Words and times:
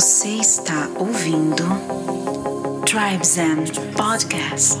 Você 0.00 0.28
está 0.28 0.88
ouvindo 0.96 1.64
Tribes 2.86 3.36
and 3.36 3.64
Podcast. 3.96 4.78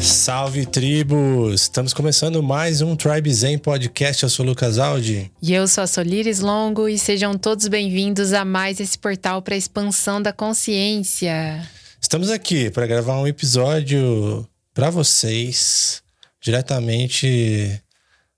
Salve 0.00 0.64
tribos! 0.64 1.60
Estamos 1.60 1.92
começando 1.92 2.42
mais 2.42 2.80
um 2.80 2.96
Tribe 2.96 3.30
Zen 3.30 3.58
Podcast. 3.58 4.22
Eu 4.22 4.30
sou 4.30 4.46
o 4.46 4.48
Lucas 4.48 4.78
Aldi. 4.78 5.30
E 5.42 5.52
eu 5.52 5.68
sou 5.68 5.84
a 5.84 5.86
Solires 5.86 6.40
Longo 6.40 6.88
e 6.88 6.98
sejam 6.98 7.36
todos 7.36 7.68
bem-vindos 7.68 8.32
a 8.32 8.42
mais 8.42 8.80
esse 8.80 8.98
portal 8.98 9.42
para 9.42 9.54
a 9.54 9.58
expansão 9.58 10.22
da 10.22 10.32
consciência. 10.32 11.60
Estamos 12.00 12.30
aqui 12.30 12.70
para 12.70 12.86
gravar 12.86 13.20
um 13.20 13.26
episódio 13.26 14.48
para 14.72 14.88
vocês, 14.88 16.02
diretamente 16.40 17.82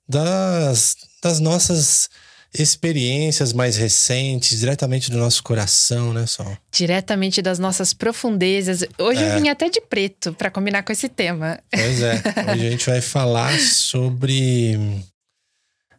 das, 0.09 0.97
das 1.23 1.39
nossas 1.39 2.11
experiências 2.59 3.53
mais 3.53 3.77
recentes, 3.77 4.61
diretamente 4.61 5.11
do 5.11 5.19
nosso 5.19 5.43
coração, 5.43 6.13
né, 6.13 6.27
Sol? 6.27 6.57
Diretamente 6.73 7.43
das 7.43 7.59
nossas 7.59 7.93
profundezas. 7.93 8.85
Hoje 8.99 9.23
é. 9.23 9.29
eu 9.29 9.41
vim 9.41 9.49
até 9.49 9.69
de 9.69 9.81
preto 9.81 10.33
para 10.33 10.51
combinar 10.51 10.83
com 10.83 10.93
esse 10.93 11.09
tema. 11.09 11.59
Pois 11.71 12.03
é. 12.03 12.23
Hoje 12.53 12.67
a 12.67 12.71
gente 12.71 12.87
vai 12.87 13.01
falar 13.01 13.59
sobre. 13.59 15.03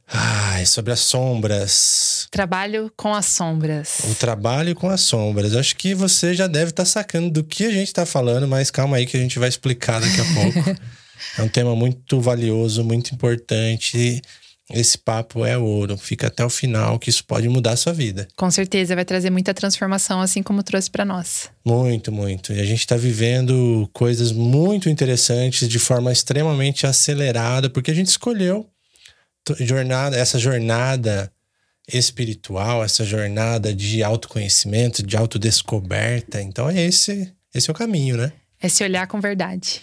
Ai, 0.09 0.65
sobre 0.65 0.93
as 0.93 1.01
sombras. 1.01 2.27
Trabalho 2.31 2.91
com 2.95 3.13
as 3.13 3.25
sombras. 3.25 3.99
O 4.05 4.15
trabalho 4.15 4.73
com 4.73 4.89
as 4.89 5.01
sombras. 5.01 5.53
Acho 5.53 5.75
que 5.75 5.93
você 5.93 6.33
já 6.33 6.47
deve 6.47 6.71
estar 6.71 6.83
tá 6.83 6.89
sacando 6.89 7.29
do 7.29 7.43
que 7.43 7.65
a 7.65 7.71
gente 7.71 7.87
está 7.87 8.05
falando, 8.05 8.47
mas 8.47 8.71
calma 8.71 8.97
aí 8.97 9.05
que 9.05 9.17
a 9.17 9.19
gente 9.19 9.37
vai 9.37 9.49
explicar 9.49 9.99
daqui 9.99 10.21
a 10.21 10.33
pouco. 10.33 10.81
é 11.37 11.41
um 11.41 11.49
tema 11.49 11.75
muito 11.75 12.21
valioso, 12.21 12.85
muito 12.85 13.13
importante 13.13 14.21
esse 14.69 14.97
papo 14.97 15.45
é 15.45 15.57
ouro. 15.57 15.97
Fica 15.97 16.27
até 16.27 16.43
o 16.43 16.49
final, 16.49 16.99
que 16.99 17.09
isso 17.09 17.23
pode 17.23 17.47
mudar 17.47 17.71
a 17.71 17.77
sua 17.77 17.93
vida. 17.93 18.27
Com 18.35 18.51
certeza, 18.51 18.95
vai 18.95 19.05
trazer 19.05 19.29
muita 19.29 19.53
transformação, 19.53 20.19
assim 20.19 20.43
como 20.43 20.61
trouxe 20.61 20.89
para 20.89 21.05
nós. 21.05 21.49
Muito, 21.65 22.11
muito. 22.11 22.51
E 22.51 22.59
a 22.59 22.65
gente 22.65 22.79
está 22.79 22.97
vivendo 22.97 23.89
coisas 23.93 24.31
muito 24.31 24.89
interessantes 24.89 25.67
de 25.69 25.79
forma 25.79 26.11
extremamente 26.11 26.85
acelerada, 26.85 27.69
porque 27.69 27.91
a 27.91 27.95
gente 27.95 28.07
escolheu 28.07 28.69
jornada, 29.59 30.17
essa 30.17 30.37
jornada 30.37 31.31
espiritual, 31.87 32.83
essa 32.83 33.05
jornada 33.05 33.73
de 33.73 34.03
autoconhecimento, 34.03 35.01
de 35.01 35.15
autodescoberta. 35.15 36.41
Então 36.41 36.69
é 36.69 36.81
esse, 36.81 37.33
esse 37.53 37.69
é 37.69 37.71
o 37.71 37.75
caminho, 37.75 38.17
né? 38.17 38.33
É 38.59 38.67
se 38.67 38.83
olhar 38.83 39.07
com 39.07 39.21
verdade. 39.21 39.81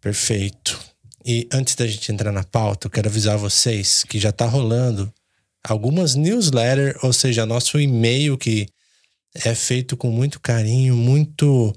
Perfeito. 0.00 0.78
E 1.24 1.48
antes 1.52 1.74
da 1.74 1.86
gente 1.86 2.12
entrar 2.12 2.30
na 2.30 2.44
pauta, 2.44 2.86
eu 2.86 2.90
quero 2.90 3.08
avisar 3.08 3.38
vocês 3.38 4.04
que 4.04 4.18
já 4.18 4.28
está 4.28 4.44
rolando 4.46 5.12
algumas 5.62 6.14
newsletters, 6.14 7.02
ou 7.02 7.12
seja, 7.12 7.46
nosso 7.46 7.80
e-mail 7.80 8.36
que 8.36 8.66
é 9.34 9.54
feito 9.54 9.96
com 9.96 10.10
muito 10.10 10.38
carinho, 10.38 10.94
muito 10.94 11.74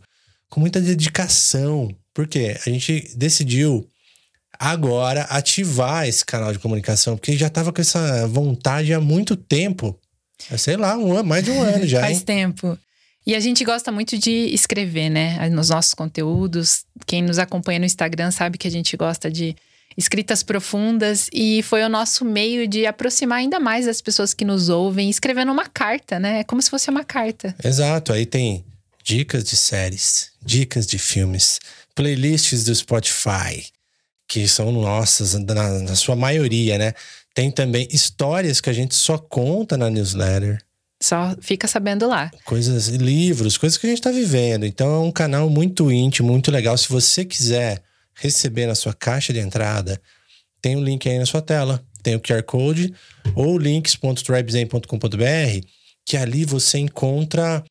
com 0.50 0.60
muita 0.60 0.82
dedicação. 0.82 1.90
Porque 2.14 2.58
a 2.66 2.70
gente 2.70 3.14
decidiu 3.16 3.88
agora 4.60 5.22
ativar 5.24 6.08
esse 6.08 6.26
canal 6.26 6.52
de 6.52 6.60
comunicação, 6.60 7.16
porque 7.16 7.38
já 7.38 7.48
estava 7.48 7.72
com 7.72 7.80
essa 7.80 8.28
vontade 8.28 8.94
há 8.94 9.00
muito 9.00 9.36
tempo. 9.36 9.98
Sei 10.58 10.76
lá, 10.76 10.98
um 10.98 11.14
ano, 11.14 11.30
mais 11.30 11.44
de 11.44 11.52
um 11.52 11.62
ano 11.62 11.88
já. 11.88 12.02
Faz 12.04 12.18
hein? 12.18 12.24
tempo. 12.24 12.78
E 13.28 13.36
a 13.36 13.42
gente 13.42 13.66
gosta 13.66 13.92
muito 13.92 14.18
de 14.18 14.32
escrever, 14.54 15.10
né? 15.10 15.50
Nos 15.50 15.68
nossos 15.68 15.94
conteúdos. 15.94 16.86
Quem 17.06 17.22
nos 17.22 17.38
acompanha 17.38 17.78
no 17.78 17.86
Instagram 17.86 18.32
sabe 18.32 18.58
que 18.58 18.70
a 18.70 18.72
gente 18.72 18.96
gosta 18.96 19.30
de 19.30 19.54
escritas 19.98 20.44
profundas 20.44 21.28
e 21.34 21.62
foi 21.64 21.84
o 21.84 21.90
nosso 21.90 22.24
meio 22.24 22.66
de 22.70 22.86
aproximar 22.86 23.40
ainda 23.40 23.60
mais 23.60 23.86
as 23.86 24.00
pessoas 24.00 24.34
que 24.34 24.46
nos 24.46 24.70
ouvem, 24.70 25.10
escrevendo 25.10 25.52
uma 25.52 25.66
carta, 25.66 26.18
né? 26.18 26.40
É 26.40 26.44
como 26.46 26.62
se 26.62 26.70
fosse 26.70 26.90
uma 26.90 27.04
carta. 27.04 27.54
Exato. 27.62 28.14
Aí 28.14 28.26
tem 28.26 28.64
dicas 29.04 29.44
de 29.44 29.58
séries, 29.58 30.32
dicas 30.42 30.88
de 30.88 30.98
filmes, 30.98 31.60
playlists 31.94 32.64
do 32.64 32.74
Spotify, 32.74 33.66
que 34.26 34.48
são 34.48 34.72
nossas, 34.72 35.34
na, 35.34 35.80
na 35.80 35.96
sua 35.96 36.16
maioria, 36.16 36.78
né? 36.78 36.94
Tem 37.34 37.52
também 37.52 37.90
histórias 37.92 38.62
que 38.62 38.70
a 38.70 38.74
gente 38.74 38.96
só 38.96 39.18
conta 39.18 39.76
na 39.76 39.90
newsletter. 39.90 40.66
Só 41.02 41.36
fica 41.42 41.68
sabendo 41.68 42.08
lá. 42.08 42.32
Coisas, 42.44 42.88
livros, 42.88 43.58
coisas 43.58 43.78
que 43.78 43.86
a 43.86 43.90
gente 43.90 44.00
está 44.00 44.12
vivendo. 44.12 44.66
Então 44.66 44.88
é 44.88 45.00
um 45.00 45.12
canal 45.12 45.50
muito 45.50 45.92
íntimo, 45.92 46.32
muito 46.32 46.52
legal. 46.52 46.78
Se 46.78 46.90
você 46.90 47.24
quiser 47.24 47.82
receber 48.16 48.66
na 48.66 48.76
sua 48.76 48.94
caixa 48.94 49.32
de 49.32 49.40
entrada, 49.40 50.02
tem 50.62 50.76
o 50.76 50.80
um 50.80 50.84
link 50.84 51.08
aí 51.08 51.20
na 51.20 51.26
sua 51.26 51.42
tela. 51.42 51.84
Tem 52.02 52.16
o 52.16 52.20
QR 52.20 52.42
Code 52.44 52.94
ou 53.36 53.58
links.tribezen.com.br, 53.58 55.68
que 56.06 56.18
ali 56.18 56.46
você 56.46 56.80
encontra 56.80 57.64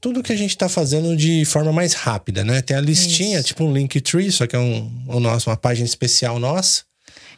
tudo 0.00 0.22
que 0.22 0.32
a 0.32 0.36
gente 0.36 0.50
está 0.50 0.68
fazendo 0.68 1.16
de 1.16 1.44
forma 1.44 1.72
mais 1.72 1.92
rápida, 1.92 2.44
né? 2.44 2.62
Tem 2.62 2.76
a 2.76 2.80
listinha, 2.80 3.38
Isso. 3.38 3.48
tipo 3.48 3.64
um 3.64 3.72
Linktree, 3.72 4.30
só 4.30 4.46
que 4.46 4.54
é 4.54 4.58
um, 4.58 5.04
um 5.08 5.20
nosso, 5.20 5.50
uma 5.50 5.56
página 5.56 5.86
especial 5.86 6.38
nossa. 6.38 6.82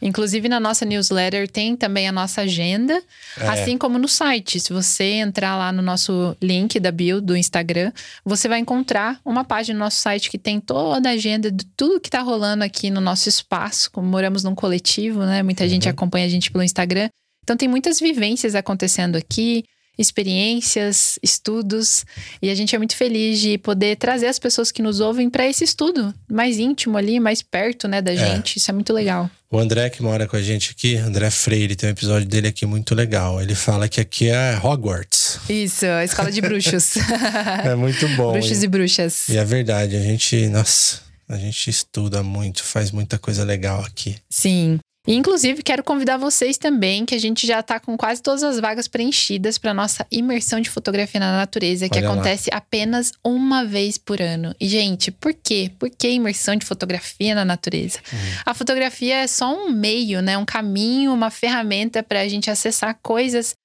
Inclusive, 0.01 0.49
na 0.49 0.59
nossa 0.59 0.85
newsletter 0.85 1.49
tem 1.49 1.77
também 1.77 2.09
a 2.09 2.13
nossa 2.13 2.43
agenda, 2.43 3.03
é. 3.39 3.49
assim 3.49 3.77
como 3.77 3.99
no 3.99 4.09
site. 4.09 4.59
Se 4.59 4.73
você 4.73 5.05
entrar 5.05 5.57
lá 5.57 5.73
no 5.73 5.83
nosso 5.83 6.37
link 6.41 6.81
da 6.81 6.91
bio 6.91 7.21
do 7.21 7.37
Instagram, 7.37 7.93
você 8.25 8.49
vai 8.49 8.59
encontrar 8.59 9.21
uma 9.25 9.45
página 9.45 9.79
no 9.79 9.85
nosso 9.85 9.99
site 9.99 10.31
que 10.31 10.39
tem 10.39 10.61
toda 10.61 11.09
a 11.09 11.13
agenda 11.13 11.51
de 11.51 11.65
tudo 11.77 12.01
que 12.01 12.09
está 12.09 12.21
rolando 12.21 12.65
aqui 12.65 12.91
no 12.91 13.01
nosso 13.01 13.29
espaço. 13.29 13.91
Como 13.91 14.09
moramos 14.09 14.43
num 14.43 14.55
coletivo, 14.55 15.25
né? 15.25 15.43
Muita 15.43 15.65
uhum. 15.65 15.71
gente 15.71 15.89
acompanha 15.89 16.27
a 16.27 16.31
gente 16.31 16.51
pelo 16.51 16.65
Instagram. 16.65 17.09
Então, 17.43 17.57
tem 17.57 17.69
muitas 17.69 17.99
vivências 17.99 18.55
acontecendo 18.55 19.17
aqui 19.17 19.65
experiências, 20.01 21.19
estudos, 21.23 22.05
e 22.41 22.49
a 22.49 22.55
gente 22.55 22.75
é 22.75 22.79
muito 22.79 22.97
feliz 22.97 23.39
de 23.39 23.59
poder 23.59 23.97
trazer 23.97 24.27
as 24.27 24.39
pessoas 24.39 24.73
que 24.73 24.81
nos 24.81 24.99
ouvem 25.01 25.29
para 25.29 25.47
esse 25.47 25.63
estudo 25.63 26.15
mais 26.29 26.59
íntimo 26.59 26.97
ali, 26.97 27.21
mais 27.21 27.43
perto, 27.43 27.87
né, 27.87 28.01
da 28.01 28.13
é. 28.13 28.17
gente. 28.17 28.57
Isso 28.57 28.71
é 28.71 28.75
muito 28.75 28.93
legal. 28.93 29.31
O 29.51 29.59
André 29.59 29.91
que 29.91 30.03
mora 30.03 30.27
com 30.29 30.37
a 30.37 30.43
gente 30.43 30.71
aqui, 30.71 30.97
André 30.97 31.29
Freire, 31.29 31.75
tem 31.75 31.89
um 31.89 31.93
episódio 31.93 32.27
dele 32.27 32.49
aqui 32.49 32.65
muito 32.65 32.95
legal. 32.95 33.43
Ele 33.43 33.55
fala 33.55 33.89
que 33.89 34.01
aqui 34.01 34.29
é 34.29 34.59
Hogwarts. 34.63 35.41
Isso, 35.49 35.85
a 35.87 36.05
escola 36.05 36.31
de 36.31 36.41
bruxos. 36.41 36.95
é 37.65 37.75
muito 37.75 38.09
bom. 38.11 38.33
Bruxos 38.33 38.63
e, 38.63 38.65
e 38.65 38.69
bruxas. 38.69 39.29
E 39.29 39.37
é 39.37 39.45
verdade, 39.45 39.97
a 39.97 40.01
gente, 40.01 40.47
nossa, 40.47 41.01
a 41.29 41.37
gente 41.37 41.69
estuda 41.69 42.23
muito, 42.23 42.63
faz 42.63 42.91
muita 42.91 43.19
coisa 43.19 43.45
legal 43.45 43.85
aqui. 43.85 44.17
Sim. 44.31 44.79
E, 45.11 45.15
inclusive, 45.17 45.61
quero 45.65 45.83
convidar 45.83 46.19
vocês 46.19 46.57
também, 46.57 47.05
que 47.05 47.17
a 47.17 47.19
gente 47.19 47.45
já 47.45 47.59
está 47.59 47.81
com 47.81 47.97
quase 47.97 48.23
todas 48.23 48.45
as 48.45 48.61
vagas 48.61 48.87
preenchidas 48.87 49.59
para 49.59 49.75
nossa 49.75 50.07
imersão 50.09 50.61
de 50.61 50.71
fotografia 50.71 51.19
na 51.19 51.37
natureza, 51.37 51.89
que 51.89 51.99
Olha 51.99 52.09
acontece 52.09 52.49
lá. 52.53 52.59
apenas 52.59 53.11
uma 53.25 53.65
vez 53.65 53.99
por 53.99 54.23
ano. 54.23 54.55
E, 54.61 54.69
gente, 54.69 55.11
por 55.11 55.35
quê? 55.35 55.69
Por 55.81 55.91
que 55.91 56.09
imersão 56.09 56.55
de 56.55 56.65
fotografia 56.65 57.35
na 57.35 57.45
natureza? 57.45 57.99
Hum. 58.15 58.17
A 58.47 58.55
fotografia 58.55 59.17
é 59.17 59.27
só 59.27 59.53
um 59.53 59.71
meio, 59.73 60.23
né? 60.23 60.39
Um 60.39 60.45
caminho, 60.45 61.13
uma 61.13 61.29
ferramenta 61.29 62.05
para 62.05 62.21
a 62.21 62.29
gente 62.29 62.49
acessar 62.49 62.97
coisas 63.03 63.57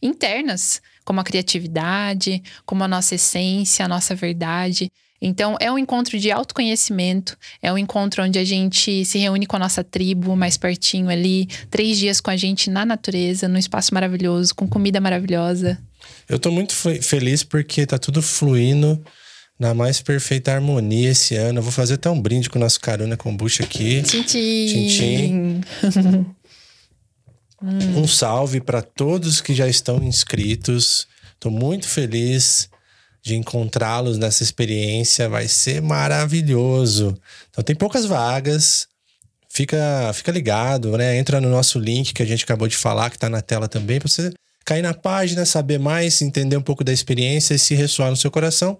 internas, 0.00 0.80
como 1.04 1.20
a 1.20 1.24
criatividade, 1.24 2.42
como 2.64 2.82
a 2.82 2.88
nossa 2.88 3.14
essência, 3.14 3.84
a 3.84 3.88
nossa 3.88 4.14
verdade. 4.14 4.90
Então, 5.20 5.56
é 5.60 5.70
um 5.70 5.78
encontro 5.78 6.18
de 6.18 6.30
autoconhecimento, 6.30 7.36
é 7.62 7.72
um 7.72 7.78
encontro 7.78 8.22
onde 8.22 8.38
a 8.38 8.44
gente 8.44 9.04
se 9.04 9.18
reúne 9.18 9.46
com 9.46 9.56
a 9.56 9.58
nossa 9.58 9.82
tribo 9.82 10.36
mais 10.36 10.56
pertinho 10.56 11.08
ali, 11.08 11.46
três 11.70 11.98
dias 11.98 12.20
com 12.20 12.30
a 12.30 12.36
gente 12.36 12.68
na 12.68 12.84
natureza, 12.84 13.48
num 13.48 13.58
espaço 13.58 13.94
maravilhoso, 13.94 14.54
com 14.54 14.68
comida 14.68 15.00
maravilhosa. 15.00 15.78
Eu 16.28 16.38
tô 16.38 16.50
muito 16.50 16.74
feliz 16.74 17.42
porque 17.42 17.86
tá 17.86 17.98
tudo 17.98 18.20
fluindo 18.20 19.02
na 19.58 19.72
mais 19.72 20.00
perfeita 20.00 20.52
harmonia 20.52 21.10
esse 21.10 21.34
ano. 21.36 21.60
Eu 21.60 21.62
vou 21.62 21.72
fazer 21.72 21.94
até 21.94 22.10
um 22.10 22.20
brinde 22.20 22.50
com 22.50 22.58
o 22.58 22.62
nosso 22.62 22.80
Caruna 22.80 23.16
Kombucha 23.16 23.62
aqui. 23.62 24.02
Tchim, 24.02 24.22
tchim. 24.22 25.60
Um 27.96 28.06
salve 28.06 28.60
para 28.60 28.82
todos 28.82 29.40
que 29.40 29.54
já 29.54 29.66
estão 29.66 30.02
inscritos. 30.02 31.08
Tô 31.40 31.50
muito 31.50 31.88
feliz 31.88 32.68
de 33.24 33.34
encontrá-los 33.34 34.18
nessa 34.18 34.42
experiência. 34.42 35.28
Vai 35.28 35.48
ser 35.48 35.80
maravilhoso. 35.80 37.16
Então 37.50 37.64
tem 37.64 37.74
poucas 37.74 38.04
vagas. 38.04 38.86
Fica, 39.48 40.12
fica 40.12 40.32
ligado, 40.32 40.96
né? 40.96 41.16
Entra 41.16 41.40
no 41.40 41.48
nosso 41.48 41.78
link 41.78 42.12
que 42.12 42.22
a 42.22 42.26
gente 42.26 42.44
acabou 42.44 42.68
de 42.68 42.76
falar, 42.76 43.08
que 43.08 43.16
está 43.16 43.28
na 43.28 43.40
tela 43.40 43.68
também, 43.68 44.00
para 44.00 44.08
você 44.08 44.32
cair 44.64 44.82
na 44.82 44.92
página, 44.92 45.46
saber 45.46 45.78
mais, 45.78 46.20
entender 46.20 46.56
um 46.56 46.62
pouco 46.62 46.82
da 46.82 46.92
experiência 46.92 47.54
e 47.54 47.58
se 47.58 47.74
ressoar 47.74 48.10
no 48.10 48.16
seu 48.16 48.30
coração. 48.30 48.76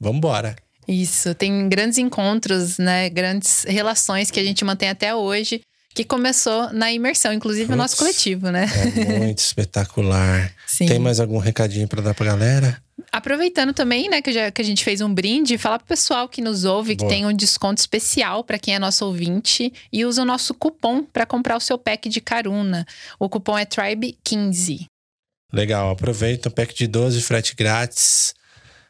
Vamos 0.00 0.18
embora. 0.18 0.54
Isso, 0.86 1.34
tem 1.34 1.68
grandes 1.68 1.98
encontros, 1.98 2.78
né? 2.78 3.08
Grandes 3.10 3.64
relações 3.64 4.30
que 4.30 4.38
a 4.38 4.44
gente 4.44 4.64
mantém 4.64 4.88
até 4.88 5.14
hoje 5.14 5.60
que 5.94 6.04
começou 6.04 6.72
na 6.72 6.90
imersão, 6.90 7.32
inclusive 7.32 7.66
Puts, 7.66 7.74
o 7.74 7.76
nosso 7.76 7.96
coletivo, 7.96 8.50
né? 8.50 8.66
É 8.96 9.18
muito 9.18 9.38
espetacular. 9.44 10.52
Sim. 10.66 10.86
Tem 10.86 10.98
mais 10.98 11.20
algum 11.20 11.38
recadinho 11.38 11.86
para 11.86 12.00
dar 12.00 12.14
pra 12.14 12.26
galera? 12.26 12.82
Aproveitando 13.12 13.74
também, 13.74 14.08
né, 14.08 14.22
que, 14.22 14.32
já, 14.32 14.50
que 14.50 14.62
a 14.62 14.64
gente 14.64 14.82
fez 14.82 15.02
um 15.02 15.12
brinde, 15.12 15.58
falar 15.58 15.78
pro 15.78 15.86
pessoal 15.86 16.26
que 16.26 16.40
nos 16.40 16.64
ouve 16.64 16.96
Boa. 16.96 17.08
que 17.10 17.14
tem 17.14 17.26
um 17.26 17.32
desconto 17.32 17.78
especial 17.78 18.42
para 18.42 18.58
quem 18.58 18.74
é 18.74 18.78
nosso 18.78 19.04
ouvinte 19.04 19.70
e 19.92 20.06
usa 20.06 20.22
o 20.22 20.24
nosso 20.24 20.54
cupom 20.54 21.04
para 21.04 21.26
comprar 21.26 21.56
o 21.58 21.60
seu 21.60 21.76
pack 21.76 22.08
de 22.08 22.22
caruna. 22.22 22.86
O 23.18 23.28
cupom 23.28 23.58
é 23.58 23.66
Tribe15. 23.66 24.86
Legal, 25.52 25.90
aproveita 25.90 26.48
o 26.48 26.52
pack 26.52 26.74
de 26.74 26.86
12, 26.86 27.20
frete 27.20 27.54
grátis. 27.54 28.34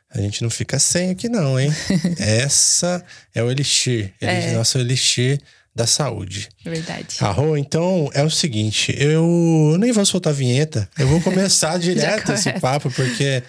A 0.09 0.21
gente 0.21 0.43
não 0.43 0.51
fica 0.51 0.79
sem 0.79 1.11
aqui, 1.11 1.29
não, 1.29 1.59
hein? 1.59 1.73
Essa 2.21 3.05
é 3.35 3.43
o 3.43 3.51
Elixir. 3.51 4.15
É. 4.21 4.53
Nosso 4.53 4.79
Elixir 4.79 5.41
da 5.75 5.87
saúde. 5.87 6.49
Verdade. 6.65 7.17
Arro, 7.21 7.57
então 7.57 8.09
é 8.15 8.23
o 8.23 8.31
seguinte, 8.31 8.95
eu 8.99 9.77
nem 9.81 9.91
vou 9.91 10.05
soltar 10.05 10.33
a 10.33 10.37
vinheta, 10.37 10.89
eu 10.99 11.09
vou 11.09 11.21
começar 11.21 11.79
direto 11.81 12.33
esse 12.33 12.53
papo, 12.61 12.91
porque 12.91 13.43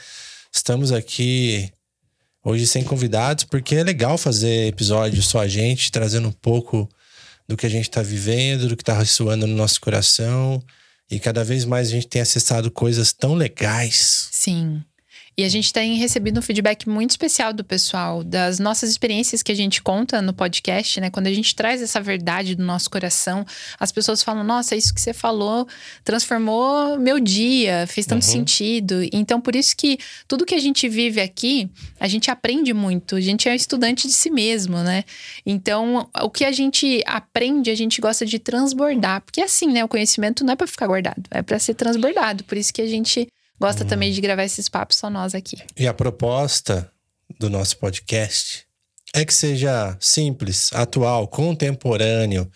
estamos 0.53 0.91
aqui 0.91 1.71
hoje 2.43 2.67
sem 2.67 2.83
convidados, 2.83 3.43
porque 3.45 3.75
é 3.75 3.83
legal 3.83 4.17
fazer 4.17 4.67
episódio 4.67 5.21
só 5.23 5.39
a 5.39 5.47
gente, 5.47 5.91
trazendo 5.91 6.27
um 6.27 6.31
pouco 6.31 6.87
do 7.47 7.57
que 7.57 7.65
a 7.65 7.69
gente 7.69 7.89
está 7.89 8.01
vivendo, 8.01 8.67
do 8.67 8.77
que 8.77 8.83
está 8.83 8.97
ressoando 8.97 9.47
no 9.47 9.55
nosso 9.55 9.81
coração. 9.81 10.63
E 11.09 11.19
cada 11.19 11.43
vez 11.43 11.65
mais 11.65 11.87
a 11.87 11.91
gente 11.91 12.07
tem 12.07 12.21
acessado 12.21 12.69
coisas 12.69 13.11
tão 13.11 13.33
legais. 13.33 14.29
Sim. 14.31 14.83
E 15.35 15.43
a 15.43 15.49
gente 15.49 15.73
tem 15.73 15.95
recebido 15.95 16.37
um 16.37 16.41
feedback 16.41 16.87
muito 16.87 17.11
especial 17.11 17.51
do 17.51 17.63
pessoal, 17.63 18.23
das 18.23 18.59
nossas 18.59 18.91
experiências 18.91 19.41
que 19.41 19.51
a 19.51 19.55
gente 19.55 19.81
conta 19.81 20.21
no 20.21 20.31
podcast, 20.31 21.01
né? 21.01 21.09
Quando 21.09 21.25
a 21.25 21.33
gente 21.33 21.55
traz 21.55 21.81
essa 21.81 21.99
verdade 21.99 22.53
do 22.55 22.63
nosso 22.63 22.89
coração, 22.89 23.43
as 23.79 23.91
pessoas 23.91 24.21
falam: 24.21 24.43
Nossa, 24.43 24.75
isso 24.75 24.93
que 24.93 25.01
você 25.01 25.13
falou 25.13 25.67
transformou 26.03 26.99
meu 26.99 27.19
dia, 27.19 27.87
fez 27.87 28.05
tanto 28.05 28.23
uhum. 28.23 28.31
sentido. 28.31 29.01
Então, 29.11 29.41
por 29.41 29.55
isso 29.55 29.75
que 29.75 29.97
tudo 30.27 30.45
que 30.45 30.53
a 30.53 30.59
gente 30.59 30.87
vive 30.87 31.19
aqui, 31.19 31.69
a 31.99 32.07
gente 32.07 32.29
aprende 32.29 32.73
muito. 32.73 33.15
A 33.15 33.21
gente 33.21 33.49
é 33.49 33.55
estudante 33.55 34.07
de 34.07 34.13
si 34.13 34.29
mesmo, 34.29 34.77
né? 34.77 35.03
Então, 35.45 36.09
o 36.21 36.29
que 36.29 36.45
a 36.45 36.51
gente 36.51 37.01
aprende, 37.07 37.71
a 37.71 37.75
gente 37.75 37.99
gosta 37.99 38.23
de 38.25 38.37
transbordar. 38.37 39.21
Porque 39.21 39.41
é 39.41 39.45
assim, 39.45 39.67
né? 39.67 39.83
O 39.83 39.87
conhecimento 39.87 40.43
não 40.43 40.53
é 40.53 40.55
para 40.55 40.67
ficar 40.67 40.85
guardado, 40.85 41.23
é 41.31 41.41
para 41.41 41.57
ser 41.57 41.73
transbordado. 41.73 42.43
Por 42.43 42.57
isso 42.57 42.71
que 42.71 42.81
a 42.81 42.87
gente 42.87 43.27
gosta 43.63 43.85
hum. 43.85 43.87
também 43.87 44.11
de 44.11 44.19
gravar 44.19 44.43
esses 44.43 44.67
papos 44.67 44.97
só 44.97 45.09
nós 45.09 45.33
aqui. 45.33 45.55
E 45.77 45.87
a 45.87 45.93
proposta 45.93 46.91
do 47.39 47.49
nosso 47.49 47.77
podcast 47.77 48.65
é 49.15 49.23
que 49.23 49.33
seja 49.33 49.95
simples, 50.01 50.69
atual, 50.73 51.29
contemporâneo, 51.29 52.51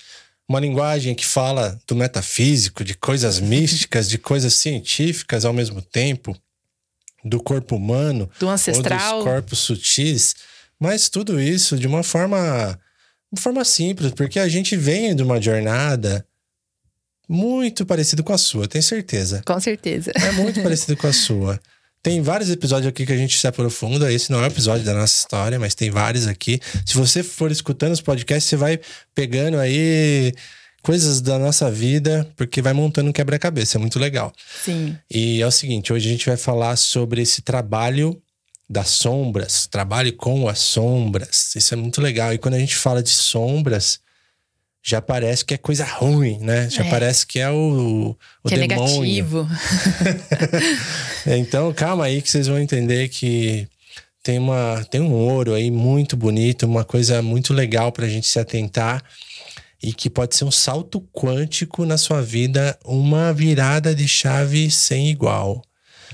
uma 0.49 0.59
linguagem 0.59 1.15
que 1.15 1.25
fala 1.25 1.79
do 1.87 1.95
metafísico, 1.95 2.83
de 2.83 2.93
coisas 2.93 3.39
místicas, 3.39 4.09
de 4.09 4.17
coisas 4.17 4.55
científicas 4.55 5.45
ao 5.45 5.53
mesmo 5.53 5.81
tempo, 5.81 6.35
do 7.23 7.41
corpo 7.41 7.77
humano, 7.77 8.29
do 8.37 8.49
ancestral, 8.49 9.19
ou 9.19 9.23
dos 9.23 9.31
corpos 9.31 9.59
sutis, 9.59 10.35
mas 10.77 11.07
tudo 11.07 11.39
isso 11.39 11.77
de 11.77 11.87
uma 11.87 12.03
forma, 12.03 12.77
de 13.31 13.41
forma 13.41 13.63
simples, 13.63 14.11
porque 14.11 14.39
a 14.39 14.47
gente 14.49 14.75
vem 14.75 15.15
de 15.15 15.23
uma 15.23 15.41
jornada 15.41 16.25
muito 17.27 17.85
parecido 17.85 18.23
com 18.23 18.33
a 18.33 18.37
sua, 18.37 18.67
tenho 18.67 18.83
certeza. 18.83 19.41
Com 19.45 19.59
certeza. 19.59 20.11
É 20.15 20.31
muito 20.33 20.61
parecido 20.63 20.95
com 20.95 21.07
a 21.07 21.13
sua. 21.13 21.59
Tem 22.01 22.21
vários 22.21 22.49
episódios 22.49 22.87
aqui 22.87 23.05
que 23.05 23.11
a 23.11 23.17
gente 23.17 23.37
se 23.37 23.47
aprofunda. 23.47 24.11
Esse 24.11 24.31
não 24.31 24.39
é 24.39 24.43
o 24.43 24.47
episódio 24.47 24.85
da 24.85 24.93
nossa 24.93 25.17
história, 25.17 25.59
mas 25.59 25.75
tem 25.75 25.89
vários 25.89 26.25
aqui. 26.25 26.59
Se 26.85 26.95
você 26.95 27.21
for 27.21 27.51
escutando 27.51 27.91
os 27.91 28.01
podcasts, 28.01 28.49
você 28.49 28.55
vai 28.55 28.79
pegando 29.13 29.57
aí 29.57 30.33
coisas 30.81 31.19
da 31.19 31.37
nossa 31.37 31.69
vida, 31.69 32.25
porque 32.37 32.61
vai 32.61 32.71
montando 32.71 33.09
um 33.09 33.13
quebra-cabeça. 33.13 33.77
É 33.77 33.79
muito 33.79 33.99
legal. 33.99 34.31
Sim. 34.63 34.97
E 35.11 35.41
é 35.41 35.47
o 35.47 35.51
seguinte: 35.51 35.91
hoje 35.91 36.07
a 36.07 36.11
gente 36.11 36.25
vai 36.25 36.37
falar 36.37 36.77
sobre 36.77 37.21
esse 37.21 37.41
trabalho 37.41 38.21
das 38.69 38.89
sombras, 38.89 39.67
trabalho 39.67 40.13
com 40.13 40.47
as 40.47 40.59
sombras. 40.59 41.55
Isso 41.55 41.73
é 41.73 41.77
muito 41.77 41.99
legal. 41.99 42.33
E 42.33 42.37
quando 42.37 42.53
a 42.53 42.59
gente 42.59 42.75
fala 42.75 43.03
de 43.03 43.09
sombras, 43.09 43.99
já 44.83 45.01
parece 45.01 45.43
que 45.43 45.53
é 45.53 45.57
coisa 45.57 45.85
ruim, 45.85 46.39
né? 46.39 46.69
Já 46.69 46.85
é. 46.85 46.89
parece 46.89 47.25
que 47.25 47.39
é 47.39 47.49
o, 47.49 48.15
o 48.43 48.49
que 48.49 48.55
demônio. 48.55 48.83
é 48.83 48.87
negativo. 48.87 49.47
então, 51.27 51.73
calma 51.73 52.05
aí 52.05 52.21
que 52.21 52.29
vocês 52.29 52.47
vão 52.47 52.59
entender 52.59 53.09
que 53.09 53.67
tem, 54.23 54.39
uma, 54.39 54.85
tem 54.89 55.01
um 55.01 55.13
ouro 55.13 55.53
aí 55.53 55.71
muito 55.71 56.15
bonito, 56.15 56.65
uma 56.65 56.83
coisa 56.83 57.21
muito 57.21 57.53
legal 57.53 57.91
para 57.91 58.05
a 58.05 58.09
gente 58.09 58.27
se 58.27 58.39
atentar 58.39 59.03
e 59.81 59.93
que 59.93 60.09
pode 60.09 60.35
ser 60.35 60.43
um 60.43 60.51
salto 60.51 61.01
quântico 61.13 61.85
na 61.85 61.97
sua 61.97 62.21
vida, 62.21 62.77
uma 62.83 63.31
virada 63.31 63.93
de 63.93 64.07
chave 64.07 64.71
sem 64.71 65.09
igual. 65.09 65.61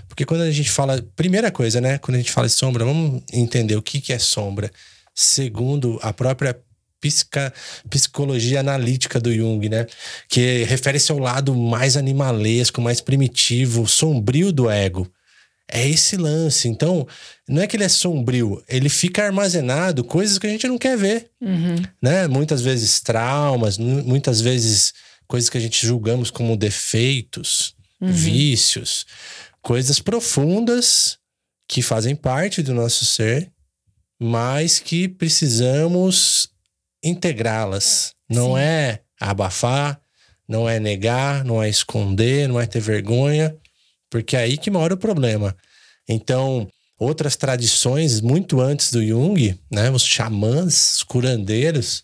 Porque 0.08 0.26
quando 0.26 0.42
a 0.42 0.52
gente 0.52 0.70
fala, 0.70 1.04
primeira 1.16 1.50
coisa, 1.50 1.82
né? 1.82 1.98
Quando 1.98 2.16
a 2.16 2.20
gente 2.20 2.32
fala 2.32 2.48
de 2.48 2.54
sombra, 2.54 2.86
vamos 2.86 3.24
entender 3.32 3.76
o 3.76 3.82
que, 3.82 4.00
que 4.00 4.14
é 4.14 4.20
sombra. 4.20 4.72
Segundo 5.16 6.00
a 6.02 6.14
própria 6.14 6.60
psica, 7.04 7.54
psicologia 7.90 8.62
analítica 8.62 9.20
do 9.20 9.34
Jung, 9.34 9.68
né? 9.68 9.86
Que 10.30 10.64
refere-se 10.64 11.12
ao 11.12 11.20
lado 11.20 11.54
mais 11.54 11.98
animalesco, 11.98 12.82
mais 12.82 13.02
primitivo, 13.02 13.88
sombrio 13.88 14.54
do 14.54 14.70
ego. 14.70 15.12
É 15.70 15.88
esse 15.88 16.16
lance. 16.16 16.68
Então, 16.68 17.06
não 17.48 17.62
é 17.62 17.68
que 17.68 17.76
ele 17.76 17.84
é 17.84 17.90
sombrio, 17.90 18.64
ele 18.70 18.90
fica 18.90 19.26
armazenado 19.26 20.04
coisas 20.04 20.38
que 20.38 20.48
a 20.48 20.50
gente 20.50 20.68
não 20.68 20.78
quer 20.78 20.98
ver. 20.98 21.30
Uhum. 21.42 21.76
Né? 22.02 22.28
Muitas 22.28 22.62
vezes 22.62 23.02
traumas, 23.02 23.78
muitas 23.78 24.40
vezes 24.40 24.94
coisas 25.28 25.50
que 25.50 25.58
a 25.58 25.62
gente 25.62 25.86
julgamos 25.86 26.32
como 26.32 26.56
defeitos, 26.56 27.76
uhum. 28.00 28.12
vícios, 28.12 29.06
coisas 29.62 30.00
profundas 30.00 31.18
que 31.68 31.82
fazem 31.82 32.16
parte 32.16 32.62
do 32.62 32.74
nosso 32.74 33.06
ser, 33.06 33.52
mas 34.22 34.80
que 34.80 35.08
precisamos 35.08 36.48
integrá-las. 37.04 38.14
Não 38.30 38.56
Sim. 38.56 38.62
é 38.62 39.00
abafar, 39.20 40.00
não 40.48 40.68
é 40.68 40.80
negar, 40.80 41.44
não 41.44 41.62
é 41.62 41.70
esconder, 41.70 42.48
não 42.48 42.60
é 42.60 42.66
ter 42.66 42.80
vergonha, 42.80 43.56
porque 44.10 44.36
é 44.36 44.42
aí 44.42 44.58
que 44.58 44.72
mora 44.72 44.94
o 44.94 44.98
problema. 44.98 45.56
Então, 46.08 46.68
outras 47.00 47.36
tradições 47.36 48.22
muito 48.22 48.62
antes 48.62 48.92
do 48.92 49.06
Jung, 49.06 49.58
né, 49.72 49.90
os 49.92 50.04
xamãs, 50.04 50.98
os 50.98 51.04
curandeiros, 51.04 52.04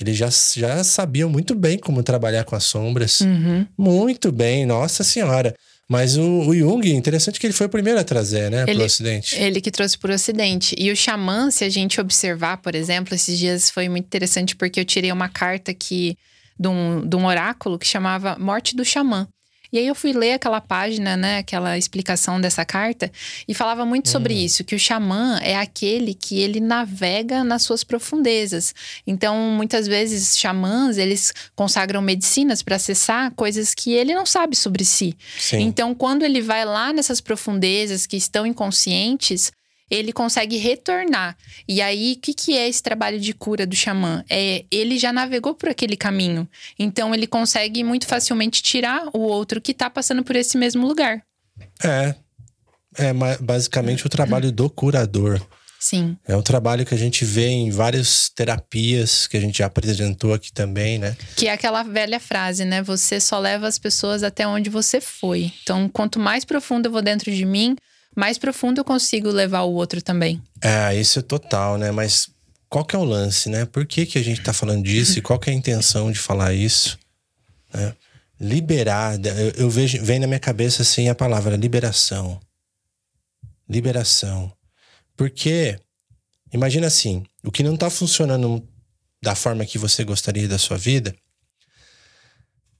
eles 0.00 0.16
já, 0.16 0.28
já 0.30 0.82
sabiam 0.82 1.28
muito 1.28 1.54
bem 1.54 1.78
como 1.78 2.02
trabalhar 2.02 2.44
com 2.44 2.56
as 2.56 2.64
sombras. 2.64 3.20
Uhum. 3.20 3.66
Muito 3.76 4.32
bem, 4.32 4.64
nossa 4.64 5.04
senhora. 5.04 5.54
Mas 5.90 6.16
o, 6.16 6.22
o 6.22 6.54
Jung, 6.54 6.88
interessante 6.88 7.40
que 7.40 7.44
ele 7.44 7.52
foi 7.52 7.66
o 7.66 7.68
primeiro 7.68 7.98
a 7.98 8.04
trazer, 8.04 8.48
né, 8.48 8.64
para 8.64 8.78
o 8.78 8.84
Ocidente. 8.84 9.34
Ele 9.34 9.60
que 9.60 9.72
trouxe 9.72 9.98
para 9.98 10.12
o 10.12 10.14
Ocidente. 10.14 10.72
E 10.78 10.88
o 10.92 10.96
xamã, 10.96 11.50
se 11.50 11.64
a 11.64 11.68
gente 11.68 12.00
observar, 12.00 12.58
por 12.58 12.76
exemplo, 12.76 13.12
esses 13.12 13.36
dias 13.36 13.68
foi 13.68 13.88
muito 13.88 14.04
interessante 14.04 14.54
porque 14.54 14.78
eu 14.78 14.84
tirei 14.84 15.10
uma 15.10 15.28
carta 15.28 15.72
aqui 15.72 16.16
de 16.56 16.68
um, 16.68 17.04
de 17.04 17.16
um 17.16 17.26
oráculo 17.26 17.76
que 17.76 17.88
chamava 17.88 18.38
Morte 18.38 18.76
do 18.76 18.84
Xamã. 18.84 19.26
E 19.72 19.78
aí 19.78 19.86
eu 19.86 19.94
fui 19.94 20.12
ler 20.12 20.34
aquela 20.34 20.60
página, 20.60 21.16
né, 21.16 21.38
aquela 21.38 21.78
explicação 21.78 22.40
dessa 22.40 22.64
carta, 22.64 23.10
e 23.46 23.54
falava 23.54 23.84
muito 23.84 24.06
uhum. 24.06 24.12
sobre 24.12 24.34
isso, 24.34 24.64
que 24.64 24.74
o 24.74 24.78
xamã 24.78 25.38
é 25.42 25.56
aquele 25.56 26.14
que 26.14 26.40
ele 26.40 26.60
navega 26.60 27.44
nas 27.44 27.62
suas 27.62 27.84
profundezas. 27.84 28.74
Então, 29.06 29.36
muitas 29.36 29.86
vezes, 29.86 30.36
xamãs, 30.36 30.98
eles 30.98 31.32
consagram 31.54 32.02
medicinas 32.02 32.62
para 32.62 32.76
acessar 32.76 33.32
coisas 33.32 33.74
que 33.74 33.92
ele 33.92 34.14
não 34.14 34.26
sabe 34.26 34.56
sobre 34.56 34.84
si. 34.84 35.16
Sim. 35.38 35.60
Então, 35.60 35.94
quando 35.94 36.24
ele 36.24 36.40
vai 36.40 36.64
lá 36.64 36.92
nessas 36.92 37.20
profundezas 37.20 38.06
que 38.06 38.16
estão 38.16 38.46
inconscientes, 38.46 39.52
ele 39.90 40.12
consegue 40.12 40.56
retornar. 40.56 41.36
E 41.68 41.82
aí, 41.82 42.14
o 42.16 42.20
que, 42.20 42.32
que 42.32 42.56
é 42.56 42.68
esse 42.68 42.82
trabalho 42.82 43.18
de 43.18 43.34
cura 43.34 43.66
do 43.66 43.74
xamã? 43.74 44.24
É, 44.30 44.64
ele 44.70 44.98
já 44.98 45.12
navegou 45.12 45.54
por 45.54 45.68
aquele 45.68 45.96
caminho. 45.96 46.48
Então, 46.78 47.14
ele 47.14 47.26
consegue 47.26 47.82
muito 47.82 48.06
facilmente 48.06 48.62
tirar 48.62 49.08
o 49.12 49.18
outro 49.18 49.60
que 49.60 49.72
está 49.72 49.90
passando 49.90 50.22
por 50.22 50.36
esse 50.36 50.56
mesmo 50.56 50.86
lugar. 50.86 51.22
É. 51.82 52.14
É 52.96 53.12
basicamente 53.40 54.06
o 54.06 54.08
trabalho 54.08 54.50
do 54.50 54.68
curador. 54.68 55.40
Sim. 55.80 56.14
É 56.28 56.36
um 56.36 56.42
trabalho 56.42 56.84
que 56.84 56.94
a 56.94 56.98
gente 56.98 57.24
vê 57.24 57.46
em 57.46 57.70
várias 57.70 58.28
terapias 58.28 59.26
que 59.26 59.36
a 59.36 59.40
gente 59.40 59.58
já 59.58 59.66
apresentou 59.66 60.34
aqui 60.34 60.52
também, 60.52 60.98
né? 60.98 61.16
Que 61.36 61.46
é 61.48 61.52
aquela 61.52 61.82
velha 61.82 62.20
frase, 62.20 62.66
né? 62.66 62.82
Você 62.82 63.18
só 63.18 63.38
leva 63.38 63.66
as 63.66 63.78
pessoas 63.78 64.22
até 64.22 64.46
onde 64.46 64.68
você 64.68 65.00
foi. 65.00 65.50
Então, 65.62 65.88
quanto 65.88 66.20
mais 66.20 66.44
profundo 66.44 66.86
eu 66.86 66.92
vou 66.92 67.00
dentro 67.00 67.32
de 67.32 67.46
mim, 67.46 67.76
mais 68.20 68.36
profundo 68.36 68.78
eu 68.78 68.84
consigo 68.84 69.30
levar 69.30 69.62
o 69.62 69.72
outro 69.72 70.02
também. 70.02 70.42
É, 70.60 70.94
isso 70.94 71.18
é 71.18 71.22
total, 71.22 71.78
né? 71.78 71.90
Mas 71.90 72.28
qual 72.68 72.84
que 72.84 72.94
é 72.94 72.98
o 72.98 73.02
lance, 73.02 73.48
né? 73.48 73.64
Por 73.64 73.86
que, 73.86 74.04
que 74.04 74.18
a 74.18 74.22
gente 74.22 74.42
tá 74.42 74.52
falando 74.52 74.84
disso 74.84 75.18
e 75.18 75.22
qual 75.22 75.38
que 75.38 75.48
é 75.48 75.54
a 75.54 75.56
intenção 75.56 76.12
de 76.12 76.18
falar 76.18 76.52
isso? 76.52 76.98
Né? 77.72 77.94
Liberar, 78.38 79.18
eu, 79.24 79.64
eu 79.64 79.70
vejo, 79.70 80.04
vem 80.04 80.18
na 80.18 80.26
minha 80.26 80.38
cabeça 80.38 80.82
assim 80.82 81.08
a 81.08 81.14
palavra 81.14 81.56
liberação. 81.56 82.38
Liberação. 83.66 84.52
Porque, 85.16 85.80
imagina 86.52 86.88
assim, 86.88 87.24
o 87.42 87.50
que 87.50 87.62
não 87.62 87.74
tá 87.74 87.88
funcionando 87.88 88.62
da 89.22 89.34
forma 89.34 89.64
que 89.64 89.78
você 89.78 90.04
gostaria 90.04 90.46
da 90.46 90.58
sua 90.58 90.76
vida, 90.76 91.16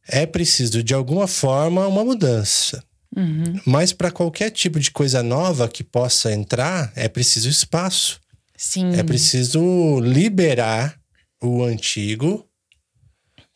é 0.06 0.26
preciso 0.26 0.82
de 0.82 0.92
alguma 0.92 1.26
forma 1.26 1.86
uma 1.86 2.04
mudança. 2.04 2.84
Uhum. 3.16 3.60
Mas 3.64 3.92
para 3.92 4.10
qualquer 4.10 4.50
tipo 4.50 4.78
de 4.78 4.90
coisa 4.90 5.22
nova 5.22 5.68
que 5.68 5.82
possa 5.82 6.32
entrar, 6.32 6.92
é 6.94 7.08
preciso 7.08 7.48
espaço. 7.48 8.20
Sim. 8.56 8.94
É 8.94 9.02
preciso 9.02 10.00
liberar 10.00 10.98
o 11.42 11.64
antigo 11.64 12.46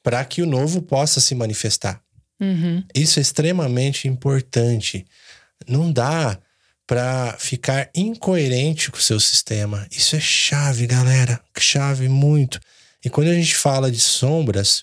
para 0.03 0.25
que 0.25 0.43
o 0.43 0.47
novo 0.47 0.83
possa 0.83 1.21
se 1.21 1.35
manifestar. 1.35 2.01
Uhum. 2.41 2.83
Isso 2.95 3.19
é 3.19 3.23
extremamente 3.23 4.09
importante. 4.09 5.07
Não 5.69 5.93
dá 5.93 6.39
para 6.87 7.37
ficar 7.39 7.91
incoerente 7.95 8.91
com 8.91 8.99
o 8.99 9.03
seu 9.03 9.19
sistema. 9.19 9.87
Isso 9.91 10.17
é 10.17 10.21
chave, 10.21 10.87
galera. 10.87 11.41
Chave 11.59 12.09
muito. 12.09 12.61
E 13.05 13.09
quando 13.09 13.29
a 13.29 13.35
gente 13.35 13.55
fala 13.57 13.91
de 13.91 14.01
sombras, 14.01 14.83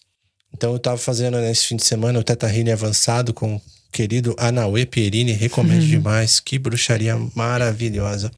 então 0.53 0.71
eu 0.71 0.77
estava 0.77 0.97
fazendo 0.97 1.39
nesse 1.39 1.67
fim 1.67 1.75
de 1.75 1.83
semana 1.83 2.19
o 2.19 2.23
Teta 2.23 2.47
Healing 2.47 2.71
avançado 2.71 3.33
com 3.33 3.61
querido 3.91 4.35
Anauê 4.37 4.85
Pierini, 4.85 5.31
recomendo 5.31 5.81
uhum. 5.81 5.89
demais. 5.89 6.39
Que 6.39 6.57
bruxaria 6.57 7.15
maravilhosa. 7.35 8.31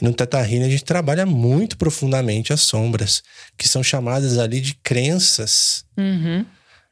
E 0.00 0.04
no 0.04 0.12
Teta 0.12 0.40
Healing 0.40 0.64
a 0.64 0.70
gente 0.70 0.84
trabalha 0.84 1.24
muito 1.24 1.76
profundamente 1.76 2.52
as 2.52 2.60
sombras, 2.62 3.22
que 3.56 3.68
são 3.68 3.82
chamadas 3.82 4.38
ali 4.38 4.60
de 4.60 4.74
crenças. 4.74 5.84
Uhum 5.96 6.44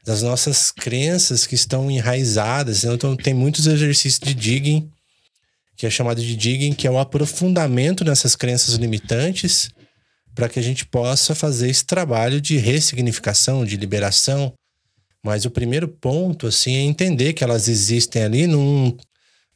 das 0.04 0.20
nossas 0.20 0.72
crenças 0.72 1.46
que 1.46 1.54
estão 1.54 1.88
enraizadas. 1.88 2.82
Então, 2.82 3.14
tem 3.14 3.32
muitos 3.32 3.68
exercícios 3.68 4.18
de 4.18 4.34
digging 4.34 4.90
que 5.82 5.86
é 5.86 5.90
chamado 5.90 6.20
de 6.20 6.36
digging, 6.36 6.74
que 6.74 6.86
é 6.86 6.90
o 6.90 6.98
aprofundamento 6.98 8.04
nessas 8.04 8.36
crenças 8.36 8.74
limitantes, 8.74 9.70
para 10.32 10.48
que 10.48 10.58
a 10.58 10.62
gente 10.62 10.86
possa 10.86 11.34
fazer 11.34 11.68
esse 11.68 11.84
trabalho 11.84 12.40
de 12.40 12.56
ressignificação, 12.56 13.64
de 13.64 13.76
liberação. 13.76 14.52
Mas 15.24 15.44
o 15.44 15.50
primeiro 15.50 15.86
ponto, 15.86 16.46
assim, 16.46 16.74
é 16.74 16.80
entender 16.80 17.32
que 17.32 17.44
elas 17.44 17.68
existem 17.68 18.24
ali 18.24 18.46
num, 18.46 18.96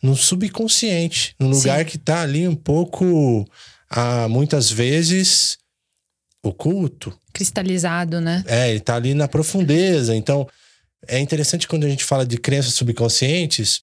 num 0.03 0.15
subconsciente, 0.15 1.35
num 1.41 1.51
lugar 1.51 1.81
Sim. 1.81 1.85
que 1.87 1.97
está 1.97 2.23
ali 2.23 2.47
um 2.47 2.55
pouco, 2.55 3.45
ah, 3.91 4.29
muitas 4.29 4.71
vezes, 4.71 5.59
oculto. 6.43 7.19
Cristalizado, 7.33 8.21
né? 8.21 8.45
É, 8.47 8.71
ele 8.71 8.79
está 8.79 8.95
ali 8.95 9.13
na 9.13 9.27
profundeza. 9.27 10.15
Então, 10.15 10.49
é 11.09 11.19
interessante 11.19 11.67
quando 11.67 11.85
a 11.85 11.89
gente 11.89 12.05
fala 12.05 12.25
de 12.25 12.39
crenças 12.39 12.75
subconscientes, 12.75 13.83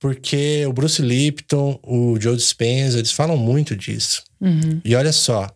porque 0.00 0.64
o 0.66 0.72
Bruce 0.72 1.02
Lipton, 1.02 1.78
o 1.82 2.18
Joe 2.18 2.36
Dispenza, 2.36 2.98
eles 2.98 3.12
falam 3.12 3.36
muito 3.36 3.76
disso. 3.76 4.24
Uhum. 4.40 4.80
E 4.82 4.94
olha 4.96 5.12
só, 5.12 5.48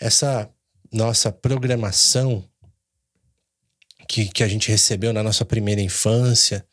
essa 0.00 0.48
nossa 0.90 1.30
programação 1.30 2.44
que, 4.10 4.26
que 4.26 4.42
a 4.42 4.48
gente 4.48 4.68
recebeu 4.68 5.12
na 5.12 5.22
nossa 5.22 5.44
primeira 5.44 5.80
infância, 5.80 6.64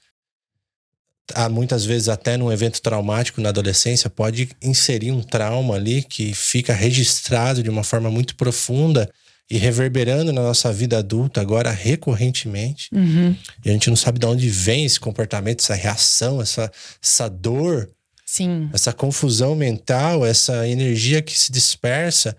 há 1.36 1.48
muitas 1.48 1.86
vezes 1.86 2.10
até 2.10 2.36
num 2.36 2.52
evento 2.52 2.82
traumático 2.82 3.40
na 3.40 3.50
adolescência, 3.50 4.10
pode 4.10 4.50
inserir 4.60 5.12
um 5.12 5.22
trauma 5.22 5.76
ali 5.76 6.02
que 6.02 6.34
fica 6.34 6.74
registrado 6.74 7.62
de 7.62 7.70
uma 7.70 7.84
forma 7.84 8.10
muito 8.10 8.36
profunda 8.36 9.08
e 9.48 9.56
reverberando 9.56 10.34
na 10.34 10.42
nossa 10.42 10.74
vida 10.74 10.98
adulta 10.98 11.40
agora 11.40 11.70
recorrentemente. 11.70 12.90
Uhum. 12.92 13.36
E 13.64 13.70
a 13.70 13.74
gente 13.74 13.90
não 13.90 13.96
sabe 13.96 14.18
de 14.18 14.26
onde 14.26 14.50
vem 14.50 14.84
esse 14.84 15.00
comportamento, 15.00 15.62
essa 15.62 15.76
reação, 15.76 16.42
essa, 16.42 16.72
essa 17.02 17.30
dor, 17.30 17.88
Sim. 18.26 18.68
essa 18.74 18.92
confusão 18.92 19.56
mental, 19.56 20.26
essa 20.26 20.68
energia 20.68 21.22
que 21.22 21.38
se 21.38 21.52
dispersa. 21.52 22.36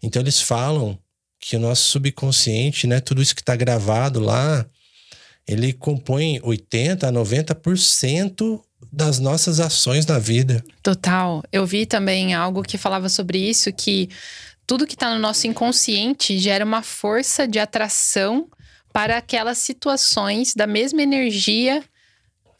Então 0.00 0.22
eles 0.22 0.40
falam 0.40 0.96
que 1.48 1.54
o 1.54 1.60
nosso 1.60 1.84
subconsciente, 1.90 2.88
né, 2.88 2.98
tudo 2.98 3.22
isso 3.22 3.32
que 3.32 3.40
está 3.40 3.54
gravado 3.54 4.18
lá, 4.18 4.66
ele 5.46 5.72
compõe 5.72 6.40
80 6.42 7.06
a 7.06 7.12
90% 7.12 8.60
das 8.92 9.20
nossas 9.20 9.60
ações 9.60 10.04
na 10.06 10.18
vida. 10.18 10.64
Total. 10.82 11.44
Eu 11.52 11.64
vi 11.64 11.86
também 11.86 12.34
algo 12.34 12.64
que 12.64 12.76
falava 12.76 13.08
sobre 13.08 13.38
isso 13.38 13.72
que 13.72 14.08
tudo 14.66 14.88
que 14.88 14.94
está 14.94 15.14
no 15.14 15.20
nosso 15.20 15.46
inconsciente 15.46 16.36
gera 16.36 16.64
uma 16.64 16.82
força 16.82 17.46
de 17.46 17.60
atração 17.60 18.48
para 18.92 19.16
aquelas 19.16 19.58
situações 19.58 20.52
da 20.52 20.66
mesma 20.66 21.00
energia 21.00 21.80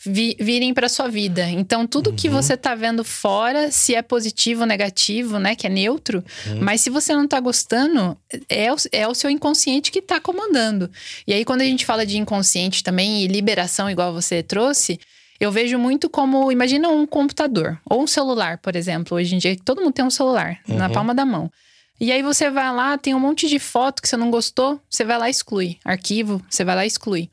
vi, 0.07 0.37
virem 0.39 0.73
para 0.73 0.89
sua 0.89 1.09
vida. 1.09 1.49
Então, 1.49 1.87
tudo 1.87 2.11
uhum. 2.11 2.17
que 2.17 2.29
você 2.29 2.55
está 2.55 2.75
vendo 2.75 3.05
fora, 3.05 3.71
se 3.71 3.95
é 3.95 4.03
positivo 4.03 4.63
ou 4.63 4.67
negativo, 4.67 5.39
né, 5.39 5.55
que 5.55 5.67
é 5.67 5.71
neutro, 5.71 6.25
uhum. 6.47 6.61
mas 6.61 6.81
se 6.81 6.91
você 6.91 7.15
não 7.15 7.25
está 7.25 7.41
gostando, 7.41 8.17
é 8.49 8.73
o, 8.73 8.77
é 8.93 9.09
o 9.09 9.15
seu 9.15 9.29
inconsciente 9.29 9.91
que 9.91 9.99
está 9.99 10.21
comandando. 10.21 10.91
E 11.27 11.33
aí, 11.33 11.45
quando 11.45 11.63
a 11.63 11.65
gente 11.65 11.85
fala 11.85 12.07
de 12.07 12.17
inconsciente 12.17 12.83
também 12.83 13.23
e 13.23 13.27
liberação, 13.27 13.91
igual 13.91 14.13
você 14.13 14.43
trouxe, 14.43 14.99
eu 15.39 15.53
vejo 15.53 15.79
muito 15.79 16.09
como, 16.09 16.51
imagina 16.51 16.89
um 16.89 17.07
computador 17.07 17.79
ou 17.85 18.03
um 18.03 18.07
celular, 18.07 18.59
por 18.59 18.75
exemplo. 18.75 19.17
Hoje 19.17 19.35
em 19.35 19.39
dia, 19.39 19.57
todo 19.65 19.83
mundo 19.83 19.93
tem 19.93 20.05
um 20.05 20.11
celular 20.11 20.59
uhum. 20.69 20.77
na 20.77 20.89
palma 20.89 21.15
da 21.15 21.27
mão. 21.27 21.51
E 21.99 22.13
aí 22.13 22.23
você 22.23 22.51
vai 22.51 22.73
lá, 22.75 22.99
tem 22.99 23.15
um 23.15 23.21
monte 23.21 23.49
de 23.49 23.59
foto 23.59 24.03
que 24.03 24.09
você 24.09 24.17
não 24.17 24.31
gostou, 24.31 24.81
você 24.89 25.05
vai 25.05 25.19
lá 25.19 25.29
e 25.29 25.31
exclui. 25.31 25.79
Arquivo, 25.85 26.43
você 26.49 26.63
vai 26.63 26.75
lá 26.75 26.85
e 26.85 26.89
exclui. 26.89 27.31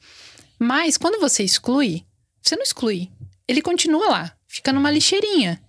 Mas 0.58 0.98
quando 0.98 1.20
você 1.20 1.44
exclui, 1.44 2.06
você 2.44 2.56
não 2.56 2.64
exclui. 2.64 3.10
Ele 3.48 3.62
continua 3.62 4.10
lá, 4.10 4.34
fica 4.48 4.74
numa 4.74 4.92
lixeirinha. 4.92 5.62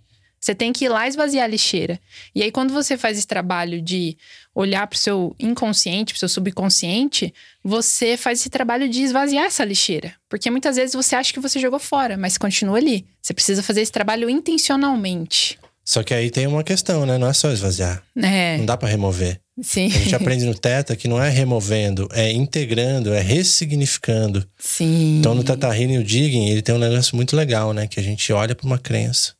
Você 0.45 0.55
tem 0.55 0.75
que 0.75 0.85
ir 0.85 0.91
lá 0.91 1.09
esvaziar 1.09 1.45
a 1.45 1.49
lixeira. 1.49 1.99
E 2.35 2.43
aí, 2.43 2.53
quando 2.53 2.71
você 2.71 2.99
faz 2.99 3.17
esse 3.17 3.27
trabalho 3.27 3.81
de 3.81 4.15
olhar 4.55 4.87
para 4.87 4.95
o 4.95 4.99
seu 4.99 5.35
inconsciente, 5.41 6.13
para 6.13 6.17
o 6.17 6.21
seu 6.21 6.29
subconsciente, 6.29 7.33
você 7.65 8.15
faz 8.15 8.41
esse 8.41 8.51
trabalho 8.51 8.87
de 8.87 9.03
esvaziar 9.03 9.47
essa 9.47 9.65
lixeira. 9.65 10.15
Porque 10.29 10.51
muitas 10.51 10.77
vezes 10.77 10.95
você 10.95 11.17
acha 11.17 11.33
que 11.33 11.41
você 11.41 11.59
jogou 11.59 11.79
fora, 11.79 12.19
mas 12.19 12.37
continua 12.37 12.77
ali. 12.77 13.07
Você 13.23 13.33
precisa 13.33 13.63
fazer 13.63 13.81
esse 13.81 13.91
trabalho 13.91 14.29
intencionalmente. 14.29 15.59
Só 15.85 16.03
que 16.03 16.15
aí 16.15 16.31
tem 16.31 16.47
uma 16.47 16.65
questão, 16.65 17.05
né? 17.05 17.19
Não 17.19 17.29
é 17.29 17.33
só 17.33 17.51
esvaziar. 17.51 18.03
É. 18.17 18.57
Não 18.57 18.65
dá 18.65 18.77
para 18.77 18.89
remover. 18.89 19.41
Sim. 19.63 19.87
A 19.87 19.99
gente 19.99 20.15
aprende 20.15 20.45
no 20.47 20.55
Teta 20.55 20.97
que 20.97 21.07
não 21.07 21.23
é 21.23 21.29
removendo, 21.29 22.09
é 22.13 22.33
integrando, 22.33 23.13
é 23.13 23.21
ressignificando. 23.21 24.49
Sim. 24.59 25.19
Então 25.19 25.35
no 25.35 25.45
Teta 25.45 25.69
Healing, 25.69 25.99
o 25.99 26.05
Digging, 26.05 26.49
ele 26.49 26.63
tem 26.63 26.75
um 26.75 26.79
negócio 26.79 27.15
muito 27.15 27.37
legal, 27.37 27.73
né? 27.73 27.87
Que 27.87 28.01
a 28.01 28.03
gente 28.03 28.33
olha 28.33 28.55
para 28.55 28.67
uma 28.67 28.79
crença. 28.79 29.35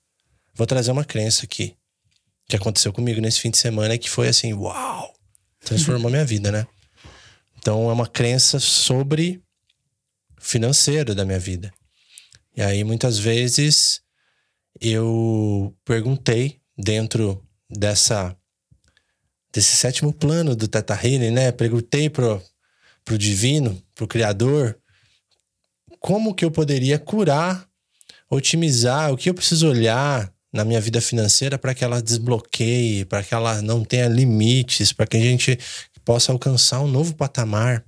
Vou 0.55 0.67
trazer 0.67 0.93
uma 0.93 1.05
crença 1.05 1.45
aqui. 1.45 1.75
Que 2.47 2.57
aconteceu 2.57 2.93
comigo 2.93 3.21
nesse 3.21 3.41
fim 3.41 3.51
de 3.51 3.57
semana 3.57 3.97
que 3.97 4.11
foi 4.11 4.29
assim, 4.29 4.53
uau! 4.53 5.15
Transformou 5.65 6.11
minha 6.11 6.27
vida, 6.27 6.53
né? 6.53 6.67
Então 7.59 7.89
é 7.89 7.93
uma 7.93 8.07
crença 8.07 8.61
sobre 8.61 9.41
financeiro 10.39 11.15
da 11.15 11.25
minha 11.25 11.39
vida. 11.39 11.73
E 12.55 12.61
aí 12.61 12.85
muitas 12.85 13.19
vezes 13.19 14.04
eu 14.81 15.75
perguntei 15.85 16.61
dentro 16.77 17.43
dessa 17.69 18.37
desse 19.53 19.77
sétimo 19.77 20.13
plano 20.13 20.57
do 20.57 20.67
Teta 20.67 20.95
Healing, 20.95 21.31
né? 21.31 21.53
Perguntei 21.53 22.11
pro, 22.11 22.43
pro 23.05 23.17
divino, 23.17 23.81
pro 23.95 24.09
criador, 24.09 24.77
como 26.01 26.35
que 26.35 26.45
eu 26.45 26.51
poderia 26.51 26.99
curar, 26.99 27.69
otimizar, 28.29 29.13
o 29.13 29.17
que 29.17 29.31
eu 29.31 29.35
preciso 29.35 29.69
olhar 29.69 30.33
na 30.53 30.65
minha 30.65 30.81
vida 30.81 31.01
financeira 31.01 31.57
para 31.57 31.73
que 31.73 31.85
ela 31.85 32.03
desbloqueie, 32.03 33.05
para 33.05 33.23
que 33.23 33.33
ela 33.33 33.63
não 33.63 33.85
tenha 33.85 34.09
limites, 34.09 34.93
para 34.93 35.07
que 35.07 35.17
a 35.17 35.21
gente 35.21 35.57
possa 36.05 36.33
alcançar 36.33 36.81
um 36.81 36.89
novo 36.89 37.15
patamar 37.15 37.85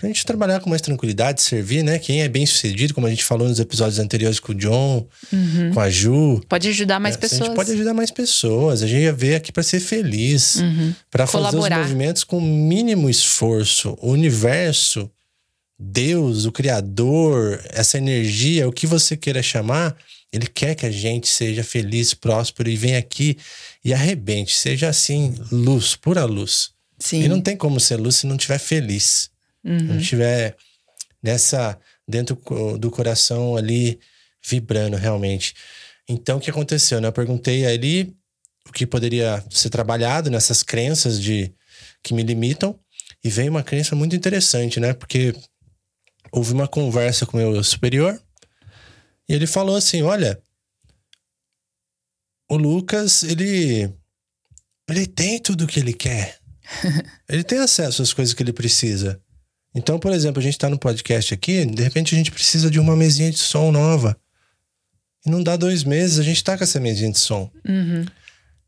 pra 0.00 0.08
gente 0.08 0.24
trabalhar 0.24 0.60
com 0.60 0.70
mais 0.70 0.80
tranquilidade, 0.80 1.42
servir, 1.42 1.84
né? 1.84 1.98
Quem 1.98 2.22
é 2.22 2.28
bem 2.28 2.46
sucedido, 2.46 2.94
como 2.94 3.06
a 3.06 3.10
gente 3.10 3.22
falou 3.22 3.46
nos 3.46 3.60
episódios 3.60 3.98
anteriores 3.98 4.40
com 4.40 4.52
o 4.52 4.54
John, 4.54 5.06
uhum. 5.30 5.74
com 5.74 5.80
a 5.80 5.90
Ju. 5.90 6.40
Pode 6.48 6.68
ajudar 6.68 6.98
mais 6.98 7.16
é, 7.16 7.18
pessoas. 7.18 7.42
A 7.42 7.44
gente 7.44 7.54
pode 7.54 7.72
ajudar 7.72 7.92
mais 7.92 8.10
pessoas. 8.10 8.82
A 8.82 8.86
gente 8.86 9.12
veio 9.12 9.36
aqui 9.36 9.52
para 9.52 9.62
ser 9.62 9.78
feliz, 9.78 10.56
uhum. 10.56 10.94
para 11.10 11.26
fazer 11.26 11.54
os 11.54 11.68
movimentos 11.68 12.24
com 12.24 12.40
mínimo 12.40 13.10
esforço. 13.10 13.94
O 14.00 14.12
universo, 14.12 15.10
Deus, 15.78 16.46
o 16.46 16.52
Criador, 16.52 17.62
essa 17.68 17.98
energia, 17.98 18.66
o 18.66 18.72
que 18.72 18.86
você 18.86 19.18
queira 19.18 19.42
chamar, 19.42 19.94
ele 20.32 20.46
quer 20.46 20.74
que 20.74 20.86
a 20.86 20.90
gente 20.90 21.28
seja 21.28 21.62
feliz, 21.62 22.14
próspero 22.14 22.70
e 22.70 22.76
venha 22.76 22.98
aqui 22.98 23.36
e 23.84 23.92
arrebente, 23.92 24.56
seja 24.56 24.88
assim, 24.88 25.34
luz, 25.52 25.94
pura 25.94 26.24
luz. 26.24 26.70
Sim. 26.98 27.22
E 27.22 27.28
não 27.28 27.42
tem 27.42 27.54
como 27.54 27.78
ser 27.78 27.96
luz 27.96 28.16
se 28.16 28.26
não 28.26 28.36
estiver 28.36 28.58
feliz. 28.58 29.28
Uhum. 29.64 29.78
Não 29.82 29.98
estiver 29.98 30.56
nessa 31.22 31.78
dentro 32.06 32.38
do 32.78 32.90
coração 32.90 33.56
ali 33.56 34.00
vibrando 34.44 34.96
realmente. 34.96 35.54
Então 36.08 36.38
o 36.38 36.40
que 36.40 36.50
aconteceu? 36.50 37.00
Né? 37.00 37.08
Eu 37.08 37.12
perguntei 37.12 37.66
a 37.66 37.72
ele 37.72 38.16
o 38.68 38.72
que 38.72 38.86
poderia 38.86 39.44
ser 39.50 39.70
trabalhado 39.70 40.30
nessas 40.30 40.62
crenças 40.62 41.20
de 41.20 41.52
que 42.02 42.14
me 42.14 42.22
limitam 42.22 42.78
e 43.22 43.30
veio 43.30 43.50
uma 43.50 43.62
crença 43.62 43.94
muito 43.94 44.16
interessante, 44.16 44.80
né? 44.80 44.94
Porque 44.94 45.34
houve 46.32 46.52
uma 46.52 46.66
conversa 46.66 47.26
com 47.26 47.36
o 47.36 47.40
meu 47.40 47.62
superior 47.62 48.20
e 49.28 49.34
ele 49.34 49.46
falou 49.46 49.76
assim: 49.76 50.02
"Olha, 50.02 50.40
o 52.48 52.56
Lucas, 52.56 53.22
ele 53.22 53.92
ele 54.88 55.06
tem 55.06 55.38
tudo 55.38 55.64
o 55.64 55.66
que 55.66 55.78
ele 55.78 55.92
quer. 55.92 56.40
ele 57.28 57.44
tem 57.44 57.58
acesso 57.58 58.02
às 58.02 58.12
coisas 58.12 58.34
que 58.34 58.42
ele 58.42 58.52
precisa. 58.52 59.20
Então, 59.74 59.98
por 59.98 60.12
exemplo, 60.12 60.40
a 60.40 60.42
gente 60.42 60.54
está 60.54 60.68
no 60.68 60.78
podcast 60.78 61.32
aqui, 61.32 61.64
de 61.64 61.82
repente 61.82 62.14
a 62.14 62.18
gente 62.18 62.30
precisa 62.30 62.70
de 62.70 62.80
uma 62.80 62.96
mesinha 62.96 63.30
de 63.30 63.38
som 63.38 63.70
nova. 63.70 64.16
E 65.24 65.30
não 65.30 65.42
dá 65.42 65.56
dois 65.56 65.84
meses, 65.84 66.18
a 66.18 66.22
gente 66.22 66.36
está 66.36 66.56
com 66.56 66.64
essa 66.64 66.80
mesinha 66.80 67.12
de 67.12 67.18
som. 67.18 67.50
Uhum. 67.68 68.04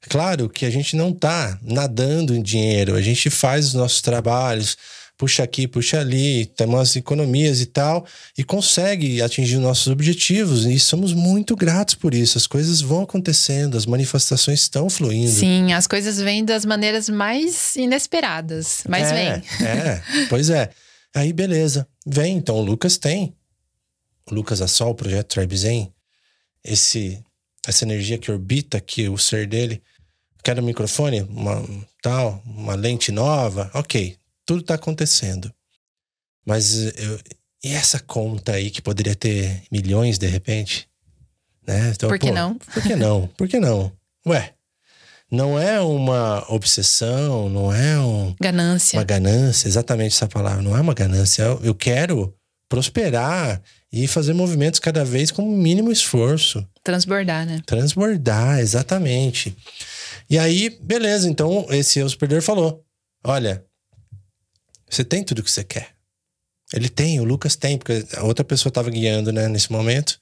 Claro 0.09 0.49
que 0.49 0.67
a 0.67 0.71
gente 0.71 0.97
não 0.97 1.11
está 1.11 1.59
nadando 1.63 2.35
em 2.35 2.43
dinheiro, 2.43 2.95
a 2.95 3.01
gente 3.01 3.31
faz 3.31 3.69
os 3.69 3.75
nossos 3.75 4.01
trabalhos, 4.01 4.77
puxa 5.17 5.45
aqui, 5.45 5.69
puxa 5.69 6.01
ali, 6.01 6.47
tem 6.47 6.67
umas 6.67 6.97
economias 6.97 7.61
e 7.61 7.67
tal, 7.67 8.05
e 8.37 8.43
consegue 8.43 9.23
atingir 9.23 9.59
nossos 9.59 9.87
objetivos. 9.87 10.65
E 10.65 10.79
somos 10.81 11.13
muito 11.13 11.55
gratos 11.55 11.95
por 11.95 12.13
isso. 12.13 12.37
As 12.37 12.47
coisas 12.47 12.81
vão 12.81 13.03
acontecendo, 13.03 13.77
as 13.77 13.87
manifestações 13.87 14.63
estão 14.63 14.91
fluindo. 14.91 15.31
Sim, 15.31 15.73
as 15.73 15.87
coisas 15.87 16.19
vêm 16.19 16.45
das 16.45 16.65
maneiras 16.65 17.09
mais 17.09 17.77
inesperadas, 17.77 18.83
mas 18.89 19.13
é, 19.13 19.15
vem. 19.15 19.67
É, 19.67 20.03
pois 20.29 20.51
é. 20.51 20.71
Aí, 21.15 21.33
beleza. 21.33 21.87
Vem, 22.07 22.37
então 22.37 22.57
o 22.57 22.63
Lucas 22.63 22.97
tem. 22.97 23.37
O 24.31 24.35
Lucas 24.35 24.61
Assol, 24.61 24.91
o 24.91 24.95
projeto 24.95 25.35
Tribe 25.35 25.57
Zen, 25.57 25.93
esse, 26.65 27.23
essa 27.67 27.85
energia 27.85 28.19
que 28.19 28.31
orbita 28.31 28.79
aqui 28.79 29.09
o 29.09 29.19
ser 29.19 29.47
dele. 29.47 29.83
Quero 30.43 30.63
um 30.63 30.67
microfone, 30.67 31.23
uma 31.23 31.63
tal, 32.03 32.43
uma 32.45 32.75
lente 32.75 33.13
nova, 33.13 33.71
ok, 33.75 34.17
tudo 34.45 34.63
está 34.63 34.75
acontecendo. 34.75 35.53
Mas 36.45 36.75
eu, 36.97 37.21
e 37.63 37.73
essa 37.73 38.01
conta 38.01 38.53
aí 38.53 38.71
que 38.71 38.83
poderia 38.83 39.15
ter 39.15 39.63
milhões 39.71 40.19
de 40.19 40.27
repente? 40.27 40.89
Né? 41.65 41.93
Então, 41.95 42.09
por 42.09 42.19
que 42.19 42.27
pô, 42.27 42.35
não? 42.35 42.59
Por 42.59 42.83
que 42.83 42.97
não? 42.97 43.27
Por 43.29 43.49
que 43.49 43.61
não? 43.61 43.93
Ué, 44.27 44.53
não 45.33 45.59
é 45.59 45.81
uma 45.81 46.45
obsessão, 46.53 47.49
não 47.49 47.73
é 47.73 47.99
um, 47.99 48.37
ganância. 48.39 48.99
uma 48.99 49.05
ganância, 49.05 49.67
exatamente 49.67 50.15
essa 50.15 50.29
palavra, 50.29 50.61
não 50.61 50.77
é 50.77 50.81
uma 50.81 50.93
ganância. 50.93 51.45
Eu 51.63 51.75
quero 51.75 52.37
prosperar 52.69 53.63
e 53.91 54.07
fazer 54.07 54.35
movimentos 54.35 54.79
cada 54.79 55.07
vez 55.07 55.31
com 55.31 55.43
o 55.43 55.57
mínimo 55.57 55.91
esforço. 55.91 56.67
Transbordar, 56.85 57.47
né? 57.47 57.63
Transbordar, 57.65 58.61
exatamente. 58.61 59.57
E 60.29 60.39
aí, 60.39 60.79
beleza, 60.83 61.27
então 61.27 61.67
esse 61.71 62.03
hospedeiro 62.03 62.45
falou: 62.45 62.85
Olha, 63.25 63.65
você 64.89 65.03
tem 65.03 65.25
tudo 65.25 65.39
o 65.39 65.43
que 65.43 65.51
você 65.51 65.65
quer. 65.65 65.95
Ele 66.75 66.91
tem, 66.91 67.21
o 67.21 67.25
Lucas 67.25 67.57
tem, 67.57 67.79
porque 67.79 68.05
a 68.19 68.25
outra 68.25 68.45
pessoa 68.45 68.69
estava 68.69 68.91
guiando, 68.91 69.33
né, 69.33 69.49
nesse 69.49 69.73
momento. 69.73 70.21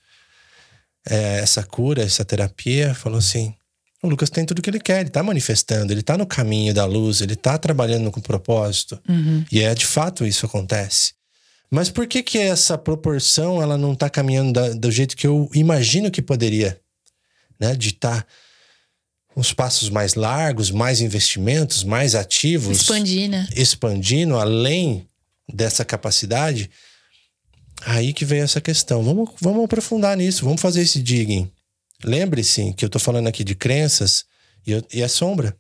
É, 1.09 1.39
essa 1.39 1.65
cura, 1.65 2.03
essa 2.03 2.25
terapia, 2.25 2.95
falou 2.95 3.19
assim: 3.19 3.55
o 4.03 4.09
Lucas 4.09 4.31
tem 4.31 4.45
tudo 4.45 4.61
o 4.61 4.63
que 4.63 4.71
ele 4.71 4.81
quer, 4.81 5.01
ele 5.01 5.09
está 5.09 5.23
manifestando, 5.23 5.93
ele 5.93 6.01
está 6.01 6.17
no 6.17 6.27
caminho 6.27 6.73
da 6.73 6.87
luz, 6.87 7.21
ele 7.21 7.35
está 7.35 7.59
trabalhando 7.59 8.11
com 8.11 8.21
propósito. 8.21 8.99
Uhum. 9.09 9.45
E 9.53 9.61
é 9.61 9.75
de 9.75 9.87
fato 9.87 10.27
isso 10.27 10.47
acontece. 10.47 11.13
Mas 11.71 11.89
por 11.89 12.07
que 12.07 12.23
que 12.23 12.39
essa 12.39 12.77
proporção 12.77 13.63
ela 13.63 13.77
não 13.79 13.93
está 13.93 14.11
caminhando 14.11 14.53
da, 14.53 14.71
do 14.71 14.91
jeito 14.91 15.17
que 15.17 15.27
eu 15.27 15.49
imagino 15.55 16.11
que 16.11 16.23
poderia, 16.23 16.81
né? 17.61 17.77
De 17.77 17.91
estar 17.91 18.23
tá 18.23 18.27
uns 19.37 19.53
passos 19.53 19.89
mais 19.89 20.15
largos, 20.15 20.71
mais 20.71 21.01
investimentos, 21.01 21.85
mais 21.85 22.15
ativos. 22.15 22.81
Expandir, 22.81 23.29
né? 23.29 23.49
Expandindo 23.55 24.37
além 24.37 25.07
dessa 25.53 25.85
capacidade. 25.85 26.71
Aí 27.83 28.13
que 28.13 28.25
vem 28.25 28.41
essa 28.41 28.61
questão. 28.61 29.03
Vamos, 29.03 29.31
vamos 29.41 29.65
aprofundar 29.65 30.17
nisso, 30.17 30.45
vamos 30.45 30.61
fazer 30.61 30.83
esse 30.83 31.01
digging. 31.01 31.51
Lembre-se 32.05 32.73
que 32.75 32.85
eu 32.85 32.89
estou 32.89 33.01
falando 33.01 33.27
aqui 33.27 33.45
de 33.45 33.55
crenças 33.55 34.25
e, 34.67 34.73
eu, 34.73 34.83
e 34.93 35.03
é 35.03 35.09
sombra. 35.09 35.57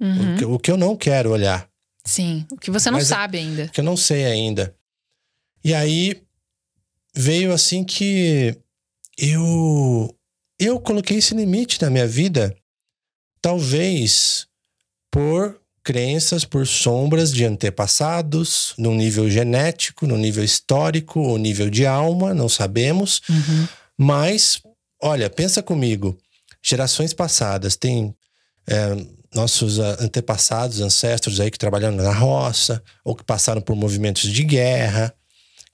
Uhum. 0.00 0.34
O, 0.34 0.36
que, 0.36 0.44
o, 0.44 0.58
que, 0.58 0.70
eu 0.70 0.76
não 0.76 0.96
quero 0.96 1.30
olhar. 1.30 1.68
Sim, 2.04 2.46
o 2.50 2.56
que 2.56 2.70
você 2.70 2.90
não 2.90 2.98
Mas 2.98 3.10
é 3.10 3.14
sabe 3.14 3.38
ainda. 3.38 3.64
O 3.64 3.70
que 3.70 3.80
eu 3.80 3.84
não 3.84 3.96
sei 3.96 4.24
ainda. 4.24 4.74
E 5.62 5.72
aí 5.72 6.22
veio 7.14 7.52
assim 7.52 7.84
que 7.84 8.56
eu 9.16 10.14
eu 10.58 10.78
coloquei 10.78 11.18
esse 11.18 11.34
limite 11.34 11.80
na 11.80 11.90
minha 11.90 12.06
vida 12.06 12.56
Talvez 13.44 14.46
por 15.10 15.60
crenças, 15.82 16.46
por 16.46 16.66
sombras 16.66 17.30
de 17.30 17.44
antepassados, 17.44 18.72
no 18.78 18.94
nível 18.94 19.28
genético, 19.28 20.06
no 20.06 20.16
nível 20.16 20.42
histórico, 20.42 21.20
ou 21.20 21.36
nível 21.36 21.68
de 21.68 21.84
alma, 21.84 22.32
não 22.32 22.48
sabemos. 22.48 23.20
Uhum. 23.28 23.68
Mas, 23.98 24.62
olha, 25.04 25.28
pensa 25.28 25.62
comigo. 25.62 26.18
Gerações 26.62 27.12
passadas, 27.12 27.76
tem 27.76 28.14
é, 28.66 28.96
nossos 29.34 29.78
antepassados, 29.78 30.80
ancestros 30.80 31.40
aí 31.40 31.50
que 31.50 31.58
trabalharam 31.58 31.96
na 31.96 32.12
roça, 32.12 32.82
ou 33.04 33.14
que 33.14 33.22
passaram 33.22 33.60
por 33.60 33.76
movimentos 33.76 34.30
de 34.30 34.42
guerra, 34.42 35.12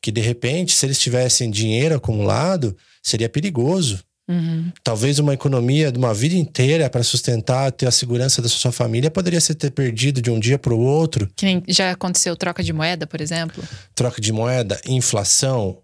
que 0.03 0.11
de 0.11 0.21
repente, 0.21 0.73
se 0.73 0.85
eles 0.85 0.99
tivessem 0.99 1.51
dinheiro 1.51 1.95
acumulado, 1.95 2.77
seria 3.03 3.29
perigoso. 3.29 4.03
Uhum. 4.29 4.73
Talvez 4.83 5.19
uma 5.19 5.35
economia 5.35 5.93
de 5.93 5.99
uma 5.99 6.15
vida 6.15 6.35
inteira 6.35 6.89
para 6.89 7.03
sustentar, 7.03 7.71
ter 7.73 7.87
a 7.87 7.91
segurança 7.91 8.41
da 8.41 8.49
sua 8.49 8.73
família, 8.73 9.11
poderia 9.11 9.41
ser 9.41 9.55
ter 9.55 9.71
perdido 9.71 10.23
de 10.23 10.31
um 10.31 10.41
dia 10.41 10.59
para 10.59 10.75
o 10.75 10.81
outro. 10.81 11.29
Que 11.37 11.47
nem 11.47 11.63
já 11.69 11.91
aconteceu 11.91 12.37
troca 12.37 12.63
de 12.63 12.73
moeda, 12.73 13.07
por 13.07 13.21
exemplo? 13.21 13.63
Troca 13.95 14.21
de 14.21 14.33
moeda, 14.33 14.81
inflação, 14.87 15.79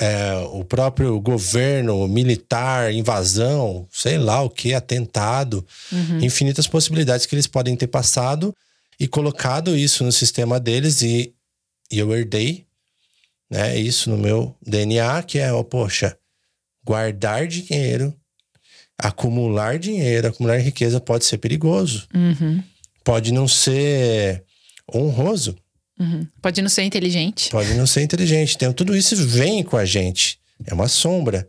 é, 0.00 0.34
o 0.52 0.64
próprio 0.64 1.20
governo 1.20 2.06
militar, 2.06 2.92
invasão, 2.92 3.86
sei 3.90 4.16
lá 4.16 4.42
o 4.42 4.50
que, 4.50 4.72
atentado, 4.72 5.66
uhum. 5.90 6.20
infinitas 6.20 6.68
possibilidades 6.68 7.26
que 7.26 7.34
eles 7.34 7.48
podem 7.48 7.74
ter 7.74 7.88
passado 7.88 8.54
e 8.98 9.08
colocado 9.08 9.76
isso 9.76 10.04
no 10.04 10.12
sistema 10.12 10.60
deles 10.60 11.02
e, 11.02 11.34
e 11.90 11.98
eu 11.98 12.14
herdei 12.14 12.64
né, 13.50 13.76
isso 13.78 14.10
no 14.10 14.16
meu 14.16 14.54
DNA, 14.64 15.22
que 15.22 15.38
é, 15.38 15.52
oh, 15.52 15.64
poxa, 15.64 16.16
guardar 16.84 17.46
dinheiro, 17.46 18.14
acumular 18.96 19.78
dinheiro, 19.78 20.28
acumular 20.28 20.58
riqueza 20.58 21.00
pode 21.00 21.24
ser 21.24 21.38
perigoso. 21.38 22.06
Uhum. 22.14 22.62
Pode 23.02 23.32
não 23.32 23.48
ser 23.48 24.44
honroso. 24.94 25.56
Uhum. 25.98 26.26
Pode 26.40 26.62
não 26.62 26.68
ser 26.68 26.82
inteligente. 26.82 27.50
Pode 27.50 27.74
não 27.74 27.86
ser 27.86 28.02
inteligente. 28.02 28.54
Então, 28.54 28.72
tudo 28.72 28.96
isso 28.96 29.16
vem 29.16 29.62
com 29.62 29.76
a 29.76 29.84
gente. 29.84 30.38
É 30.64 30.72
uma 30.72 30.88
sombra. 30.88 31.48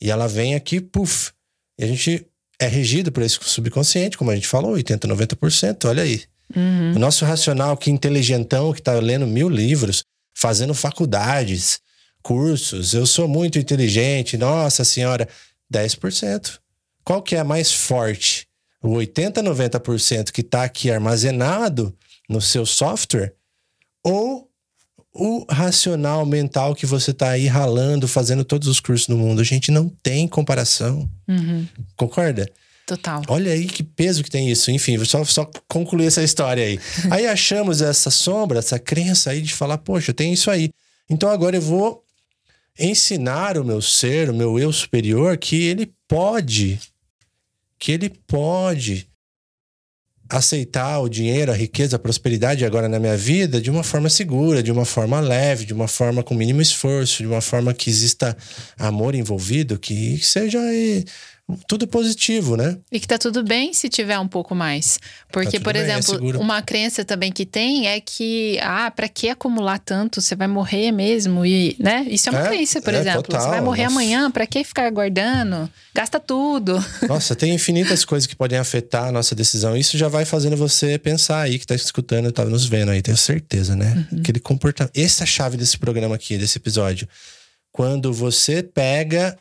E 0.00 0.10
ela 0.10 0.26
vem 0.26 0.54
aqui, 0.54 0.80
puf. 0.80 1.32
E 1.78 1.84
a 1.84 1.86
gente 1.86 2.26
é 2.58 2.66
regido 2.66 3.12
por 3.12 3.22
esse 3.22 3.38
subconsciente, 3.40 4.16
como 4.16 4.30
a 4.30 4.34
gente 4.34 4.48
falou, 4.48 4.72
80%, 4.72 5.06
90%. 5.06 5.88
Olha 5.88 6.02
aí. 6.02 6.22
Uhum. 6.54 6.94
O 6.94 6.98
nosso 6.98 7.24
racional, 7.24 7.76
que 7.76 7.90
inteligentão, 7.90 8.72
que 8.72 8.82
tá 8.82 8.94
lendo 8.94 9.26
mil 9.26 9.48
livros, 9.48 10.04
fazendo 10.34 10.74
faculdades, 10.74 11.80
cursos, 12.22 12.92
eu 12.92 13.06
sou 13.06 13.28
muito 13.28 13.58
inteligente, 13.58 14.36
nossa 14.36 14.84
senhora, 14.84 15.28
10%. 15.72 16.58
Qual 17.04 17.22
que 17.22 17.36
é 17.36 17.38
a 17.38 17.44
mais 17.44 17.72
forte? 17.72 18.48
O 18.82 18.90
80, 18.90 19.42
90% 19.42 20.30
que 20.30 20.40
está 20.40 20.64
aqui 20.64 20.90
armazenado 20.90 21.96
no 22.28 22.40
seu 22.40 22.66
software 22.66 23.32
ou 24.06 24.48
o 25.12 25.44
racional 25.50 26.24
mental 26.24 26.76
que 26.76 26.86
você 26.86 27.10
está 27.10 27.30
aí 27.30 27.48
ralando, 27.48 28.06
fazendo 28.06 28.44
todos 28.44 28.68
os 28.68 28.78
cursos 28.78 29.08
do 29.08 29.16
mundo. 29.16 29.40
A 29.40 29.44
gente 29.44 29.72
não 29.72 29.88
tem 29.88 30.28
comparação. 30.28 31.10
Uhum. 31.26 31.66
Concorda? 31.96 32.48
Total. 32.86 33.20
Olha 33.26 33.50
aí 33.50 33.66
que 33.66 33.82
peso 33.82 34.22
que 34.22 34.30
tem 34.30 34.48
isso. 34.48 34.70
Enfim, 34.70 35.02
só, 35.04 35.24
só 35.24 35.50
concluir 35.66 36.06
essa 36.06 36.22
história 36.22 36.64
aí. 36.64 36.78
aí 37.10 37.26
achamos 37.26 37.82
essa 37.82 38.10
sombra, 38.10 38.60
essa 38.60 38.78
crença 38.78 39.30
aí 39.30 39.42
de 39.42 39.52
falar, 39.52 39.78
poxa, 39.78 40.14
tem 40.14 40.32
isso 40.32 40.52
aí. 40.52 40.70
Então 41.10 41.28
agora 41.28 41.56
eu 41.56 41.62
vou 41.62 42.04
ensinar 42.78 43.58
o 43.58 43.64
meu 43.64 43.82
ser, 43.82 44.30
o 44.30 44.34
meu 44.34 44.56
eu 44.56 44.72
superior, 44.72 45.36
que 45.36 45.64
ele 45.64 45.92
pode, 46.06 46.78
que 47.76 47.90
ele 47.90 48.08
pode 48.08 49.08
aceitar 50.28 50.98
o 51.00 51.08
dinheiro, 51.08 51.52
a 51.52 51.54
riqueza, 51.54 51.96
a 51.96 51.98
prosperidade 51.98 52.64
agora 52.64 52.88
na 52.88 52.98
minha 52.98 53.16
vida 53.16 53.60
de 53.60 53.70
uma 53.70 53.82
forma 53.82 54.08
segura, 54.08 54.62
de 54.62 54.72
uma 54.72 54.84
forma 54.84 55.20
leve, 55.20 55.64
de 55.64 55.72
uma 55.72 55.88
forma 55.88 56.22
com 56.22 56.34
mínimo 56.34 56.60
esforço, 56.60 57.22
de 57.22 57.26
uma 57.26 57.40
forma 57.40 57.72
que 57.72 57.90
exista 57.90 58.36
amor 58.78 59.14
envolvido, 59.14 59.78
que 59.78 60.18
seja 60.18 60.58
tudo 61.68 61.86
positivo, 61.86 62.56
né? 62.56 62.76
E 62.90 62.98
que 62.98 63.06
tá 63.06 63.16
tudo 63.18 63.44
bem 63.44 63.72
se 63.72 63.88
tiver 63.88 64.18
um 64.18 64.26
pouco 64.26 64.52
mais. 64.54 64.98
Porque, 65.30 65.58
tá 65.58 65.64
por 65.64 65.74
bem, 65.74 65.82
é 65.82 65.98
exemplo, 65.98 66.30
é 66.34 66.38
uma 66.38 66.60
crença 66.60 67.04
também 67.04 67.30
que 67.30 67.46
tem 67.46 67.86
é 67.86 68.00
que, 68.00 68.58
ah, 68.60 68.90
para 68.90 69.08
que 69.08 69.28
acumular 69.28 69.78
tanto? 69.78 70.20
Você 70.20 70.34
vai 70.34 70.48
morrer 70.48 70.90
mesmo 70.90 71.46
e, 71.46 71.76
né? 71.78 72.04
Isso 72.10 72.28
é 72.28 72.32
uma 72.32 72.40
é, 72.40 72.48
crença, 72.48 72.82
por 72.82 72.92
é, 72.92 72.98
exemplo. 72.98 73.22
Total, 73.22 73.40
você 73.40 73.48
vai 73.48 73.60
morrer 73.60 73.84
nossa. 73.84 73.94
amanhã, 73.94 74.30
para 74.30 74.44
que 74.44 74.64
ficar 74.64 74.90
guardando? 74.90 75.70
Gasta 75.94 76.18
tudo. 76.18 76.84
Nossa, 77.08 77.34
tem 77.34 77.54
infinitas 77.54 78.04
coisas 78.04 78.26
que 78.26 78.36
podem 78.36 78.58
afetar 78.58 79.04
a 79.04 79.12
nossa 79.12 79.34
decisão. 79.34 79.76
Isso 79.76 79.96
já 79.96 80.08
vai 80.08 80.24
fazendo 80.24 80.56
você 80.56 80.98
pensar 80.98 81.40
aí 81.42 81.58
que 81.58 81.66
tá 81.66 81.74
escutando, 81.74 82.30
tá 82.32 82.44
nos 82.44 82.66
vendo 82.66 82.90
aí, 82.90 83.00
tenho 83.00 83.16
certeza, 83.16 83.74
né? 83.76 84.06
Uhum. 84.12 84.18
Aquele 84.20 84.40
comportamento. 84.40 84.92
Essa 84.94 85.22
é 85.22 85.24
a 85.24 85.26
chave 85.26 85.56
desse 85.56 85.78
programa 85.78 86.16
aqui, 86.16 86.36
desse 86.36 86.58
episódio. 86.58 87.08
Quando 87.72 88.12
você 88.12 88.62
pega 88.62 89.36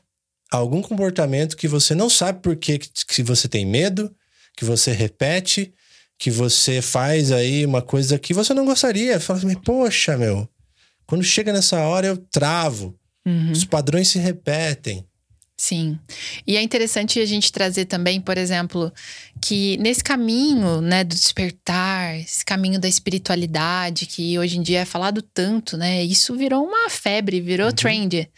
algum 0.51 0.81
comportamento 0.81 1.57
que 1.57 1.67
você 1.67 1.95
não 1.95 2.09
sabe 2.09 2.41
por 2.41 2.55
que, 2.55 2.79
que 2.79 3.23
você 3.23 3.47
tem 3.47 3.65
medo, 3.65 4.13
que 4.55 4.65
você 4.65 4.91
repete, 4.91 5.73
que 6.17 6.31
você 6.31 6.81
faz 6.81 7.31
aí 7.31 7.65
uma 7.65 7.81
coisa 7.81 8.17
que 8.17 8.33
você 8.33 8.53
não 8.53 8.65
gostaria. 8.65 9.19
Fala 9.19 9.39
assim, 9.39 9.55
poxa, 9.55 10.17
meu, 10.17 10.47
quando 11.05 11.23
chega 11.23 11.51
nessa 11.51 11.79
hora 11.81 12.07
eu 12.07 12.17
travo. 12.17 12.97
Uhum. 13.25 13.51
Os 13.51 13.65
padrões 13.65 14.07
se 14.07 14.19
repetem. 14.19 15.05
Sim. 15.57 15.97
E 16.45 16.57
é 16.57 16.61
interessante 16.61 17.19
a 17.19 17.25
gente 17.25 17.51
trazer 17.51 17.85
também, 17.85 18.19
por 18.19 18.37
exemplo, 18.37 18.91
que 19.41 19.77
nesse 19.77 20.03
caminho, 20.03 20.81
né, 20.81 21.03
do 21.03 21.15
despertar, 21.15 22.19
esse 22.19 22.43
caminho 22.43 22.79
da 22.79 22.89
espiritualidade, 22.89 24.05
que 24.05 24.37
hoje 24.37 24.57
em 24.57 24.61
dia 24.61 24.81
é 24.81 24.85
falado 24.85 25.21
tanto, 25.21 25.77
né? 25.77 26.03
Isso 26.03 26.35
virou 26.35 26.63
uma 26.65 26.89
febre, 26.89 27.39
virou 27.39 27.67
uhum. 27.67 27.73
trend. 27.73 28.29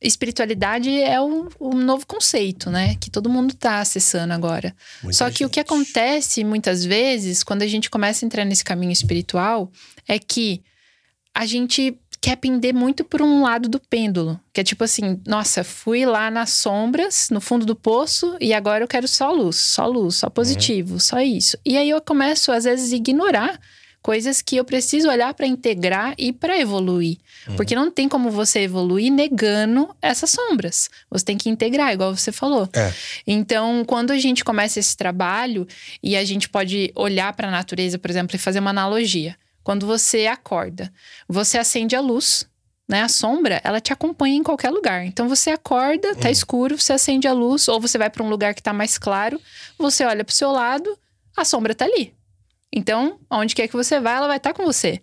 Espiritualidade 0.00 0.90
é 0.90 1.20
um, 1.20 1.48
um, 1.60 1.74
novo 1.74 2.06
conceito, 2.06 2.70
né? 2.70 2.94
Que 3.00 3.10
todo 3.10 3.28
mundo 3.28 3.52
está 3.52 3.80
acessando 3.80 4.32
agora. 4.32 4.74
Muita 5.02 5.18
Só 5.18 5.24
que 5.26 5.38
gente. 5.38 5.44
o 5.44 5.50
que 5.50 5.60
acontece 5.60 6.44
muitas 6.44 6.84
vezes, 6.84 7.42
quando 7.42 7.62
a 7.62 7.66
gente 7.66 7.90
começa 7.90 8.24
a 8.24 8.26
entrar 8.26 8.44
nesse 8.44 8.64
caminho 8.64 8.92
espiritual, 8.92 9.72
é 10.06 10.18
que 10.18 10.62
a 11.34 11.46
gente 11.46 11.98
quer 12.20 12.36
pender 12.36 12.74
muito 12.74 13.04
por 13.04 13.22
um 13.22 13.42
lado 13.42 13.68
do 13.68 13.80
pêndulo. 13.80 14.38
Que 14.52 14.60
é 14.60 14.64
tipo 14.64 14.84
assim, 14.84 15.20
nossa, 15.26 15.64
fui 15.64 16.06
lá 16.06 16.30
nas 16.30 16.50
sombras, 16.50 17.28
no 17.30 17.40
fundo 17.40 17.66
do 17.66 17.74
poço, 17.74 18.36
e 18.40 18.52
agora 18.52 18.84
eu 18.84 18.88
quero 18.88 19.08
só 19.08 19.32
luz, 19.32 19.56
só 19.56 19.86
luz, 19.86 20.16
só 20.16 20.30
positivo, 20.30 20.94
uhum. 20.94 21.00
só 21.00 21.20
isso. 21.20 21.58
E 21.64 21.76
aí 21.76 21.90
eu 21.90 22.00
começo, 22.00 22.52
às 22.52 22.64
vezes, 22.64 22.92
a 22.92 22.96
ignorar 22.96 23.58
coisas 24.08 24.40
que 24.40 24.56
eu 24.56 24.64
preciso 24.64 25.06
olhar 25.10 25.34
para 25.34 25.46
integrar 25.46 26.14
e 26.16 26.32
para 26.32 26.58
evoluir. 26.58 27.18
Uhum. 27.46 27.56
Porque 27.56 27.74
não 27.74 27.90
tem 27.90 28.08
como 28.08 28.30
você 28.30 28.60
evoluir 28.60 29.12
negando 29.12 29.94
essas 30.00 30.30
sombras. 30.30 30.88
Você 31.10 31.26
tem 31.26 31.36
que 31.36 31.50
integrar, 31.50 31.92
igual 31.92 32.16
você 32.16 32.32
falou. 32.32 32.66
É. 32.72 32.90
Então, 33.26 33.84
quando 33.86 34.10
a 34.10 34.18
gente 34.18 34.42
começa 34.42 34.80
esse 34.80 34.96
trabalho 34.96 35.68
e 36.02 36.16
a 36.16 36.24
gente 36.24 36.48
pode 36.48 36.90
olhar 36.94 37.34
para 37.34 37.48
a 37.48 37.50
natureza, 37.50 37.98
por 37.98 38.08
exemplo, 38.08 38.34
e 38.34 38.38
fazer 38.38 38.60
uma 38.60 38.70
analogia. 38.70 39.36
Quando 39.62 39.86
você 39.86 40.26
acorda, 40.26 40.90
você 41.28 41.58
acende 41.58 41.94
a 41.94 42.00
luz, 42.00 42.48
né? 42.88 43.02
A 43.02 43.08
sombra, 43.10 43.60
ela 43.62 43.78
te 43.78 43.92
acompanha 43.92 44.36
em 44.36 44.42
qualquer 44.42 44.70
lugar. 44.70 45.04
Então 45.04 45.28
você 45.28 45.50
acorda, 45.50 46.14
tá 46.14 46.28
hum. 46.28 46.32
escuro, 46.32 46.80
você 46.80 46.94
acende 46.94 47.28
a 47.28 47.34
luz, 47.34 47.68
ou 47.68 47.78
você 47.78 47.98
vai 47.98 48.08
para 48.08 48.22
um 48.22 48.30
lugar 48.30 48.54
que 48.54 48.62
tá 48.62 48.72
mais 48.72 48.96
claro, 48.96 49.38
você 49.76 50.02
olha 50.06 50.24
pro 50.24 50.34
seu 50.34 50.50
lado, 50.50 50.98
a 51.36 51.44
sombra 51.44 51.74
tá 51.74 51.84
ali. 51.84 52.16
Então, 52.72 53.18
aonde 53.28 53.54
quer 53.54 53.68
que 53.68 53.76
você 53.76 54.00
vá, 54.00 54.12
ela 54.12 54.26
vai 54.26 54.36
estar 54.36 54.52
tá 54.52 54.56
com 54.56 54.64
você. 54.64 55.00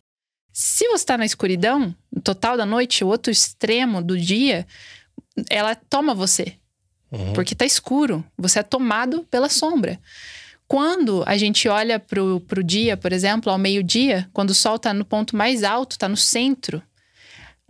Se 0.51 0.87
você 0.87 0.95
está 0.95 1.17
na 1.17 1.25
escuridão, 1.25 1.93
no 2.13 2.21
total 2.21 2.55
da 2.55 2.65
noite, 2.65 3.03
o 3.03 3.07
outro 3.07 3.31
extremo 3.31 4.01
do 4.01 4.17
dia, 4.17 4.65
ela 5.49 5.75
toma 5.75 6.13
você. 6.13 6.55
Uhum. 7.11 7.33
Porque 7.33 7.55
tá 7.55 7.65
escuro. 7.65 8.23
Você 8.37 8.59
é 8.59 8.63
tomado 8.63 9.23
pela 9.25 9.49
sombra. 9.49 9.99
Quando 10.67 11.23
a 11.27 11.37
gente 11.37 11.67
olha 11.67 11.99
pro, 11.99 12.39
pro 12.41 12.63
dia, 12.63 12.97
por 12.97 13.11
exemplo, 13.11 13.51
ao 13.51 13.57
meio-dia, 13.57 14.29
quando 14.33 14.49
o 14.51 14.55
sol 14.55 14.77
está 14.77 14.93
no 14.93 15.05
ponto 15.05 15.35
mais 15.35 15.63
alto, 15.63 15.91
está 15.91 16.09
no 16.09 16.17
centro, 16.17 16.81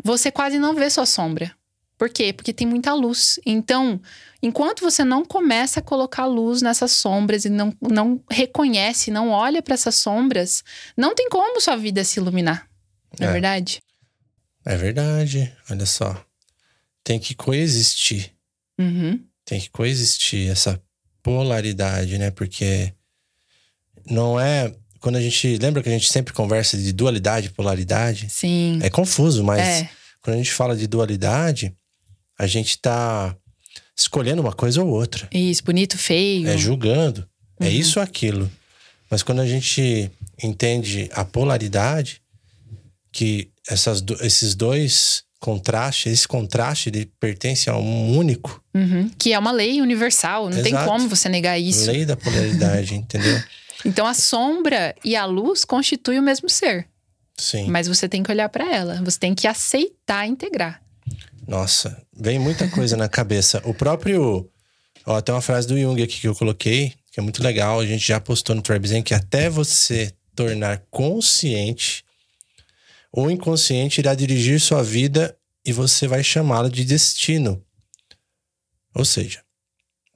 você 0.04 0.32
quase 0.32 0.60
não 0.60 0.74
vê 0.74 0.90
sua 0.90 1.06
sombra. 1.06 1.52
Por 1.98 2.10
quê? 2.10 2.34
Porque 2.34 2.54
tem 2.54 2.68
muita 2.68 2.94
luz. 2.94 3.40
Então, 3.46 4.02
enquanto 4.42 4.82
você 4.82 5.04
não 5.04 5.24
começa 5.24 5.80
a 5.80 5.84
colocar 5.84 6.26
luz 6.26 6.62
nessas 6.62 6.92
sombras 6.92 7.46
e 7.46 7.50
não, 7.50 7.74
não 7.82 8.22
reconhece, 8.30 9.10
não 9.12 9.30
olha 9.30 9.62
para 9.62 9.74
essas 9.74 9.96
sombras, 9.96 10.64
não 10.98 11.16
tem 11.16 11.30
como 11.30 11.62
sua 11.62 11.78
vida 11.78 12.04
se 12.04 12.20
iluminar. 12.20 12.68
Não 13.20 13.28
é, 13.28 13.30
é 13.30 13.34
verdade? 13.34 13.82
É 14.66 14.76
verdade. 14.76 15.54
Olha 15.70 15.86
só. 15.86 16.26
Tem 17.04 17.20
que 17.20 17.34
coexistir. 17.34 18.32
Uhum. 18.78 19.24
Tem 19.46 19.60
que 19.60 19.70
coexistir 19.70 20.50
essa 20.50 20.82
polaridade, 21.24 22.18
né? 22.18 22.30
Porque 22.30 22.94
não 24.10 24.40
é. 24.40 24.76
Quando 25.00 25.16
a 25.16 25.22
gente. 25.22 25.58
Lembra 25.58 25.82
que 25.82 25.90
a 25.90 25.92
gente 25.92 26.12
sempre 26.12 26.34
conversa 26.34 26.78
de 26.78 26.92
dualidade, 26.92 27.52
polaridade? 27.52 28.28
Sim. 28.30 28.80
É 28.82 28.90
confuso, 28.90 29.44
mas 29.44 29.62
é. 29.62 29.90
quando 30.22 30.36
a 30.36 30.38
gente 30.38 30.52
fala 30.52 30.76
de 30.76 30.88
dualidade, 30.88 31.76
a 32.38 32.48
gente 32.48 32.78
tá 32.80 33.36
escolhendo 33.96 34.42
uma 34.42 34.54
coisa 34.54 34.84
ou 34.84 34.90
outra. 34.90 35.28
Isso, 35.32 35.64
bonito, 35.64 35.98
feio. 35.98 36.48
É 36.48 36.58
julgando. 36.58 37.28
É 37.60 37.66
uhum. 37.66 37.70
É 37.70 37.74
isso 37.74 38.00
ou 38.00 38.04
aquilo. 38.04 38.52
Mas 39.10 39.24
quando 39.24 39.40
a 39.40 39.48
gente 39.48 40.12
entende 40.44 41.10
a 41.14 41.24
polaridade, 41.24 42.22
que 43.12 43.50
essas, 43.68 44.04
esses 44.22 44.56
dois 44.56 45.24
contraste, 45.40 46.10
esse 46.10 46.28
contraste 46.28 46.90
ele 46.90 47.10
pertence 47.20 47.70
a 47.70 47.78
um 47.78 48.18
único. 48.18 48.62
Uhum. 48.74 49.10
Que 49.18 49.32
é 49.32 49.40
uma 49.40 49.52
lei 49.52 49.82
universal, 49.82 50.50
não 50.50 50.58
Exato. 50.58 50.64
tem 50.64 50.86
como 50.86 51.08
você 51.08 51.30
negar 51.30 51.58
isso. 51.58 51.90
Lei 51.90 52.04
da 52.04 52.18
polaridade, 52.18 52.96
entendeu? 52.96 53.42
Então 53.86 54.06
a 54.06 54.14
sombra 54.14 54.96
e 55.04 55.16
a 55.16 55.26
luz 55.26 55.64
constituem 55.64 56.20
o 56.20 56.24
mesmo 56.24 56.50
ser. 56.50 56.88
Sim. 57.38 57.68
Mas 57.70 57.88
você 57.88 58.10
tem 58.10 58.24
que 58.24 58.32
olhar 58.32 58.50
para 58.50 58.74
ela, 58.74 59.02
você 59.04 59.20
tem 59.20 59.36
que 59.36 59.48
aceitar 59.48 60.28
integrar. 60.28 60.82
Nossa, 61.48 62.02
vem 62.14 62.40
muita 62.40 62.68
coisa 62.70 62.98
na 62.98 63.08
cabeça. 63.08 63.62
O 63.66 63.74
próprio. 63.74 64.50
Ó, 65.06 65.22
tem 65.22 65.36
uma 65.36 65.42
frase 65.42 65.68
do 65.68 65.80
Jung 65.80 66.02
aqui 66.02 66.20
que 66.20 66.28
eu 66.28 66.36
coloquei, 66.36 66.94
que 67.12 67.20
é 67.20 67.24
muito 67.24 67.44
legal. 67.44 67.80
A 67.80 67.86
gente 67.86 68.08
já 68.08 68.20
postou 68.20 68.56
no 68.56 68.62
Tribezen 68.62 69.04
que 69.04 69.14
até 69.14 69.50
você 69.50 70.12
tornar 70.36 70.84
consciente 70.90 72.06
o 73.18 73.32
inconsciente 73.32 74.02
irá 74.02 74.14
dirigir 74.14 74.60
sua 74.60 74.84
vida 74.84 75.38
e 75.66 75.72
você 75.72 76.06
vai 76.06 76.22
chamá-lo 76.22 76.70
de 76.70 76.84
destino. 76.84 77.64
Ou 78.94 79.06
seja, 79.06 79.42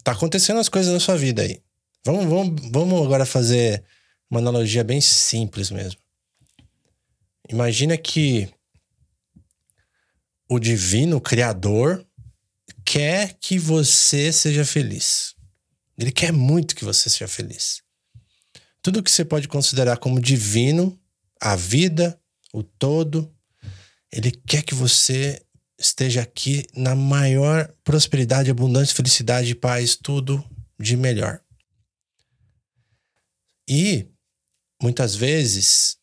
tá 0.04 0.12
acontecendo 0.12 0.60
as 0.60 0.68
coisas 0.68 0.92
na 0.92 1.00
sua 1.00 1.15
vida 1.15 1.44
aí. 1.44 1.62
Vamos, 2.06 2.26
vamos, 2.26 2.70
vamos 2.70 3.06
agora 3.06 3.26
fazer 3.26 3.86
uma 4.30 4.42
analogia 4.42 4.84
bem 4.84 5.00
simples 5.00 5.72
mesmo. 5.72 5.98
Imagina 7.48 7.98
que 7.98 8.50
o 10.49 10.57
divino 10.57 11.21
criador 11.21 12.05
quer 12.83 13.38
que 13.39 13.59
você 13.59 14.33
seja 14.33 14.65
feliz. 14.65 15.35
Ele 15.97 16.12
quer 16.12 16.33
muito 16.33 16.75
que 16.75 16.83
você 16.83 17.09
seja 17.09 17.27
feliz. 17.27 17.83
Tudo 18.81 19.03
que 19.03 19.12
você 19.12 19.23
pode 19.23 19.47
considerar 19.47 19.97
como 19.97 20.19
divino, 20.19 20.99
a 21.39 21.55
vida, 21.55 22.19
o 22.51 22.63
todo. 22.63 23.31
Ele 24.12 24.31
quer 24.31 24.63
que 24.63 24.73
você 24.73 25.45
esteja 25.77 26.21
aqui 26.21 26.65
na 26.75 26.95
maior 26.95 27.71
prosperidade, 27.83 28.49
abundância, 28.49 28.95
felicidade, 28.95 29.53
paz, 29.53 29.95
tudo 29.95 30.43
de 30.79 30.97
melhor. 30.97 31.41
E 33.67 34.07
muitas 34.81 35.15
vezes 35.15 35.97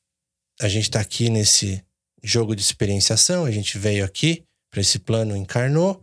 a 0.61 0.69
gente 0.69 0.85
está 0.85 1.01
aqui 1.01 1.29
nesse 1.29 1.86
jogo 2.27 2.55
de 2.55 2.63
experienciação, 2.63 3.45
a 3.45 3.51
gente 3.51 3.79
veio 3.79 4.05
aqui 4.05 4.45
para 4.71 4.81
esse 4.81 4.99
plano, 4.99 5.37
encarnou 5.37 6.03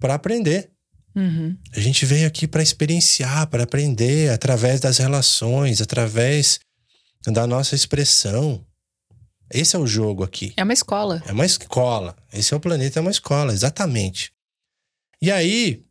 para 0.00 0.14
aprender. 0.14 0.70
Uhum. 1.14 1.56
A 1.74 1.80
gente 1.80 2.04
veio 2.04 2.26
aqui 2.26 2.46
para 2.46 2.62
experienciar, 2.62 3.46
para 3.48 3.64
aprender 3.64 4.30
através 4.30 4.80
das 4.80 4.98
relações, 4.98 5.80
através 5.80 6.60
da 7.26 7.46
nossa 7.46 7.74
expressão. 7.74 8.64
Esse 9.50 9.74
é 9.74 9.78
o 9.78 9.86
jogo 9.86 10.22
aqui. 10.22 10.52
É 10.56 10.62
uma 10.62 10.72
escola. 10.72 11.22
É 11.26 11.32
uma 11.32 11.46
escola. 11.46 12.16
Esse 12.32 12.52
é 12.52 12.56
o 12.56 12.60
planeta, 12.60 12.98
é 12.98 13.02
uma 13.02 13.10
escola, 13.10 13.52
exatamente. 13.52 14.32
E 15.20 15.30
aí, 15.30 15.82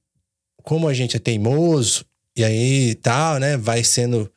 como 0.63 0.87
a 0.87 0.93
gente 0.93 1.17
é 1.17 1.19
teimoso, 1.19 2.05
e 2.35 2.43
aí 2.43 2.95
tal, 2.95 3.39
né, 3.39 3.57
vai 3.57 3.83
sendo 3.83 4.31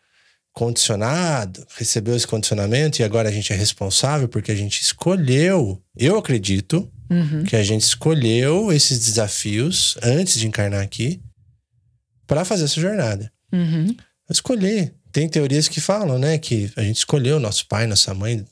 condicionado, 0.60 1.66
recebeu 1.78 2.14
esse 2.14 2.26
condicionamento 2.26 3.00
e 3.00 3.02
agora 3.02 3.30
a 3.30 3.32
gente 3.32 3.50
é 3.50 3.56
responsável 3.56 4.28
porque 4.28 4.52
a 4.52 4.54
gente 4.54 4.82
escolheu, 4.82 5.82
eu 5.96 6.18
acredito, 6.18 6.86
uhum. 7.08 7.44
que 7.44 7.56
a 7.56 7.62
gente 7.62 7.80
escolheu 7.80 8.70
esses 8.70 8.98
desafios 8.98 9.96
antes 10.02 10.38
de 10.38 10.46
encarnar 10.46 10.82
aqui 10.82 11.22
para 12.26 12.44
fazer 12.44 12.64
essa 12.64 12.78
jornada. 12.78 13.32
Uhum. 13.50 13.96
Escolher. 14.28 14.94
Tem 15.10 15.26
teorias 15.30 15.66
que 15.66 15.80
falam, 15.80 16.18
né, 16.18 16.36
que 16.36 16.70
a 16.76 16.82
gente 16.82 16.98
escolheu 16.98 17.40
nosso 17.40 17.66
pai, 17.66 17.86
nossa 17.86 18.12
mãe, 18.12 18.44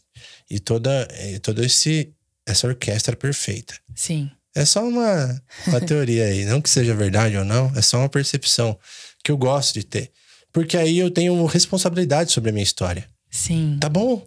e 0.49 0.59
toda, 0.59 1.07
e 1.27 1.39
toda 1.39 1.63
esse, 1.63 2.11
essa 2.47 2.67
orquestra 2.67 3.15
perfeita. 3.15 3.75
Sim. 3.95 4.31
É 4.57 4.65
só 4.65 4.83
uma, 4.83 5.43
uma 5.67 5.79
teoria 5.79 6.25
aí. 6.25 6.47
Não 6.47 6.63
que 6.63 6.71
seja 6.71 6.95
verdade 6.95 7.37
ou 7.37 7.45
não, 7.45 7.71
é 7.77 7.83
só 7.83 7.99
uma 7.99 8.09
percepção 8.09 8.79
que 9.23 9.31
eu 9.31 9.37
gosto 9.37 9.75
de 9.75 9.85
ter. 9.85 10.11
Porque 10.53 10.77
aí 10.77 10.99
eu 10.99 11.11
tenho 11.11 11.45
responsabilidade 11.47 12.33
sobre 12.33 12.51
a 12.51 12.53
minha 12.53 12.63
história. 12.63 13.09
Sim. 13.31 13.79
Tá 13.81 13.89
bom. 13.89 14.27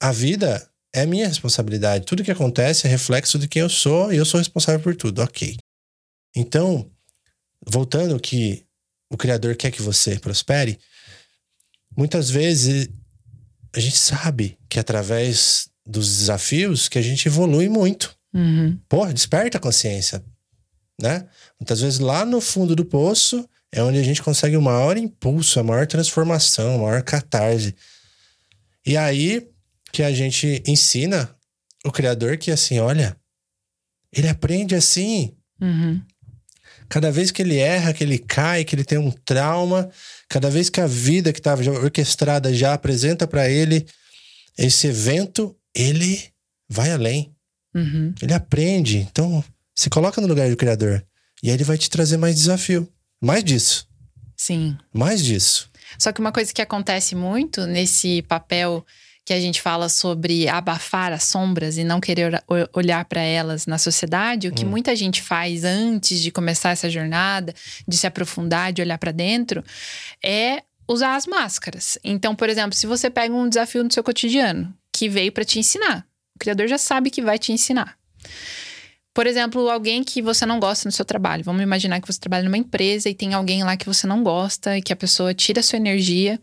A 0.00 0.12
vida 0.12 0.68
é 0.92 1.04
minha 1.04 1.26
responsabilidade. 1.26 2.06
Tudo 2.06 2.24
que 2.24 2.30
acontece 2.30 2.86
é 2.86 2.90
reflexo 2.90 3.38
de 3.38 3.48
quem 3.48 3.62
eu 3.62 3.68
sou 3.68 4.12
e 4.12 4.16
eu 4.16 4.24
sou 4.24 4.38
responsável 4.38 4.80
por 4.80 4.94
tudo. 4.94 5.22
Ok. 5.22 5.56
Então, 6.34 6.90
voltando 7.66 8.18
que 8.20 8.64
o 9.10 9.16
Criador 9.16 9.56
quer 9.56 9.70
que 9.70 9.82
você 9.82 10.18
prospere, 10.18 10.78
muitas 11.96 12.30
vezes 12.30 12.88
a 13.74 13.80
gente 13.80 13.96
sabe 13.96 14.58
que 14.68 14.78
através 14.78 15.68
dos 15.84 16.18
desafios 16.18 16.88
que 16.88 16.98
a 16.98 17.02
gente 17.02 17.26
evolui 17.26 17.68
muito. 17.68 18.16
Uhum. 18.34 18.78
Porra, 18.88 19.14
desperta 19.14 19.58
a 19.58 19.60
consciência, 19.60 20.24
né? 21.00 21.28
Muitas 21.60 21.80
vezes 21.80 21.98
lá 21.98 22.24
no 22.24 22.40
fundo 22.40 22.74
do 22.74 22.84
poço 22.84 23.48
é 23.76 23.82
onde 23.82 23.98
a 23.98 24.02
gente 24.02 24.22
consegue 24.22 24.56
o 24.56 24.62
maior 24.62 24.96
impulso, 24.96 25.60
a 25.60 25.62
maior 25.62 25.86
transformação, 25.86 26.74
a 26.74 26.78
maior 26.78 27.02
catarse. 27.02 27.74
E 28.84 28.96
aí 28.96 29.48
que 29.92 30.02
a 30.02 30.12
gente 30.12 30.62
ensina 30.66 31.30
o 31.84 31.92
criador 31.92 32.36
que 32.36 32.50
assim, 32.50 32.80
olha, 32.80 33.16
ele 34.12 34.28
aprende 34.28 34.74
assim 34.74 35.36
Uhum. 35.60 36.00
Cada 36.88 37.10
vez 37.10 37.30
que 37.30 37.42
ele 37.42 37.56
erra, 37.56 37.92
que 37.92 38.04
ele 38.04 38.18
cai, 38.18 38.64
que 38.64 38.74
ele 38.74 38.84
tem 38.84 38.98
um 38.98 39.10
trauma, 39.10 39.90
cada 40.28 40.48
vez 40.48 40.70
que 40.70 40.80
a 40.80 40.86
vida 40.86 41.32
que 41.32 41.40
estava 41.40 41.68
orquestrada 41.70 42.54
já 42.54 42.74
apresenta 42.74 43.26
para 43.26 43.48
ele 43.50 43.86
esse 44.56 44.86
evento, 44.86 45.56
ele 45.74 46.22
vai 46.68 46.92
além. 46.92 47.34
Uhum. 47.74 48.14
Ele 48.22 48.32
aprende. 48.32 48.98
Então, 48.98 49.44
se 49.74 49.90
coloca 49.90 50.20
no 50.20 50.28
lugar 50.28 50.48
do 50.48 50.56
Criador. 50.56 51.04
E 51.42 51.48
aí 51.48 51.56
ele 51.56 51.64
vai 51.64 51.76
te 51.76 51.90
trazer 51.90 52.16
mais 52.16 52.36
desafio. 52.36 52.88
Mais 53.20 53.42
disso. 53.42 53.88
Sim. 54.36 54.76
Mais 54.92 55.24
disso. 55.24 55.70
Só 55.98 56.12
que 56.12 56.20
uma 56.20 56.32
coisa 56.32 56.52
que 56.52 56.62
acontece 56.62 57.14
muito 57.14 57.66
nesse 57.66 58.22
papel 58.22 58.84
que 59.24 59.32
a 59.32 59.40
gente 59.40 59.60
fala 59.60 59.88
sobre 59.88 60.48
abafar 60.48 61.12
as 61.12 61.24
sombras 61.24 61.76
e 61.76 61.82
não 61.82 62.00
querer 62.00 62.40
olhar 62.72 63.04
para 63.06 63.20
elas 63.20 63.66
na 63.66 63.76
sociedade, 63.76 64.46
o 64.46 64.52
que 64.52 64.64
hum. 64.64 64.68
muita 64.68 64.94
gente 64.94 65.20
faz 65.20 65.64
antes 65.64 66.20
de 66.20 66.30
começar 66.30 66.70
essa 66.70 66.88
jornada, 66.88 67.52
de 67.88 67.96
se 67.96 68.06
aprofundar, 68.06 68.72
de 68.72 68.82
olhar 68.82 68.98
para 68.98 69.10
dentro, 69.10 69.64
é 70.22 70.62
usar 70.86 71.16
as 71.16 71.26
máscaras. 71.26 71.98
Então, 72.04 72.36
por 72.36 72.48
exemplo, 72.48 72.76
se 72.76 72.86
você 72.86 73.10
pega 73.10 73.34
um 73.34 73.48
desafio 73.48 73.82
no 73.82 73.92
seu 73.92 74.04
cotidiano 74.04 74.72
que 74.92 75.08
veio 75.08 75.32
para 75.32 75.44
te 75.44 75.58
ensinar, 75.58 76.06
o 76.36 76.38
criador 76.38 76.68
já 76.68 76.78
sabe 76.78 77.10
que 77.10 77.20
vai 77.20 77.36
te 77.36 77.50
ensinar. 77.50 77.98
Por 79.16 79.26
exemplo, 79.26 79.68
alguém 79.70 80.04
que 80.04 80.20
você 80.20 80.44
não 80.44 80.60
gosta 80.60 80.86
no 80.86 80.92
seu 80.92 81.04
trabalho. 81.04 81.42
Vamos 81.42 81.62
imaginar 81.62 82.00
que 82.00 82.06
você 82.06 82.20
trabalha 82.20 82.44
numa 82.44 82.58
empresa 82.58 83.08
e 83.08 83.14
tem 83.14 83.32
alguém 83.32 83.64
lá 83.64 83.74
que 83.74 83.86
você 83.86 84.06
não 84.06 84.22
gosta 84.22 84.76
e 84.76 84.82
que 84.82 84.92
a 84.92 84.96
pessoa 84.96 85.32
tira 85.32 85.60
a 85.60 85.62
sua 85.62 85.78
energia 85.78 86.38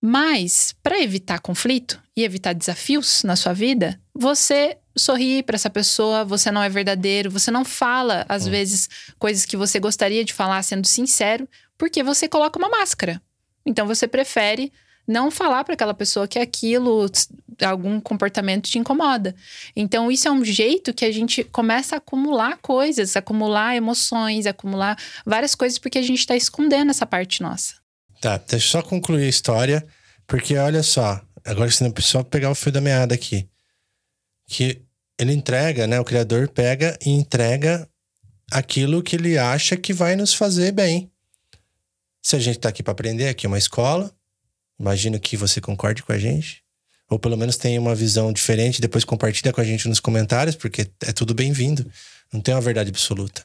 mas, 0.00 0.74
para 0.80 1.00
evitar 1.00 1.40
conflito 1.40 2.00
e 2.16 2.22
evitar 2.22 2.52
desafios 2.52 3.24
na 3.24 3.34
sua 3.34 3.52
vida, 3.52 4.00
você 4.14 4.78
sorri 4.96 5.42
para 5.42 5.56
essa 5.56 5.68
pessoa, 5.68 6.24
você 6.24 6.50
não 6.50 6.62
é 6.62 6.68
verdadeiro, 6.68 7.30
você 7.30 7.50
não 7.50 7.64
fala, 7.64 8.24
às 8.28 8.46
hum. 8.46 8.50
vezes, 8.50 8.88
coisas 9.18 9.44
que 9.44 9.56
você 9.56 9.80
gostaria 9.80 10.24
de 10.24 10.32
falar 10.32 10.62
sendo 10.62 10.86
sincero, 10.86 11.48
porque 11.76 12.02
você 12.02 12.28
coloca 12.28 12.58
uma 12.58 12.68
máscara. 12.68 13.20
Então, 13.66 13.86
você 13.86 14.06
prefere 14.06 14.72
não 15.06 15.30
falar 15.30 15.64
para 15.64 15.74
aquela 15.74 15.94
pessoa 15.94 16.28
que 16.28 16.38
aquilo, 16.38 17.10
algum 17.64 18.00
comportamento 18.00 18.68
te 18.68 18.78
incomoda. 18.78 19.34
Então, 19.74 20.10
isso 20.10 20.28
é 20.28 20.30
um 20.30 20.44
jeito 20.44 20.94
que 20.94 21.04
a 21.04 21.12
gente 21.12 21.42
começa 21.44 21.96
a 21.96 21.98
acumular 21.98 22.58
coisas, 22.58 23.16
acumular 23.16 23.76
emoções, 23.76 24.46
acumular 24.46 24.96
várias 25.24 25.54
coisas, 25.54 25.78
porque 25.78 25.98
a 25.98 26.02
gente 26.02 26.20
está 26.20 26.36
escondendo 26.36 26.90
essa 26.90 27.06
parte 27.06 27.42
nossa. 27.42 27.74
Tá, 28.20 28.36
deixa 28.36 28.66
eu 28.66 28.82
só 28.82 28.82
concluir 28.82 29.24
a 29.24 29.28
história, 29.28 29.86
porque 30.26 30.56
olha 30.56 30.82
só, 30.82 31.20
agora 31.44 31.70
você 31.70 31.84
não 31.84 31.90
precisa 31.90 32.24
pegar 32.24 32.50
o 32.50 32.54
fio 32.54 32.72
da 32.72 32.80
meada 32.80 33.14
aqui. 33.14 33.48
Que 34.46 34.82
ele 35.18 35.32
entrega, 35.32 35.86
né? 35.86 35.98
O 36.00 36.04
criador 36.04 36.48
pega 36.48 36.98
e 37.04 37.10
entrega 37.10 37.88
aquilo 38.50 39.02
que 39.02 39.16
ele 39.16 39.36
acha 39.36 39.76
que 39.76 39.92
vai 39.92 40.16
nos 40.16 40.32
fazer 40.32 40.72
bem. 40.72 41.10
Se 42.22 42.36
a 42.36 42.38
gente 42.38 42.58
tá 42.58 42.68
aqui 42.68 42.82
para 42.82 42.92
aprender, 42.92 43.28
aqui 43.28 43.46
é 43.46 43.48
uma 43.48 43.58
escola, 43.58 44.12
imagino 44.78 45.18
que 45.18 45.36
você 45.36 45.60
concorde 45.60 46.02
com 46.02 46.12
a 46.12 46.18
gente. 46.18 46.62
Ou 47.10 47.18
pelo 47.18 47.36
menos 47.36 47.56
tenha 47.56 47.80
uma 47.80 47.94
visão 47.94 48.32
diferente, 48.32 48.80
depois 48.80 49.04
compartilha 49.04 49.52
com 49.52 49.60
a 49.60 49.64
gente 49.64 49.88
nos 49.88 49.98
comentários, 49.98 50.54
porque 50.54 50.88
é 51.02 51.12
tudo 51.12 51.32
bem-vindo. 51.32 51.86
Não 52.32 52.40
tem 52.40 52.54
uma 52.54 52.60
verdade 52.60 52.90
absoluta. 52.90 53.44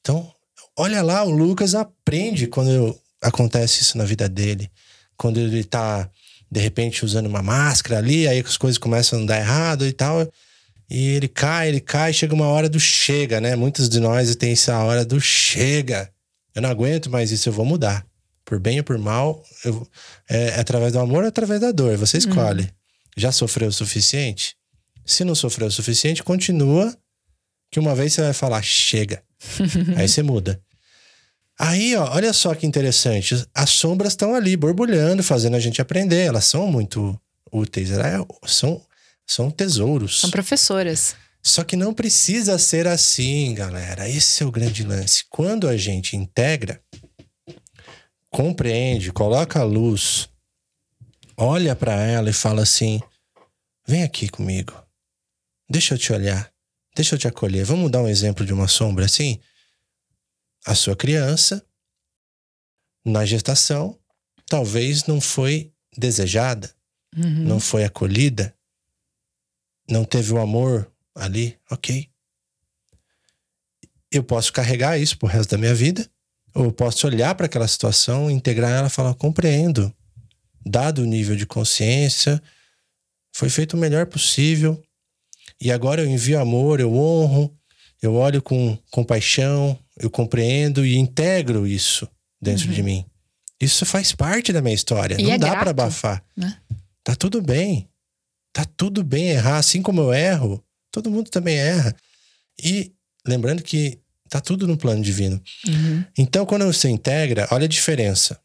Então, 0.00 0.32
olha 0.76 1.00
lá, 1.02 1.22
o 1.22 1.30
Lucas 1.30 1.74
aprende 1.74 2.48
quando 2.48 2.98
acontece 3.22 3.82
isso 3.82 3.96
na 3.96 4.04
vida 4.04 4.28
dele. 4.28 4.70
Quando 5.16 5.38
ele 5.38 5.62
tá, 5.62 6.10
de 6.50 6.60
repente, 6.60 7.04
usando 7.04 7.26
uma 7.26 7.42
máscara 7.42 7.98
ali, 7.98 8.26
aí 8.26 8.40
as 8.40 8.56
coisas 8.56 8.78
começam 8.78 9.22
a 9.22 9.26
dar 9.26 9.38
errado 9.38 9.86
e 9.86 9.92
tal. 9.92 10.28
E 10.88 11.10
ele 11.10 11.28
cai, 11.28 11.68
ele 11.68 11.80
cai, 11.80 12.12
chega 12.12 12.34
uma 12.34 12.48
hora 12.48 12.68
do 12.68 12.80
chega, 12.80 13.40
né? 13.40 13.54
Muitos 13.54 13.88
de 13.88 14.00
nós 14.00 14.34
têm 14.34 14.52
essa 14.52 14.76
hora 14.78 15.04
do 15.04 15.20
chega. 15.20 16.10
Eu 16.52 16.62
não 16.62 16.70
aguento 16.70 17.08
mais 17.08 17.30
isso, 17.30 17.48
eu 17.48 17.52
vou 17.52 17.64
mudar. 17.64 18.04
Por 18.44 18.58
bem 18.58 18.78
ou 18.78 18.84
por 18.84 18.98
mal, 18.98 19.44
eu, 19.64 19.86
é, 20.28 20.48
é 20.48 20.60
através 20.60 20.92
do 20.92 20.98
amor 20.98 21.22
ou 21.22 21.28
através 21.28 21.60
da 21.60 21.70
dor. 21.70 21.96
Você 21.96 22.18
escolhe. 22.18 22.64
Hum. 22.64 22.79
Já 23.16 23.32
sofreu 23.32 23.68
o 23.68 23.72
suficiente? 23.72 24.56
Se 25.04 25.24
não 25.24 25.34
sofreu 25.34 25.68
o 25.68 25.72
suficiente, 25.72 26.22
continua. 26.22 26.96
Que 27.70 27.78
uma 27.78 27.94
vez 27.94 28.12
você 28.12 28.22
vai 28.22 28.32
falar, 28.32 28.62
chega. 28.62 29.22
Aí 29.96 30.08
você 30.08 30.22
muda. 30.22 30.60
Aí, 31.58 31.94
ó, 31.94 32.14
olha 32.14 32.32
só 32.32 32.54
que 32.54 32.66
interessante. 32.66 33.46
As 33.54 33.68
sombras 33.68 34.14
estão 34.14 34.34
ali 34.34 34.56
borbulhando, 34.56 35.22
fazendo 35.22 35.56
a 35.56 35.60
gente 35.60 35.82
aprender. 35.82 36.22
Elas 36.22 36.46
são 36.46 36.66
muito 36.66 37.20
úteis. 37.52 37.90
Né? 37.90 38.24
São, 38.46 38.80
são 39.26 39.50
tesouros. 39.50 40.20
São 40.20 40.30
professoras. 40.30 41.14
Só 41.42 41.62
que 41.62 41.76
não 41.76 41.92
precisa 41.92 42.58
ser 42.58 42.86
assim, 42.86 43.54
galera. 43.54 44.08
Esse 44.08 44.42
é 44.42 44.46
o 44.46 44.50
grande 44.50 44.82
lance. 44.84 45.24
Quando 45.28 45.68
a 45.68 45.76
gente 45.76 46.16
integra, 46.16 46.80
compreende, 48.30 49.12
coloca 49.12 49.60
a 49.60 49.64
luz, 49.64 50.29
olha 51.40 51.74
para 51.74 51.94
ela 51.94 52.30
e 52.30 52.32
fala 52.32 52.62
assim: 52.62 53.00
vem 53.86 54.02
aqui 54.02 54.28
comigo. 54.28 54.72
Deixa 55.68 55.94
eu 55.94 55.98
te 55.98 56.12
olhar. 56.12 56.50
Deixa 56.94 57.14
eu 57.14 57.18
te 57.18 57.28
acolher. 57.28 57.64
Vamos 57.64 57.90
dar 57.90 58.02
um 58.02 58.08
exemplo 58.08 58.44
de 58.44 58.52
uma 58.52 58.68
sombra 58.68 59.04
assim? 59.04 59.40
a 60.66 60.74
sua 60.74 60.96
criança 60.96 61.64
na 63.04 63.24
gestação 63.24 63.98
talvez 64.46 65.06
não 65.06 65.20
foi 65.20 65.72
desejada, 65.96 66.70
uhum. 67.16 67.44
não 67.44 67.60
foi 67.60 67.84
acolhida, 67.84 68.54
não 69.88 70.04
teve 70.04 70.32
o 70.32 70.38
amor 70.38 70.90
ali, 71.14 71.58
ok. 71.70 72.08
Eu 74.10 74.24
posso 74.24 74.52
carregar 74.52 74.98
isso 74.98 75.16
pro 75.18 75.28
resto 75.28 75.50
da 75.50 75.58
minha 75.58 75.74
vida, 75.74 76.08
ou 76.52 76.64
eu 76.64 76.72
posso 76.72 77.06
olhar 77.06 77.34
para 77.34 77.46
aquela 77.46 77.68
situação, 77.68 78.30
integrar 78.30 78.72
ela 78.72 78.88
e 78.88 78.90
falar: 78.90 79.14
compreendo, 79.14 79.94
dado 80.64 81.02
o 81.02 81.06
nível 81.06 81.36
de 81.36 81.46
consciência, 81.46 82.42
foi 83.32 83.48
feito 83.48 83.74
o 83.74 83.80
melhor 83.80 84.06
possível, 84.06 84.82
e 85.60 85.70
agora 85.70 86.02
eu 86.02 86.06
envio 86.06 86.40
amor, 86.40 86.80
eu 86.80 86.94
honro, 86.94 87.54
eu 88.02 88.14
olho 88.14 88.40
com 88.40 88.78
compaixão, 88.90 89.78
eu 89.98 90.10
compreendo 90.10 90.84
e 90.86 90.96
integro 90.96 91.66
isso 91.66 92.08
dentro 92.40 92.66
uhum. 92.68 92.72
de 92.72 92.82
mim. 92.82 93.04
Isso 93.60 93.84
faz 93.84 94.12
parte 94.12 94.52
da 94.52 94.62
minha 94.62 94.74
história. 94.74 95.20
E 95.20 95.22
Não 95.22 95.32
é 95.32 95.38
dá 95.38 95.54
para 95.56 95.70
abafar. 95.70 96.24
Né? 96.34 96.56
Tá 97.04 97.14
tudo 97.14 97.42
bem. 97.42 97.86
Tá 98.52 98.64
tudo 98.64 99.04
bem 99.04 99.28
errar. 99.28 99.58
Assim 99.58 99.82
como 99.82 100.00
eu 100.00 100.14
erro, 100.14 100.64
todo 100.90 101.10
mundo 101.10 101.30
também 101.30 101.56
erra. 101.56 101.94
E 102.62 102.92
lembrando 103.26 103.62
que 103.62 103.98
tá 104.30 104.40
tudo 104.40 104.66
no 104.66 104.78
plano 104.78 105.02
divino. 105.02 105.40
Uhum. 105.66 106.04
Então, 106.16 106.46
quando 106.46 106.64
você 106.64 106.88
integra, 106.88 107.46
olha 107.50 107.66
a 107.66 107.68
diferença. 107.68 108.40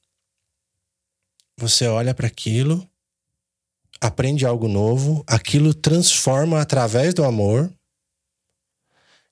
Você 1.58 1.88
olha 1.88 2.14
para 2.14 2.28
aquilo, 2.28 2.88
aprende 4.02 4.46
algo 4.46 4.68
novo, 4.68 5.24
aquilo 5.26 5.74
transforma 5.74 6.62
através 6.62 7.14
do 7.14 7.24
amor 7.24 7.74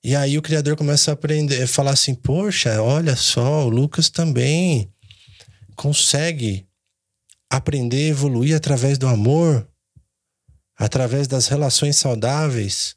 e 0.04 0.14
aí 0.14 0.36
o 0.36 0.42
criador 0.42 0.76
começa 0.76 1.10
a 1.10 1.14
aprender, 1.14 1.62
a 1.62 1.66
falar 1.66 1.92
assim: 1.92 2.14
poxa, 2.14 2.82
olha 2.82 3.16
só, 3.16 3.64
o 3.64 3.70
Lucas 3.70 4.10
também 4.10 4.92
consegue 5.74 6.68
aprender, 7.48 8.10
evoluir 8.10 8.54
através 8.54 8.98
do 8.98 9.08
amor, 9.08 9.66
através 10.76 11.26
das 11.26 11.48
relações 11.48 11.96
saudáveis, 11.96 12.96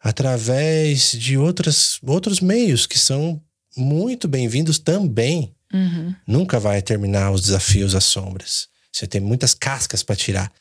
através 0.00 1.12
de 1.12 1.36
outras, 1.36 1.98
outros 2.02 2.40
meios 2.40 2.86
que 2.86 2.98
são 2.98 3.38
muito 3.76 4.26
bem-vindos 4.26 4.78
também. 4.78 5.53
Uhum. 5.74 6.14
Nunca 6.24 6.60
vai 6.60 6.80
terminar 6.80 7.32
os 7.32 7.42
desafios 7.42 7.96
às 7.96 8.04
sombras. 8.04 8.68
Você 8.92 9.08
tem 9.08 9.20
muitas 9.20 9.54
cascas 9.54 10.04
para 10.04 10.14
tirar. 10.14 10.52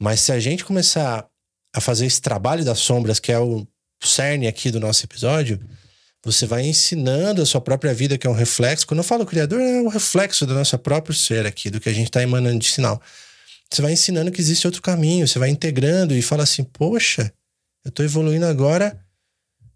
Mas 0.00 0.20
se 0.20 0.32
a 0.32 0.40
gente 0.40 0.64
começar 0.64 1.26
a 1.72 1.80
fazer 1.80 2.06
esse 2.06 2.20
trabalho 2.20 2.64
das 2.64 2.80
sombras, 2.80 3.20
que 3.20 3.30
é 3.30 3.38
o 3.38 3.66
cerne 4.02 4.48
aqui 4.48 4.70
do 4.70 4.80
nosso 4.80 5.04
episódio, 5.04 5.60
você 6.24 6.44
vai 6.44 6.66
ensinando 6.66 7.40
a 7.40 7.46
sua 7.46 7.60
própria 7.60 7.94
vida, 7.94 8.18
que 8.18 8.26
é 8.26 8.30
um 8.30 8.34
reflexo. 8.34 8.86
Quando 8.86 8.98
eu 8.98 9.04
falo 9.04 9.24
criador, 9.24 9.60
é 9.60 9.80
um 9.80 9.88
reflexo 9.88 10.44
do 10.44 10.54
nosso 10.54 10.76
próprio 10.78 11.14
ser 11.14 11.46
aqui, 11.46 11.70
do 11.70 11.80
que 11.80 11.88
a 11.88 11.92
gente 11.92 12.08
está 12.08 12.22
emanando 12.22 12.58
de 12.58 12.70
sinal. 12.70 13.00
Você 13.70 13.80
vai 13.80 13.92
ensinando 13.92 14.32
que 14.32 14.40
existe 14.40 14.66
outro 14.66 14.82
caminho, 14.82 15.28
você 15.28 15.38
vai 15.38 15.50
integrando 15.50 16.14
e 16.14 16.22
fala 16.22 16.42
assim: 16.42 16.64
poxa, 16.64 17.32
eu 17.84 17.90
estou 17.90 18.04
evoluindo 18.04 18.46
agora 18.46 18.98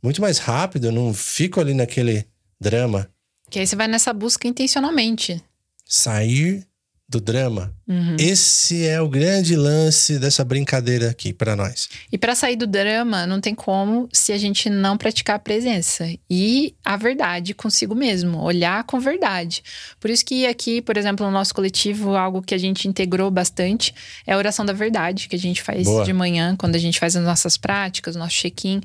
muito 0.03 0.21
mais 0.21 0.39
rápido, 0.39 0.89
eu 0.89 0.93
não 0.93 1.15
fico 1.15 1.61
ali 1.61 1.73
naquele 1.73 2.27
drama. 2.61 3.09
Que 3.53 3.59
aí 3.59 3.67
você 3.67 3.77
vai 3.77 3.87
nessa 3.87 4.15
busca 4.15 4.49
intencionalmente. 4.49 5.39
Sair 5.85 6.67
do 7.13 7.21
drama. 7.21 7.75
Uhum. 7.87 8.17
Esse 8.19 8.87
é 8.87 9.01
o 9.01 9.09
grande 9.09 9.55
lance 9.55 10.19
dessa 10.19 10.43
brincadeira 10.43 11.11
aqui 11.11 11.33
para 11.33 11.55
nós. 11.55 11.91
E 12.11 12.17
para 12.17 12.35
sair 12.35 12.57
do 12.57 12.67
drama, 12.67 13.27
não 13.27 13.39
tem 13.39 13.55
como 13.55 14.09
se 14.13 14.33
a 14.33 14.39
gente 14.39 14.71
não 14.71 14.97
praticar 14.97 15.37
a 15.37 15.39
presença 15.39 16.09
e 16.31 16.75
a 16.83 16.97
verdade 16.97 17.53
consigo 17.53 17.95
mesmo, 17.95 18.41
olhar 18.41 18.83
com 18.85 18.99
verdade. 18.99 19.63
Por 20.01 20.11
isso 20.11 20.25
que 20.25 20.47
aqui, 20.47 20.81
por 20.81 20.97
exemplo, 20.97 21.27
no 21.27 21.33
nosso 21.33 21.55
coletivo, 21.55 22.17
algo 22.17 22.41
que 22.41 22.55
a 22.55 22.59
gente 22.59 22.89
integrou 22.89 23.31
bastante 23.31 23.95
é 24.27 24.33
a 24.33 24.39
oração 24.39 24.65
da 24.65 24.73
verdade, 24.73 25.29
que 25.29 25.37
a 25.37 25.39
gente 25.39 25.61
faz 25.61 25.85
Boa. 25.85 26.05
de 26.05 26.13
manhã, 26.15 26.57
quando 26.57 26.77
a 26.77 26.79
gente 26.79 26.99
faz 26.99 27.15
as 27.15 27.25
nossas 27.25 27.59
práticas, 27.59 28.17
o 28.17 28.19
nosso 28.19 28.37
check-in, 28.37 28.81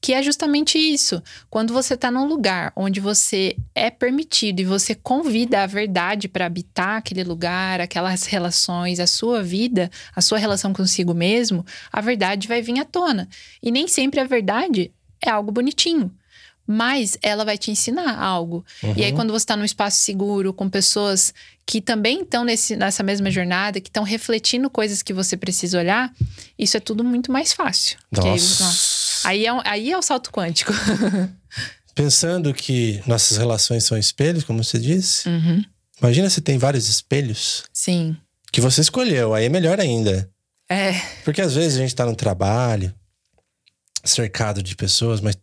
que 0.00 0.12
é 0.12 0.22
justamente 0.22 0.78
isso. 0.78 1.20
Quando 1.50 1.72
você 1.72 1.94
está 1.94 2.12
num 2.12 2.26
lugar 2.28 2.72
onde 2.76 3.00
você 3.00 3.56
é 3.74 3.90
permitido 3.90 4.60
e 4.60 4.64
você 4.64 4.94
convida 4.94 5.64
a 5.64 5.66
verdade 5.66 6.28
para 6.28 6.46
habitar 6.46 6.98
aquele 6.98 7.24
lugar, 7.24 7.71
aquelas 7.80 8.26
relações, 8.26 9.00
a 9.00 9.06
sua 9.06 9.42
vida, 9.42 9.90
a 10.14 10.20
sua 10.20 10.38
relação 10.38 10.72
consigo 10.72 11.14
mesmo, 11.14 11.64
a 11.92 12.00
verdade 12.00 12.48
vai 12.48 12.62
vir 12.62 12.78
à 12.80 12.84
tona. 12.84 13.28
E 13.62 13.70
nem 13.70 13.88
sempre 13.88 14.20
a 14.20 14.24
verdade 14.24 14.92
é 15.24 15.30
algo 15.30 15.52
bonitinho 15.52 16.10
mas 16.66 17.18
ela 17.22 17.44
vai 17.44 17.58
te 17.58 17.70
ensinar 17.70 18.18
algo. 18.18 18.64
Uhum. 18.82 18.94
E 18.96 19.04
aí, 19.04 19.10
uhum. 19.10 19.16
quando 19.16 19.30
você 19.32 19.42
está 19.42 19.56
num 19.56 19.64
espaço 19.64 19.98
seguro, 19.98 20.52
com 20.52 20.70
pessoas 20.70 21.34
que 21.66 21.80
também 21.80 22.22
estão 22.22 22.44
nessa 22.44 23.02
mesma 23.02 23.30
jornada, 23.30 23.80
que 23.80 23.88
estão 23.88 24.04
refletindo 24.04 24.70
coisas 24.70 25.02
que 25.02 25.12
você 25.12 25.36
precisa 25.36 25.78
olhar, 25.78 26.12
isso 26.58 26.76
é 26.76 26.80
tudo 26.80 27.04
muito 27.04 27.30
mais 27.32 27.52
fácil. 27.52 27.98
Nossa. 28.10 29.28
Aí, 29.28 29.46
aí, 29.46 29.56
é, 29.58 29.60
aí 29.64 29.92
é 29.92 29.98
o 29.98 30.02
salto 30.02 30.30
quântico. 30.30 30.72
Pensando 31.94 32.54
que 32.54 33.02
nossas 33.06 33.36
relações 33.36 33.84
são 33.84 33.98
espelhos, 33.98 34.44
como 34.44 34.64
você 34.64 34.78
disse, 34.78 35.28
uhum. 35.28 35.62
Imagina 36.02 36.28
se 36.28 36.40
tem 36.40 36.58
vários 36.58 36.88
espelhos. 36.88 37.64
Sim. 37.72 38.16
Que 38.50 38.60
você 38.60 38.80
escolheu, 38.80 39.32
aí 39.32 39.46
é 39.46 39.48
melhor 39.48 39.80
ainda. 39.80 40.30
É. 40.68 40.92
Porque 41.24 41.40
às 41.40 41.54
vezes 41.54 41.78
a 41.78 41.80
gente 41.80 41.94
tá 41.94 42.04
no 42.04 42.16
trabalho, 42.16 42.94
cercado 44.04 44.62
de 44.62 44.74
pessoas, 44.74 45.20
mas 45.20 45.36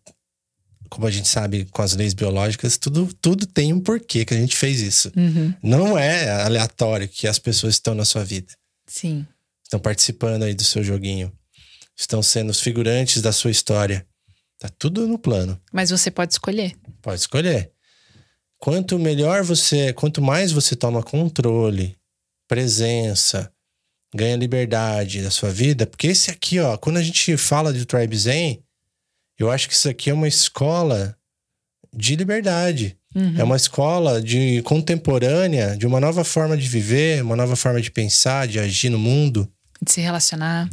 como 0.90 1.06
a 1.06 1.12
gente 1.12 1.28
sabe 1.28 1.66
com 1.66 1.82
as 1.82 1.94
leis 1.94 2.14
biológicas, 2.14 2.78
tudo, 2.78 3.10
tudo 3.22 3.46
tem 3.46 3.72
um 3.72 3.80
porquê 3.80 4.26
que 4.26 4.34
a 4.34 4.38
gente 4.38 4.56
fez 4.58 4.82
isso. 4.82 5.12
Uhum. 5.16 5.54
Não 5.62 5.98
é 5.98 6.30
aleatório 6.42 7.08
que 7.08 7.28
as 7.28 7.38
pessoas 7.38 7.76
estão 7.76 7.94
na 7.94 8.06
sua 8.06 8.24
vida. 8.24 8.54
Sim. 8.88 9.26
Estão 9.64 9.80
participando 9.80 10.44
aí 10.44 10.54
do 10.54 10.64
seu 10.64 10.84
joguinho. 10.84 11.32
Estão 11.96 12.24
sendo 12.24 12.50
os 12.50 12.60
figurantes 12.60 13.22
da 13.22 13.32
sua 13.32 13.52
história. 13.52 14.06
Tá 14.58 14.68
tudo 14.80 15.08
no 15.08 15.20
plano. 15.20 15.62
Mas 15.72 15.92
você 15.92 16.10
pode 16.10 16.34
escolher. 16.34 16.76
Pode 17.02 17.22
escolher. 17.22 17.72
Quanto 18.60 19.00
melhor 19.00 19.44
você, 19.44 19.94
quanto 19.94 20.22
mais 20.22 20.52
você 20.52 20.76
toma 20.76 21.02
controle, 21.02 21.98
presença, 22.48 23.52
ganha 24.14 24.36
liberdade 24.36 25.22
da 25.22 25.32
sua 25.32 25.50
vida, 25.50 25.88
porque 25.88 26.08
esse 26.08 26.30
aqui, 26.30 26.60
ó, 26.60 26.78
quando 26.78 26.98
a 26.98 27.02
gente 27.02 27.38
fala 27.38 27.72
de 27.72 27.86
Tribe 27.86 28.18
Zen, 28.18 28.64
eu 29.38 29.50
acho 29.50 29.68
que 29.68 29.74
isso 29.74 29.88
aqui 29.88 30.10
é 30.10 30.14
uma 30.14 30.28
escola 30.28 31.16
de 31.94 32.16
liberdade. 32.16 32.98
Uhum. 33.16 33.40
É 33.40 33.44
uma 33.44 33.56
escola 33.56 34.22
de 34.22 34.62
contemporânea, 34.64 35.78
de 35.78 35.88
uma 35.88 36.00
nova 36.00 36.24
forma 36.24 36.58
de 36.58 36.68
viver, 36.68 37.24
uma 37.24 37.36
nova 37.36 37.56
forma 37.56 37.82
de 37.82 37.90
pensar, 37.90 38.48
de 38.48 38.60
agir 38.60 38.90
no 38.90 39.00
mundo. 39.00 39.52
De 39.82 39.92
se 39.92 40.02
relacionar. 40.02 40.70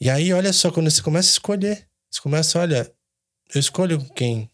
E 0.00 0.08
aí, 0.08 0.32
olha 0.32 0.52
só, 0.52 0.70
quando 0.70 0.90
você 0.90 1.02
começa 1.02 1.28
a 1.28 1.32
escolher, 1.32 1.86
você 2.10 2.20
começa, 2.20 2.58
olha, 2.58 2.90
eu 3.54 3.60
escolho 3.60 4.04
quem 4.14 4.48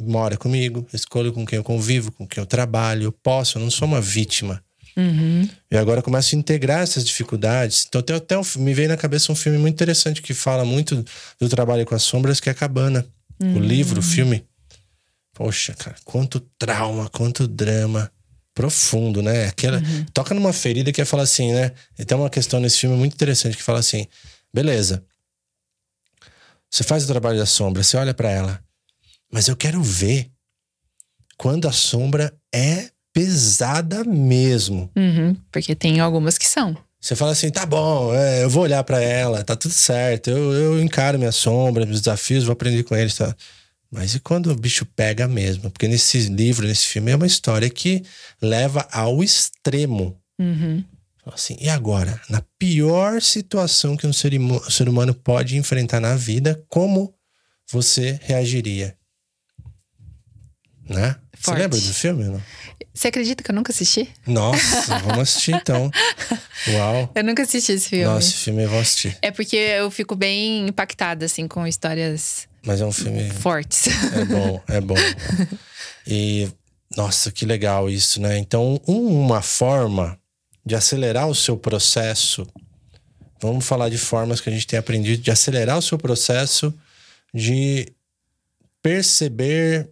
mora 0.00 0.36
comigo, 0.36 0.86
escolho 0.92 1.32
com 1.32 1.46
quem 1.46 1.56
eu 1.56 1.64
convivo, 1.64 2.12
com 2.12 2.26
quem 2.26 2.40
eu 2.40 2.46
trabalho, 2.46 3.04
eu 3.04 3.12
posso, 3.12 3.58
eu 3.58 3.62
não 3.62 3.70
sou 3.70 3.86
uma 3.86 4.00
vítima. 4.00 4.62
Uhum. 4.96 5.48
E 5.70 5.76
agora 5.76 5.98
eu 5.98 6.02
começo 6.02 6.34
a 6.34 6.38
integrar 6.38 6.80
essas 6.80 7.04
dificuldades. 7.04 7.84
Então, 7.88 8.00
tem 8.00 8.14
até 8.14 8.38
um, 8.38 8.42
me 8.56 8.72
veio 8.72 8.88
na 8.88 8.96
cabeça 8.96 9.32
um 9.32 9.34
filme 9.34 9.58
muito 9.58 9.74
interessante 9.74 10.22
que 10.22 10.32
fala 10.32 10.64
muito 10.64 11.04
do 11.40 11.48
trabalho 11.48 11.84
com 11.84 11.94
as 11.94 12.02
sombras, 12.02 12.40
que 12.40 12.48
é 12.48 12.54
Cabana. 12.54 13.06
Uhum. 13.42 13.56
O 13.56 13.58
livro, 13.58 14.00
o 14.00 14.02
filme. 14.02 14.44
Poxa, 15.32 15.74
cara, 15.74 15.96
quanto 16.04 16.38
trauma, 16.56 17.08
quanto 17.08 17.48
drama 17.48 18.10
profundo, 18.54 19.20
né? 19.20 19.48
Aquela, 19.48 19.78
uhum. 19.78 20.06
Toca 20.14 20.32
numa 20.32 20.52
ferida 20.52 20.92
que 20.92 21.02
é 21.02 21.04
falar 21.04 21.24
assim, 21.24 21.52
né? 21.52 21.72
E 21.98 22.04
tem 22.04 22.16
uma 22.16 22.30
questão 22.30 22.60
nesse 22.60 22.78
filme 22.78 22.96
muito 22.96 23.14
interessante 23.14 23.56
que 23.56 23.62
fala 23.62 23.80
assim: 23.80 24.06
beleza, 24.52 25.04
você 26.70 26.84
faz 26.84 27.02
o 27.02 27.08
trabalho 27.08 27.36
da 27.36 27.46
sombra, 27.46 27.82
você 27.82 27.96
olha 27.96 28.14
para 28.14 28.30
ela, 28.30 28.63
mas 29.34 29.48
eu 29.48 29.56
quero 29.56 29.82
ver 29.82 30.30
quando 31.36 31.66
a 31.66 31.72
sombra 31.72 32.32
é 32.54 32.88
pesada 33.12 34.04
mesmo. 34.04 34.88
Uhum, 34.96 35.36
porque 35.50 35.74
tem 35.74 35.98
algumas 35.98 36.38
que 36.38 36.46
são. 36.46 36.76
Você 37.00 37.16
fala 37.16 37.32
assim, 37.32 37.50
tá 37.50 37.66
bom, 37.66 38.14
é, 38.14 38.44
eu 38.44 38.48
vou 38.48 38.62
olhar 38.62 38.84
para 38.84 39.02
ela, 39.02 39.42
tá 39.42 39.56
tudo 39.56 39.74
certo, 39.74 40.30
eu, 40.30 40.52
eu 40.52 40.80
encaro 40.80 41.18
minha 41.18 41.32
sombra, 41.32 41.84
meus 41.84 42.00
desafios, 42.00 42.44
vou 42.44 42.52
aprender 42.52 42.84
com 42.84 42.94
eles, 42.94 43.16
tá? 43.16 43.34
Mas 43.90 44.14
e 44.14 44.20
quando 44.20 44.52
o 44.52 44.54
bicho 44.54 44.86
pega 44.86 45.26
mesmo? 45.26 45.68
Porque 45.68 45.88
nesse 45.88 46.28
livro, 46.28 46.64
nesse 46.68 46.86
filme, 46.86 47.10
é 47.10 47.16
uma 47.16 47.26
história 47.26 47.68
que 47.68 48.04
leva 48.40 48.86
ao 48.92 49.20
extremo. 49.20 50.16
Uhum. 50.38 50.84
Assim, 51.26 51.56
e 51.60 51.68
agora? 51.68 52.20
Na 52.30 52.40
pior 52.56 53.20
situação 53.20 53.96
que 53.96 54.06
um 54.06 54.12
ser, 54.12 54.38
um 54.38 54.70
ser 54.70 54.88
humano 54.88 55.12
pode 55.12 55.56
enfrentar 55.56 55.98
na 55.98 56.14
vida, 56.14 56.64
como 56.68 57.12
você 57.68 58.20
reagiria? 58.22 58.96
Né? 60.88 61.16
Você 61.38 61.50
lembra 61.52 61.78
do 61.78 61.94
filme? 61.94 62.24
Não? 62.24 62.42
Você 62.92 63.08
acredita 63.08 63.42
que 63.42 63.50
eu 63.50 63.54
nunca 63.54 63.72
assisti? 63.72 64.08
Nossa, 64.26 64.98
vamos 65.02 65.20
assistir 65.20 65.54
então. 65.54 65.90
Uau. 66.68 67.10
Eu 67.14 67.24
nunca 67.24 67.42
assisti 67.42 67.72
esse 67.72 67.88
filme. 67.88 68.04
Nossa, 68.04 68.28
esse 68.28 68.36
filme 68.36 68.62
eu 68.64 68.68
vou 68.68 68.78
assistir. 68.78 69.18
É 69.20 69.30
porque 69.30 69.56
eu 69.56 69.90
fico 69.90 70.14
bem 70.14 70.68
impactada, 70.68 71.24
assim, 71.24 71.48
com 71.48 71.66
histórias. 71.66 72.46
Mas 72.64 72.80
é 72.80 72.86
um 72.86 72.92
filme. 72.92 73.28
Fortes. 73.30 73.86
É 73.88 74.24
bom, 74.24 74.62
é 74.68 74.80
bom. 74.80 74.94
E, 76.06 76.48
nossa, 76.96 77.32
que 77.32 77.44
legal 77.44 77.90
isso, 77.90 78.20
né? 78.20 78.38
Então, 78.38 78.80
uma 78.86 79.42
forma 79.42 80.18
de 80.64 80.74
acelerar 80.74 81.28
o 81.28 81.34
seu 81.34 81.56
processo. 81.56 82.46
Vamos 83.40 83.66
falar 83.66 83.88
de 83.88 83.98
formas 83.98 84.40
que 84.40 84.48
a 84.48 84.52
gente 84.52 84.66
tem 84.66 84.78
aprendido 84.78 85.22
de 85.22 85.30
acelerar 85.30 85.76
o 85.78 85.82
seu 85.82 85.98
processo 85.98 86.72
de 87.34 87.92
perceber 88.80 89.90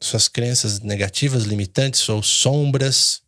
suas 0.00 0.28
crenças 0.28 0.80
negativas, 0.80 1.44
limitantes 1.44 2.08
ou 2.08 2.22
sombras. 2.22 3.22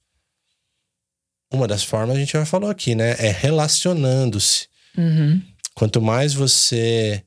Uma 1.53 1.67
das 1.67 1.83
formas 1.83 2.17
a 2.17 2.21
gente 2.21 2.33
já 2.33 2.47
falou 2.47 2.71
aqui, 2.71 2.95
né? 2.95 3.17
É 3.19 3.31
relacionando-se. 3.31 4.69
Uhum. 4.97 5.43
Quanto 5.75 6.01
mais 6.01 6.33
você 6.35 7.25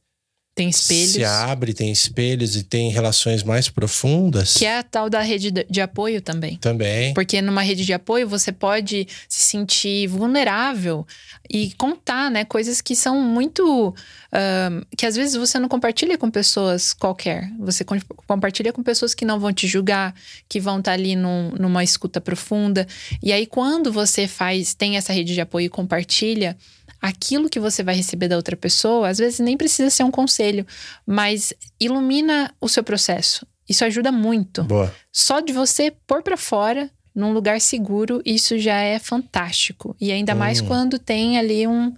tem 0.56 0.70
espelhos. 0.70 1.14
Se 1.14 1.24
abre, 1.24 1.74
tem 1.74 1.92
espelhos 1.92 2.56
e 2.56 2.64
tem 2.64 2.92
relações 2.92 3.42
mais 3.42 3.70
profundas. 3.70 4.54
Que 4.54 4.66
é 4.66 4.78
a 4.78 4.84
tal 4.84 5.10
da 5.10 5.20
rede 5.22 5.50
de 5.52 5.82
apoio 5.82 6.22
também. 6.22 6.58
Também. 6.58 7.12
Porque 7.16 7.42
numa 7.42 7.64
rede 7.64 7.84
de 7.84 7.92
apoio 7.92 8.30
você 8.30 8.52
pode 8.52 9.08
se 9.28 9.44
sentir 9.46 10.08
vulnerável 10.08 11.08
e 11.50 11.74
contar, 11.74 12.30
né? 12.30 12.46
Coisas 12.46 12.82
que 12.82 12.96
são 12.96 13.20
muito. 13.20 13.90
Uh, 13.90 14.86
que 14.96 15.08
às 15.08 15.16
vezes 15.16 15.36
você 15.36 15.58
não 15.58 15.68
compartilha 15.68 16.20
com 16.20 16.30
pessoas 16.30 16.94
qualquer. 16.94 17.50
Você 17.60 17.84
compartilha 18.28 18.72
com 18.72 18.84
pessoas 18.84 19.16
que 19.16 19.26
não 19.26 19.40
vão 19.40 19.52
te 19.52 19.68
julgar, 19.68 20.14
que 20.48 20.60
vão 20.60 20.80
estar 20.80 20.92
tá 20.92 20.96
ali 20.96 21.16
num, 21.16 21.50
numa 21.60 21.84
escuta 21.84 22.22
profunda. 22.22 22.88
E 23.24 23.34
aí, 23.34 23.48
quando 23.48 23.92
você 23.92 24.28
faz, 24.28 24.76
tem 24.76 24.98
essa 24.98 25.12
rede 25.12 25.34
de 25.34 25.42
apoio 25.42 25.66
e 25.66 25.70
compartilha 25.70 26.56
aquilo 27.04 27.50
que 27.50 27.60
você 27.60 27.84
vai 27.84 27.96
receber 27.96 28.30
da 28.30 28.38
outra 28.38 28.56
pessoa, 28.56 29.10
às 29.10 29.18
vezes 29.18 29.40
nem 29.40 29.58
precisa 29.58 29.90
ser 29.90 30.06
um 30.06 30.10
conselho, 30.10 30.66
mas 31.06 31.54
ilumina 31.78 32.56
o 32.62 32.70
seu 32.70 32.82
processo. 32.82 33.46
Isso 33.68 33.84
ajuda 33.84 34.10
muito. 34.10 34.64
Boa. 34.64 34.94
Só 35.12 35.42
de 35.42 35.52
você 35.52 35.92
pôr 36.08 36.24
para 36.24 36.38
fora 36.38 36.90
num 37.14 37.34
lugar 37.34 37.60
seguro, 37.60 38.22
isso 38.26 38.58
já 38.58 38.80
é 38.80 39.00
fantástico. 39.00 39.94
E 40.00 40.14
ainda 40.14 40.34
hum. 40.34 40.38
mais 40.38 40.62
quando 40.62 40.98
tem 40.98 41.38
ali 41.38 41.68
um, 41.68 41.94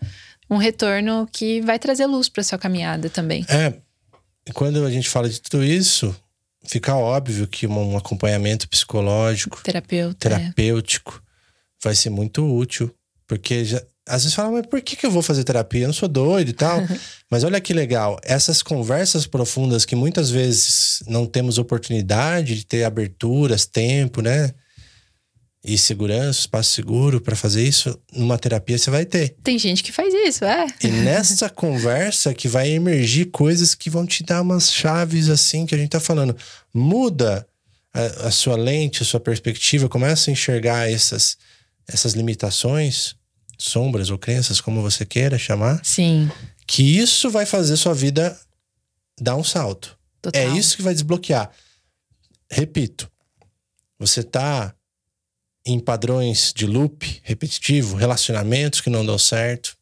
um 0.49 0.57
retorno 0.57 1.29
que 1.31 1.61
vai 1.61 1.77
trazer 1.77 2.07
luz 2.07 2.27
para 2.27 2.43
sua 2.43 2.57
caminhada 2.57 3.07
também. 3.07 3.45
É. 3.47 3.75
Quando 4.55 4.83
a 4.83 4.89
gente 4.89 5.07
fala 5.07 5.29
de 5.29 5.39
tudo 5.39 5.63
isso, 5.63 6.15
fica 6.63 6.95
óbvio 6.95 7.47
que 7.47 7.67
um 7.67 7.95
acompanhamento 7.95 8.67
psicológico, 8.67 9.59
é. 9.67 9.71
terapêutico, 10.17 11.21
é. 11.23 11.83
vai 11.83 11.93
ser 11.93 12.09
muito 12.09 12.43
útil, 12.43 12.91
porque 13.27 13.63
já, 13.63 13.81
às 14.07 14.23
vezes 14.23 14.35
fala, 14.35 14.51
mas 14.51 14.65
por 14.67 14.81
que, 14.81 14.95
que 14.95 15.05
eu 15.05 15.11
vou 15.11 15.21
fazer 15.21 15.43
terapia? 15.43 15.81
Eu 15.81 15.87
não 15.87 15.93
sou 15.93 16.07
doido 16.07 16.49
e 16.49 16.53
tal. 16.53 16.79
mas 17.29 17.43
olha 17.43 17.59
que 17.59 17.73
legal, 17.73 18.19
essas 18.23 18.61
conversas 18.61 19.25
profundas 19.25 19.85
que 19.85 19.95
muitas 19.95 20.29
vezes 20.29 21.03
não 21.07 21.25
temos 21.25 21.57
oportunidade 21.57 22.55
de 22.55 22.65
ter 22.65 22.83
aberturas, 22.83 23.65
tempo, 23.65 24.21
né? 24.21 24.51
E 25.67 25.79
segurança, 25.79 26.41
espaço 26.41 26.73
seguro 26.73 27.19
para 27.19 27.35
fazer 27.35 27.67
isso, 27.67 27.99
numa 28.13 28.37
terapia 28.37 28.77
você 28.77 28.91
vai 28.91 29.03
ter. 29.03 29.35
Tem 29.43 29.57
gente 29.57 29.81
que 29.81 29.91
faz 29.91 30.13
isso, 30.13 30.45
é. 30.45 30.67
E 30.83 30.87
nessa 30.87 31.49
conversa 31.49 32.35
que 32.35 32.47
vai 32.47 32.69
emergir 32.69 33.25
coisas 33.31 33.73
que 33.73 33.89
vão 33.89 34.05
te 34.05 34.23
dar 34.23 34.43
umas 34.43 34.71
chaves 34.71 35.27
assim 35.27 35.65
que 35.65 35.73
a 35.73 35.77
gente 35.77 35.89
tá 35.89 35.99
falando. 35.99 36.37
Muda 36.71 37.47
a, 37.91 38.27
a 38.27 38.31
sua 38.31 38.55
lente, 38.55 39.01
a 39.01 39.05
sua 39.05 39.19
perspectiva, 39.19 39.89
começa 39.89 40.29
a 40.29 40.33
enxergar 40.33 40.91
essas 40.91 41.35
essas 41.87 42.13
limitações, 42.13 43.15
sombras 43.57 44.09
ou 44.09 44.17
crenças, 44.17 44.61
como 44.61 44.81
você 44.81 45.05
queira 45.05 45.37
chamar, 45.37 45.79
Sim. 45.83 46.29
que 46.67 46.97
isso 46.97 47.29
vai 47.29 47.45
fazer 47.45 47.77
sua 47.77 47.93
vida 47.93 48.37
dar 49.19 49.35
um 49.35 49.43
salto. 49.43 49.97
Total. 50.21 50.41
É 50.41 50.47
isso 50.57 50.75
que 50.75 50.81
vai 50.83 50.93
desbloquear. 50.93 51.51
Repito, 52.49 53.09
você 53.97 54.23
tá 54.23 54.73
em 55.65 55.79
padrões 55.79 56.53
de 56.55 56.65
loop 56.65 57.21
repetitivo, 57.23 57.95
relacionamentos 57.95 58.81
que 58.81 58.89
não 58.89 59.05
dão 59.05 59.17
certo. 59.17 59.75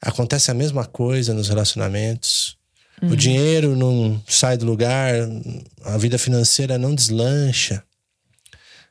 Acontece 0.00 0.50
a 0.50 0.54
mesma 0.54 0.86
coisa 0.86 1.34
nos 1.34 1.48
relacionamentos. 1.48 2.56
O 3.02 3.14
dinheiro 3.14 3.76
não 3.76 4.22
sai 4.26 4.56
do 4.56 4.64
lugar, 4.64 5.12
a 5.84 5.98
vida 5.98 6.18
financeira 6.18 6.78
não 6.78 6.94
deslancha, 6.94 7.84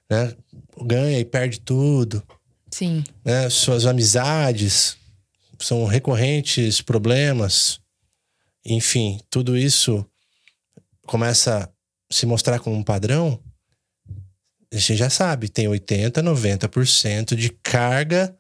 né? 0.07 0.35
Ganha 0.83 1.19
e 1.19 1.25
perde 1.25 1.59
tudo, 1.59 2.21
Sim. 2.75 3.05
né? 3.23 3.49
Suas 3.49 3.85
amizades 3.85 4.97
são 5.57 5.85
recorrentes 5.85 6.81
problemas. 6.81 7.79
Enfim, 8.65 9.17
tudo 9.29 9.57
isso 9.57 10.05
começa 11.07 11.63
a 11.63 12.13
se 12.13 12.25
mostrar 12.25 12.59
como 12.59 12.75
um 12.75 12.83
padrão. 12.83 13.39
A 14.73 14.75
gente 14.75 14.97
já 14.97 15.09
sabe, 15.09 15.47
tem 15.47 15.69
80, 15.69 16.21
90% 16.21 17.33
de 17.33 17.49
carga 17.63 18.35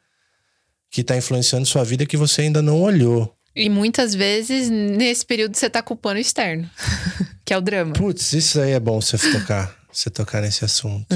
que 0.91 0.99
está 0.99 1.15
influenciando 1.15 1.65
sua 1.65 1.85
vida 1.85 2.05
que 2.05 2.17
você 2.17 2.41
ainda 2.41 2.61
não 2.61 2.81
olhou. 2.81 3.33
E 3.55 3.69
muitas 3.69 4.13
vezes, 4.13 4.69
nesse 4.69 5.25
período, 5.25 5.55
você 5.55 5.69
tá 5.69 5.81
culpando 5.81 6.17
o 6.17 6.21
externo, 6.21 6.69
que 7.45 7.53
é 7.53 7.57
o 7.57 7.61
drama. 7.61 7.93
Putz, 7.93 8.33
isso 8.33 8.59
aí 8.59 8.71
é 8.71 8.79
bom 8.81 8.99
você 8.99 9.17
tocar, 9.31 9.73
você 9.89 10.09
tocar 10.09 10.41
nesse 10.41 10.65
assunto. 10.65 11.07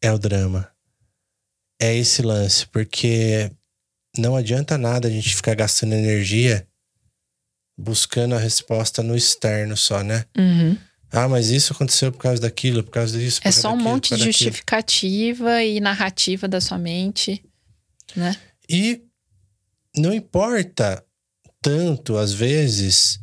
É 0.00 0.12
o 0.12 0.18
drama. 0.18 0.70
É 1.80 1.94
esse 1.96 2.20
lance, 2.22 2.66
porque 2.66 3.50
não 4.18 4.36
adianta 4.36 4.76
nada 4.76 5.08
a 5.08 5.10
gente 5.10 5.34
ficar 5.34 5.54
gastando 5.54 5.94
energia 5.94 6.66
buscando 7.78 8.34
a 8.34 8.38
resposta 8.38 9.02
no 9.02 9.16
externo 9.16 9.74
só, 9.76 10.02
né? 10.02 10.26
Uhum. 10.36 10.76
Ah, 11.10 11.26
mas 11.26 11.48
isso 11.48 11.72
aconteceu 11.72 12.12
por 12.12 12.18
causa 12.18 12.42
daquilo, 12.42 12.84
por 12.84 12.90
causa 12.90 13.18
disso. 13.18 13.40
por 13.40 13.48
É 13.48 13.50
causa 13.50 13.60
só 13.62 13.68
um 13.70 13.72
daquilo, 13.72 13.90
monte 13.90 14.04
de 14.04 14.10
causa 14.10 14.24
daquilo. 14.26 14.32
justificativa 14.50 15.62
e 15.64 15.80
narrativa 15.80 16.46
da 16.46 16.60
sua 16.60 16.78
mente, 16.78 17.42
né? 18.14 18.36
E 18.68 19.02
não 19.96 20.12
importa 20.12 21.02
tanto, 21.62 22.16
às 22.16 22.32
vezes, 22.32 23.18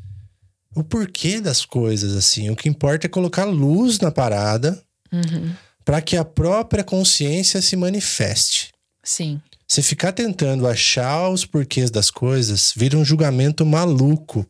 o 0.76 0.84
porquê 0.84 1.40
das 1.40 1.64
coisas, 1.64 2.16
assim. 2.16 2.50
O 2.50 2.56
que 2.56 2.68
importa 2.68 3.06
é 3.06 3.10
colocar 3.10 3.46
luz 3.46 4.00
na 4.00 4.12
parada 4.12 4.84
Uhum. 5.14 5.56
Para 5.88 6.02
que 6.02 6.18
a 6.18 6.26
própria 6.26 6.84
consciência 6.84 7.62
se 7.62 7.78
manifeste. 7.78 8.72
Sim. 9.02 9.40
Você 9.66 9.82
ficar 9.82 10.12
tentando 10.12 10.68
achar 10.68 11.30
os 11.30 11.46
porquês 11.46 11.90
das 11.90 12.12
coisas 12.12 12.74
vira 12.76 12.98
um 12.98 13.06
julgamento 13.06 13.66
maluco. 13.66 14.46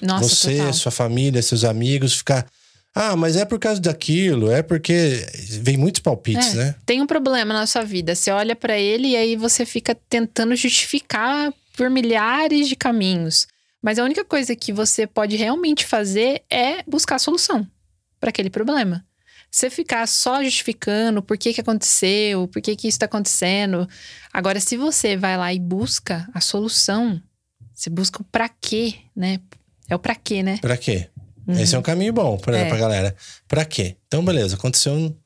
Nossa, 0.00 0.26
Você, 0.26 0.56
total. 0.56 0.72
sua 0.72 0.90
família, 0.90 1.42
seus 1.42 1.62
amigos, 1.62 2.14
ficar. 2.16 2.46
Ah, 2.94 3.14
mas 3.14 3.36
é 3.36 3.44
por 3.44 3.58
causa 3.58 3.78
daquilo, 3.82 4.50
é 4.50 4.62
porque. 4.62 5.26
Vem 5.60 5.76
muitos 5.76 6.00
palpites, 6.00 6.54
É. 6.54 6.56
né? 6.56 6.74
Tem 6.86 7.02
um 7.02 7.06
problema 7.06 7.52
na 7.52 7.66
sua 7.66 7.84
vida. 7.84 8.14
Você 8.14 8.30
olha 8.30 8.56
pra 8.56 8.78
ele 8.78 9.08
e 9.08 9.16
aí 9.16 9.36
você 9.36 9.66
fica 9.66 9.94
tentando 10.08 10.56
justificar 10.56 11.52
por 11.76 11.90
milhares 11.90 12.66
de 12.66 12.74
caminhos. 12.74 13.46
Mas 13.82 13.98
a 13.98 14.04
única 14.04 14.24
coisa 14.24 14.56
que 14.56 14.72
você 14.72 15.06
pode 15.06 15.36
realmente 15.36 15.84
fazer 15.84 16.42
é 16.50 16.82
buscar 16.88 17.16
a 17.16 17.18
solução 17.18 17.66
para 18.18 18.30
aquele 18.30 18.48
problema. 18.48 19.04
Você 19.50 19.70
ficar 19.70 20.06
só 20.06 20.42
justificando 20.44 21.22
por 21.22 21.38
que, 21.38 21.54
que 21.54 21.60
aconteceu, 21.60 22.46
por 22.48 22.60
que, 22.60 22.76
que 22.76 22.86
isso 22.86 22.96
está 22.96 23.06
acontecendo. 23.06 23.88
Agora, 24.32 24.60
se 24.60 24.76
você 24.76 25.16
vai 25.16 25.36
lá 25.36 25.52
e 25.52 25.58
busca 25.58 26.28
a 26.34 26.40
solução, 26.40 27.20
você 27.74 27.88
busca 27.88 28.20
o 28.20 28.24
pra 28.24 28.48
quê, 28.48 28.94
né? 29.16 29.40
É 29.88 29.94
o 29.96 29.98
pra 29.98 30.14
quê, 30.14 30.42
né? 30.42 30.58
Pra 30.58 30.76
quê? 30.76 31.08
Esse 31.48 31.74
é 31.74 31.78
um 31.78 31.82
caminho 31.82 32.12
bom 32.12 32.36
pra, 32.36 32.58
É. 32.58 32.68
pra 32.68 32.76
galera. 32.76 33.16
Pra 33.46 33.64
quê? 33.64 33.96
Então, 34.06 34.22
beleza, 34.22 34.56
aconteceu 34.56 34.92
um, 34.92 35.16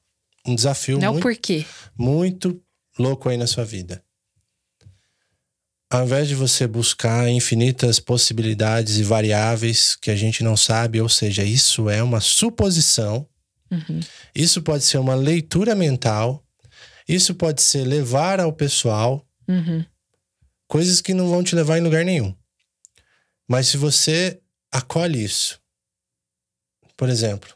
um 0.47 0.55
desafio 0.55 0.99
Não 0.99 1.09
é 1.09 1.11
muito, 1.11 1.23
porquê. 1.23 1.67
muito 1.99 2.63
louco 2.97 3.29
aí 3.29 3.37
na 3.37 3.49
sua 3.49 3.65
vida. 3.65 4.05
Ao 5.91 6.05
invés 6.05 6.29
de 6.29 6.35
você 6.37 6.67
buscar 6.67 7.29
infinitas 7.29 7.99
possibilidades 7.99 8.99
e 8.99 9.03
variáveis 9.03 9.95
que 9.97 10.11
a 10.11 10.17
gente 10.17 10.43
não 10.45 10.57
sabe, 10.57 11.01
ou 11.01 11.09
seja, 11.09 11.43
isso 11.45 11.91
é 11.91 12.03
uma 12.03 12.21
suposição, 12.21 13.27
Isso 14.35 14.63
pode 14.63 14.85
ser 14.85 14.99
uma 14.99 15.15
leitura 15.15 15.75
mental, 15.75 16.45
isso 17.09 17.35
pode 17.35 17.63
ser 17.63 17.85
levar 17.85 18.41
ao 18.41 18.53
pessoal, 18.53 19.27
Uhum. 19.49 19.85
coisas 20.69 21.01
que 21.01 21.13
não 21.13 21.29
vão 21.29 21.43
te 21.43 21.55
levar 21.55 21.79
em 21.79 21.83
lugar 21.83 22.05
nenhum. 22.05 22.35
Mas 23.49 23.67
se 23.69 23.77
você 23.77 24.41
acolhe 24.71 25.23
isso, 25.23 25.61
por 26.97 27.09
exemplo, 27.09 27.55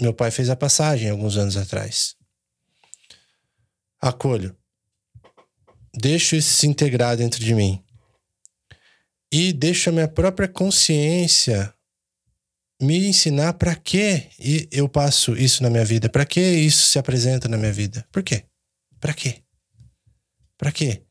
meu 0.00 0.12
pai 0.12 0.30
fez 0.30 0.50
a 0.50 0.56
passagem 0.56 1.08
alguns 1.10 1.36
anos 1.36 1.56
atrás. 1.56 2.14
Acolho. 4.00 4.56
Deixo 5.94 6.36
isso 6.36 6.52
se 6.52 6.66
integrar 6.66 7.16
dentro 7.16 7.40
de 7.40 7.54
mim. 7.54 7.82
E 9.32 9.52
deixo 9.52 9.88
a 9.88 9.92
minha 9.92 10.08
própria 10.08 10.46
consciência 10.48 11.72
me 12.84 13.08
ensinar 13.08 13.54
para 13.54 13.74
que 13.74 14.28
eu 14.70 14.88
passo 14.88 15.36
isso 15.36 15.62
na 15.62 15.70
minha 15.70 15.84
vida, 15.84 16.08
para 16.08 16.24
que 16.24 16.40
isso 16.40 16.86
se 16.86 16.98
apresenta 16.98 17.48
na 17.48 17.56
minha 17.56 17.72
vida. 17.72 18.06
Por 18.12 18.22
quê? 18.22 18.44
Para 19.00 19.12
quê? 19.12 19.38
Para 20.56 20.70
quê? 20.70 21.02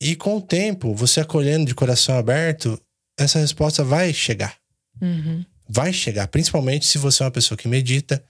E 0.00 0.14
com 0.16 0.36
o 0.36 0.42
tempo, 0.42 0.94
você 0.94 1.20
acolhendo 1.20 1.66
de 1.66 1.74
coração 1.74 2.18
aberto, 2.18 2.80
essa 3.16 3.38
resposta 3.38 3.82
vai 3.82 4.12
chegar. 4.12 4.56
Uhum. 5.00 5.44
Vai 5.68 5.92
chegar, 5.92 6.28
principalmente 6.28 6.84
se 6.84 6.98
você 6.98 7.22
é 7.22 7.26
uma 7.26 7.32
pessoa 7.32 7.56
que 7.56 7.66
medita, 7.68 8.22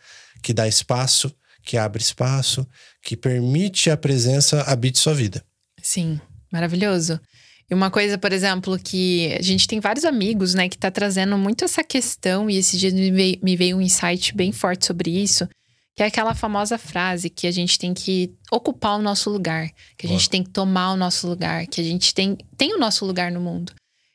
que 0.42 0.52
dá 0.52 0.68
espaço, 0.68 1.34
que 1.64 1.76
abre 1.76 2.02
espaço, 2.02 2.66
que 3.02 3.16
permite 3.16 3.90
a 3.90 3.96
presença 3.96 4.62
habite 4.62 4.98
sua 4.98 5.14
vida. 5.14 5.44
Sim, 5.82 6.20
maravilhoso. 6.52 7.18
E 7.74 7.76
uma 7.76 7.90
coisa, 7.90 8.16
por 8.16 8.32
exemplo, 8.32 8.78
que 8.78 9.34
a 9.36 9.42
gente 9.42 9.66
tem 9.66 9.80
vários 9.80 10.04
amigos, 10.04 10.54
né, 10.54 10.68
que 10.68 10.78
tá 10.78 10.92
trazendo 10.92 11.36
muito 11.36 11.64
essa 11.64 11.82
questão, 11.82 12.48
e 12.48 12.56
esse 12.56 12.78
dia 12.78 12.92
me 12.92 13.10
veio, 13.10 13.38
me 13.42 13.56
veio 13.56 13.76
um 13.76 13.80
insight 13.80 14.32
bem 14.32 14.52
forte 14.52 14.86
sobre 14.86 15.10
isso, 15.10 15.48
que 15.96 16.02
é 16.04 16.06
aquela 16.06 16.36
famosa 16.36 16.78
frase 16.78 17.28
que 17.28 17.48
a 17.48 17.50
gente 17.50 17.76
tem 17.76 17.92
que 17.92 18.32
ocupar 18.48 18.96
o 18.96 19.02
nosso 19.02 19.28
lugar, 19.28 19.68
que 19.98 20.06
a 20.06 20.08
Boa. 20.08 20.16
gente 20.16 20.30
tem 20.30 20.44
que 20.44 20.50
tomar 20.50 20.92
o 20.92 20.96
nosso 20.96 21.26
lugar, 21.26 21.66
que 21.66 21.80
a 21.80 21.84
gente 21.84 22.14
tem, 22.14 22.38
tem 22.56 22.72
o 22.74 22.78
nosso 22.78 23.04
lugar 23.04 23.32
no 23.32 23.40
mundo. 23.40 23.72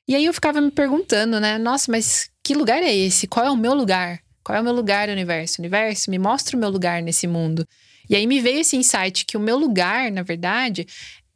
E 0.08 0.16
aí 0.16 0.24
eu 0.24 0.34
ficava 0.34 0.62
me 0.62 0.72
perguntando, 0.72 1.38
né, 1.38 1.58
nossa, 1.58 1.92
mas 1.92 2.30
que 2.42 2.56
lugar 2.56 2.82
é 2.82 2.96
esse? 2.96 3.28
Qual 3.28 3.46
é 3.46 3.52
o 3.52 3.58
meu 3.58 3.74
lugar? 3.74 4.22
Qual 4.42 4.58
é 4.58 4.62
o 4.62 4.64
meu 4.64 4.74
lugar 4.74 5.08
no 5.08 5.14
universo? 5.14 5.60
Universo, 5.60 6.10
me 6.10 6.18
mostra 6.18 6.56
o 6.56 6.60
meu 6.60 6.70
lugar 6.70 7.02
nesse 7.02 7.28
mundo. 7.28 7.68
E 8.10 8.16
aí 8.16 8.26
me 8.26 8.40
veio 8.40 8.62
esse 8.62 8.78
insight 8.78 9.26
que 9.26 9.36
o 9.36 9.40
meu 9.40 9.58
lugar, 9.58 10.10
na 10.14 10.24
verdade, 10.24 10.88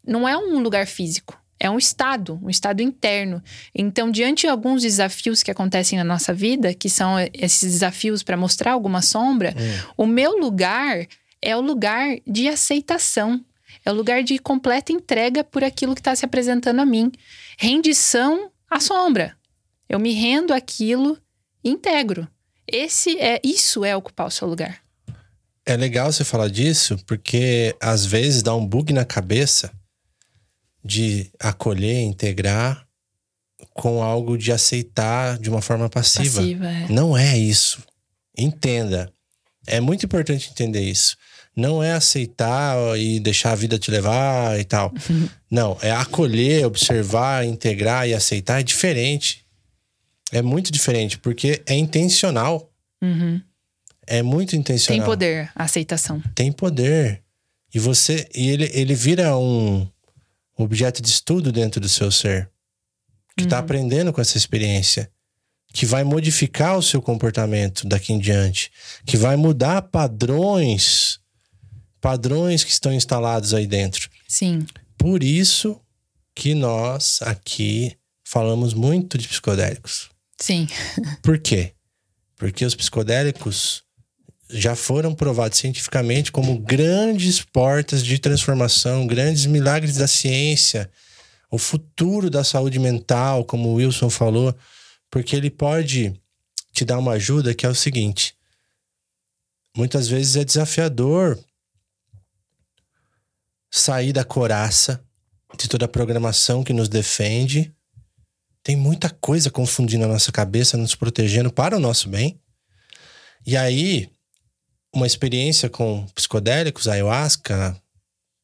não 0.08 0.28
é 0.28 0.38
um 0.38 0.60
lugar 0.60 0.88
físico, 0.88 1.43
é 1.64 1.70
um 1.70 1.78
estado, 1.78 2.38
um 2.44 2.50
estado 2.50 2.82
interno. 2.82 3.42
Então, 3.74 4.12
diante 4.12 4.42
de 4.42 4.48
alguns 4.48 4.82
desafios 4.82 5.42
que 5.42 5.50
acontecem 5.50 5.98
na 5.98 6.04
nossa 6.04 6.34
vida, 6.34 6.74
que 6.74 6.90
são 6.90 7.16
esses 7.34 7.72
desafios 7.72 8.22
para 8.22 8.36
mostrar 8.36 8.74
alguma 8.74 9.02
sombra, 9.02 9.56
o 9.96 10.06
meu 10.06 10.38
lugar 10.38 11.08
é 11.42 11.56
o 11.56 11.62
lugar 11.62 12.18
de 12.28 12.50
aceitação, 12.50 13.42
é 13.86 13.90
o 13.90 13.96
lugar 13.96 14.24
de 14.24 14.38
completa 14.40 14.92
entrega 14.92 15.42
por 15.42 15.64
aquilo 15.64 15.96
que 15.96 16.02
está 16.02 16.14
se 16.14 16.26
apresentando 16.26 16.82
a 16.82 16.86
mim. 16.86 17.10
Rendição 17.58 18.52
à 18.70 18.82
sombra. 18.82 19.34
Eu 19.88 20.00
me 20.00 20.12
rendo 20.12 20.54
àquilo 20.54 21.18
e 21.64 21.70
integro. 21.70 22.28
Esse 22.68 23.18
é 23.18 23.40
isso 23.42 23.86
é 23.86 23.96
ocupar 23.96 24.28
o 24.28 24.32
seu 24.32 24.50
lugar. 24.50 24.82
É 25.66 25.78
legal 25.78 26.12
você 26.12 26.26
falar 26.26 26.50
disso, 26.50 26.98
porque 27.08 27.74
às 27.80 28.06
vezes 28.06 28.44
dá 28.44 28.54
um 28.54 28.68
bug 28.68 28.92
na 28.92 29.06
cabeça 29.06 29.72
de 30.84 31.32
acolher, 31.40 32.02
integrar 32.02 32.86
com 33.74 34.04
algo 34.04 34.38
de 34.38 34.52
aceitar 34.52 35.38
de 35.38 35.50
uma 35.50 35.62
forma 35.62 35.90
passiva. 35.90 36.42
Passiva, 36.42 36.68
é. 36.70 36.88
Não 36.90 37.18
é 37.18 37.38
isso. 37.38 37.82
Entenda. 38.38 39.12
É 39.66 39.80
muito 39.80 40.06
importante 40.06 40.50
entender 40.52 40.82
isso. 40.82 41.16
Não 41.56 41.84
é 41.84 41.94
aceitar 41.94 42.76
e 42.98 43.20
deixar 43.20 43.52
a 43.52 43.56
vida 43.56 43.78
te 43.78 43.92
levar 43.92 44.60
e 44.60 44.64
tal. 44.64 44.92
Não, 45.50 45.78
é 45.82 45.92
acolher, 45.92 46.66
observar, 46.66 47.46
integrar 47.46 48.08
e 48.08 48.14
aceitar 48.14 48.60
é 48.60 48.64
diferente. 48.64 49.46
É 50.32 50.42
muito 50.42 50.72
diferente, 50.72 51.20
porque 51.20 51.62
é 51.68 51.76
intencional. 51.76 52.72
Uhum. 53.02 53.40
É 54.08 54.24
muito 54.24 54.50
Tem 54.50 54.60
intencional. 54.60 55.06
poder, 55.06 55.52
a 55.56 55.64
aceitação. 55.64 56.22
Tem 56.34 56.52
poder. 56.52 57.22
E 57.74 57.80
você. 57.80 58.28
E 58.34 58.50
ele, 58.50 58.70
ele 58.74 58.96
vira 58.96 59.38
um 59.38 59.88
objeto 60.58 61.02
de 61.02 61.10
estudo 61.10 61.52
dentro 61.52 61.80
do 61.82 61.90
seu 61.90 62.12
ser. 62.12 62.50
Que 63.36 63.46
está 63.46 63.58
aprendendo 63.58 64.14
com 64.14 64.22
essa 64.22 64.38
experiência. 64.38 65.12
Que 65.74 65.86
vai 65.86 66.04
modificar 66.04 66.78
o 66.78 66.84
seu 66.84 67.02
comportamento 67.02 67.88
daqui 67.88 68.14
em 68.14 68.20
diante. 68.20 68.72
Que 69.06 69.18
vai 69.18 69.36
mudar 69.36 69.82
padrões 69.82 71.20
padrões 72.04 72.66
que 72.66 72.72
estão 72.72 72.92
instalados 72.92 73.54
aí 73.54 73.66
dentro. 73.66 74.10
Sim. 74.28 74.66
Por 74.98 75.24
isso 75.24 75.80
que 76.36 76.54
nós 76.54 77.22
aqui 77.22 77.96
falamos 78.26 78.74
muito 78.74 79.18
de 79.18 79.26
psicodélicos. 79.26 80.10
Sim. 80.38 80.68
Por 81.24 81.40
quê? 81.40 81.72
Porque 82.36 82.66
os 82.66 82.76
psicodélicos 82.76 83.84
já 84.50 84.76
foram 84.76 85.16
provados 85.16 85.58
cientificamente 85.58 86.32
como 86.32 86.60
grandes 86.60 87.42
portas 87.42 88.04
de 88.04 88.20
transformação, 88.20 89.08
grandes 89.08 89.46
milagres 89.46 89.96
da 89.96 90.08
ciência, 90.08 90.92
o 91.50 91.58
futuro 91.58 92.30
da 92.30 92.44
saúde 92.44 92.80
mental, 92.80 93.46
como 93.46 93.70
o 93.70 93.76
Wilson 93.76 94.10
falou, 94.10 94.56
porque 95.10 95.36
ele 95.36 95.50
pode 95.50 96.14
te 96.72 96.84
dar 96.84 96.98
uma 96.98 97.14
ajuda 97.14 97.54
que 97.54 97.66
é 97.66 97.70
o 97.70 97.76
seguinte: 97.76 98.36
muitas 99.76 100.08
vezes 100.08 100.36
é 100.36 100.44
desafiador 100.44 101.40
sair 103.72 104.14
da 104.14 104.24
coraça 104.24 105.04
de 105.58 105.68
toda 105.68 105.86
a 105.86 105.90
programação 105.90 106.64
que 106.64 106.74
nos 106.74 106.90
defende. 106.90 107.74
Tem 108.64 108.76
muita 108.76 109.10
coisa 109.10 109.50
confundindo 109.50 110.06
a 110.06 110.08
nossa 110.08 110.32
cabeça, 110.32 110.78
nos 110.78 110.96
protegendo 110.96 111.52
para 111.52 111.76
o 111.76 111.80
nosso 111.80 112.08
bem. 112.08 112.40
E 113.46 113.58
aí, 113.58 114.10
uma 114.94 115.08
experiência 115.08 115.70
com 115.70 116.06
psicodélicos, 116.14 116.88
ayahuasca, 116.88 117.76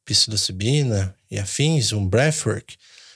psilocibina 0.06 1.16
e 1.30 1.38
afins, 1.38 1.92
um 1.92 2.08
breathwork, 2.08 2.76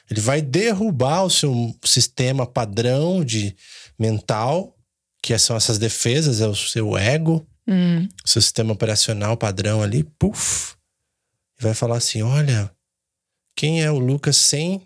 ele 0.09 0.21
vai 0.21 0.41
derrubar 0.41 1.23
o 1.23 1.29
seu 1.29 1.75
sistema 1.83 2.45
padrão 2.45 3.23
de 3.25 3.55
mental, 3.97 4.77
que 5.21 5.37
são 5.39 5.55
essas 5.55 5.79
defesas, 5.79 6.41
é 6.41 6.47
o 6.47 6.55
seu 6.55 6.97
ego, 6.97 7.45
Hum. 7.65 8.09
seu 8.25 8.41
sistema 8.41 8.73
operacional 8.73 9.37
padrão 9.37 9.81
ali, 9.81 10.03
puf, 10.03 10.75
e 11.57 11.63
vai 11.63 11.73
falar 11.73 11.95
assim: 11.95 12.21
olha, 12.21 12.69
quem 13.55 13.81
é 13.81 13.89
o 13.89 13.97
Lucas 13.97 14.35
sem 14.35 14.85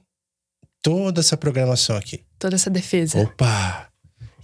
toda 0.84 1.20
essa 1.20 1.36
programação 1.36 1.98
aqui? 1.98 2.24
Toda 2.38 2.56
essa 2.56 2.70
defesa. 2.70 3.18
Opa! 3.20 3.90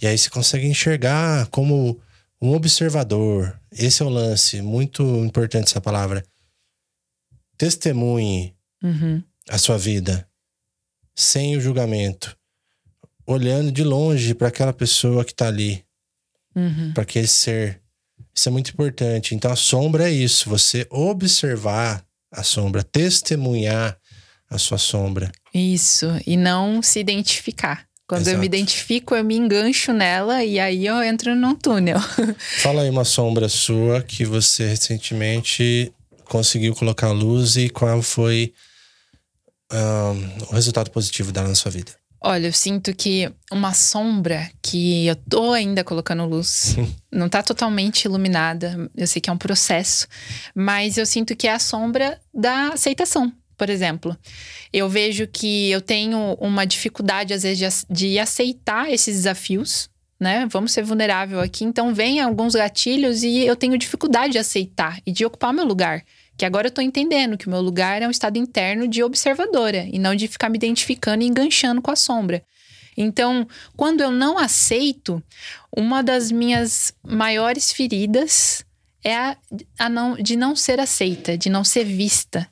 E 0.01 0.07
aí 0.07 0.17
você 0.17 0.31
consegue 0.31 0.65
enxergar 0.65 1.45
como 1.47 2.01
um 2.43 2.53
observador. 2.53 3.57
Esse 3.71 4.01
é 4.01 4.05
o 4.05 4.09
lance, 4.09 4.61
muito 4.61 5.01
importante 5.23 5.67
essa 5.69 5.81
palavra. 5.81 6.23
Testemunhe 7.57 8.53
Uhum. 8.83 9.23
a 9.49 9.57
sua 9.57 9.77
vida 9.77 10.27
sem 11.15 11.55
o 11.55 11.61
julgamento, 11.61 12.35
olhando 13.25 13.71
de 13.71 13.81
longe 13.83 14.33
para 14.33 14.49
aquela 14.49 14.73
pessoa 14.73 15.23
que 15.23 15.31
está 15.31 15.47
ali, 15.47 15.85
Uhum. 16.55 16.91
para 16.93 17.03
aquele 17.03 17.27
ser. 17.27 17.81
Isso 18.35 18.49
é 18.49 18.51
muito 18.51 18.71
importante. 18.71 19.33
Então 19.35 19.51
a 19.51 19.55
sombra 19.55 20.09
é 20.09 20.11
isso, 20.11 20.49
você 20.49 20.85
observar 20.89 22.03
a 22.31 22.43
sombra, 22.43 22.83
testemunhar 22.83 23.97
a 24.49 24.57
sua 24.57 24.77
sombra. 24.77 25.31
Isso. 25.53 26.07
E 26.25 26.35
não 26.35 26.81
se 26.81 26.99
identificar. 26.99 27.87
Quando 28.14 28.28
eu 28.28 28.38
me 28.38 28.45
Exato. 28.45 28.45
identifico, 28.45 29.16
eu 29.16 29.24
me 29.24 29.36
engancho 29.36 29.91
nela 29.91 30.43
e 30.43 30.59
aí 30.59 30.86
eu 30.86 31.01
entro 31.01 31.36
num 31.36 31.55
túnel. 31.55 31.99
Fala 32.61 32.84
aí 32.84 32.89
uma 32.89 33.03
sombra 33.03 33.49
sua 33.49 34.03
que 34.03 34.24
você 34.24 34.68
recentemente 34.68 35.91
conseguiu 36.26 36.76
colocar 36.76 37.07
à 37.07 37.11
luz 37.11 37.57
e 37.57 37.70
qual 37.70 38.03
foi 38.03 38.53
ahn, 39.72 40.30
o 40.51 40.53
resultado 40.53 40.91
positivo 40.91 41.32
dela 41.32 41.47
na 41.47 41.55
sua 41.55 41.72
vida. 41.72 41.91
Olha, 42.22 42.47
eu 42.47 42.53
sinto 42.53 42.95
que 42.95 43.30
uma 43.51 43.74
sombra 43.74 44.47
que 44.61 45.07
eu 45.07 45.16
tô 45.16 45.51
ainda 45.51 45.84
colocando 45.84 46.24
luz, 46.24 46.76
não 47.11 47.28
tá 47.28 47.41
totalmente 47.41 48.05
iluminada, 48.05 48.89
eu 48.95 49.07
sei 49.07 49.20
que 49.20 49.30
é 49.30 49.34
um 49.34 49.38
processo, 49.38 50.07
mas 50.53 50.99
eu 50.99 51.05
sinto 51.05 51.36
que 51.36 51.47
é 51.47 51.51
a 51.53 51.59
sombra 51.59 52.20
da 52.32 52.70
aceitação. 52.70 53.34
Por 53.64 53.70
exemplo, 53.70 54.18
eu 54.74 54.89
vejo 54.89 55.26
que 55.26 55.72
eu 55.72 55.80
tenho 55.80 56.34
uma 56.34 56.66
dificuldade, 56.66 57.34
às 57.34 57.43
vezes, 57.43 57.86
de, 57.89 57.95
de 57.95 58.20
aceitar 58.20 58.91
esses 58.91 59.16
desafios, 59.16 59.89
né? 60.20 60.45
Vamos 60.51 60.74
ser 60.74 60.84
vulnerável 60.84 61.39
aqui. 61.39 61.64
Então, 61.64 61.93
vem 61.93 62.20
alguns 62.20 62.55
gatilhos 62.55 63.24
e 63.24 63.45
eu 63.45 63.55
tenho 63.55 63.78
dificuldade 63.78 64.34
de 64.34 64.38
aceitar 64.38 64.99
e 65.05 65.14
de 65.14 65.24
ocupar 65.24 65.53
meu 65.53 65.64
lugar. 65.64 66.03
Que 66.36 66.43
agora 66.43 66.68
eu 66.68 66.72
tô 66.72 66.82
entendendo 66.82 67.38
que 67.38 67.47
o 67.47 67.49
meu 67.49 67.61
lugar 67.61 68.01
é 68.01 68.07
um 68.07 68.11
estado 68.11 68.38
interno 68.38 68.86
de 68.86 69.01
observadora 69.01 69.88
e 69.89 69.97
não 69.97 70.14
de 70.14 70.28
ficar 70.28 70.49
me 70.49 70.57
identificando 70.57 71.24
e 71.24 71.28
enganchando 71.28 71.82
com 71.82 71.89
a 71.89 71.95
sombra. 71.95 72.43
Então, 72.97 73.47
quando 73.78 74.01
eu 74.01 74.11
não 74.11 74.38
aceito, 74.38 75.24
uma 75.72 76.03
das 76.03 76.34
minhas 76.34 76.93
maiores 77.01 77.72
feridas 77.72 78.62
é 79.03 79.15
a, 79.15 79.37
a 79.77 79.89
não, 79.89 80.15
de 80.15 80.35
não 80.35 80.55
ser 80.55 80.79
aceita, 80.79 81.37
de 81.37 81.49
não 81.49 81.63
ser 81.63 81.83
vista. 81.83 82.47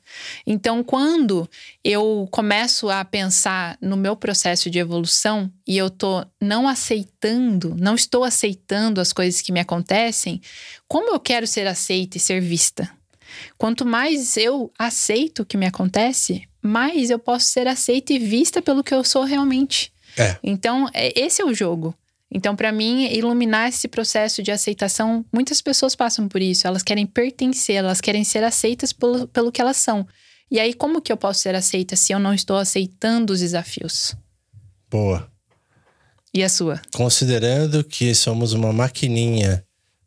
Então, 0.46 0.84
quando 0.84 1.48
eu 1.82 2.28
começo 2.30 2.90
a 2.90 3.04
pensar 3.04 3.76
no 3.80 3.96
meu 3.96 4.14
processo 4.14 4.68
de 4.68 4.78
evolução 4.78 5.50
e 5.66 5.76
eu 5.76 5.88
tô 5.88 6.24
não 6.40 6.68
aceitando, 6.68 7.74
não 7.78 7.94
estou 7.94 8.22
aceitando 8.24 9.00
as 9.00 9.12
coisas 9.12 9.40
que 9.40 9.52
me 9.52 9.60
acontecem, 9.60 10.40
como 10.86 11.14
eu 11.14 11.18
quero 11.18 11.46
ser 11.46 11.66
aceita 11.66 12.16
e 12.16 12.20
ser 12.20 12.40
vista? 12.40 12.90
Quanto 13.56 13.86
mais 13.86 14.36
eu 14.36 14.70
aceito 14.78 15.40
o 15.42 15.46
que 15.46 15.56
me 15.56 15.66
acontece, 15.66 16.46
mais 16.60 17.10
eu 17.10 17.18
posso 17.18 17.46
ser 17.46 17.66
aceita 17.66 18.12
e 18.12 18.18
vista 18.18 18.60
pelo 18.60 18.84
que 18.84 18.94
eu 18.94 19.02
sou 19.02 19.24
realmente. 19.24 19.92
É. 20.18 20.36
Então, 20.42 20.88
é- 20.92 21.18
esse 21.18 21.40
é 21.40 21.44
o 21.44 21.54
jogo. 21.54 21.94
Então, 22.34 22.56
para 22.56 22.72
mim, 22.72 23.04
iluminar 23.12 23.68
esse 23.68 23.86
processo 23.86 24.42
de 24.42 24.50
aceitação, 24.50 25.24
muitas 25.32 25.60
pessoas 25.60 25.94
passam 25.94 26.28
por 26.28 26.40
isso. 26.40 26.66
Elas 26.66 26.82
querem 26.82 27.06
pertencer, 27.06 27.76
elas 27.76 28.00
querem 28.00 28.24
ser 28.24 28.42
aceitas 28.42 28.92
pelo, 28.92 29.28
pelo 29.28 29.52
que 29.52 29.60
elas 29.60 29.76
são. 29.76 30.06
E 30.50 30.58
aí, 30.58 30.72
como 30.72 31.02
que 31.02 31.12
eu 31.12 31.16
posso 31.16 31.40
ser 31.40 31.54
aceita 31.54 31.94
se 31.94 32.12
eu 32.12 32.18
não 32.18 32.32
estou 32.32 32.56
aceitando 32.56 33.32
os 33.32 33.40
desafios? 33.40 34.14
Boa. 34.90 35.30
E 36.32 36.42
a 36.42 36.48
sua? 36.48 36.80
Considerando 36.94 37.84
que 37.84 38.14
somos 38.14 38.54
uma 38.54 38.72
maquininha 38.72 39.64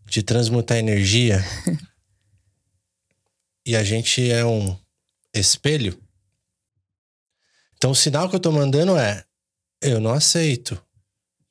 de 0.08 0.24
transmutar 0.24 0.78
energia 0.78 1.44
e 3.66 3.76
a 3.76 3.84
gente 3.84 4.32
é 4.32 4.44
um 4.44 4.76
espelho, 5.34 6.00
então 7.78 7.92
o 7.92 7.96
sinal 7.96 8.28
que 8.28 8.36
eu 8.36 8.40
tô 8.40 8.52
mandando 8.52 8.98
é: 8.98 9.24
eu 9.80 10.00
não 10.00 10.12
aceito. 10.12 10.82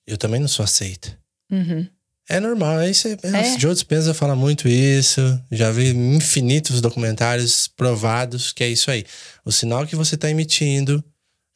Eu 0.06 0.16
também 0.16 0.40
não 0.40 0.48
sou 0.48 0.64
aceita. 0.64 1.18
Uhum. 1.50 1.86
É 2.28 2.40
normal, 2.40 2.82
isso. 2.84 3.08
É, 3.08 3.18
É. 3.22 3.58
Joe 3.58 3.74
Dispenza 3.74 4.14
fala 4.14 4.34
muito 4.34 4.66
isso. 4.66 5.20
Já 5.52 5.70
vi 5.70 5.90
infinitos 5.90 6.80
documentários 6.80 7.68
provados 7.68 8.52
que 8.52 8.64
é 8.64 8.68
isso 8.68 8.90
aí. 8.90 9.04
O 9.44 9.52
sinal 9.52 9.86
que 9.86 9.96
você 9.96 10.14
está 10.14 10.30
emitindo 10.30 11.04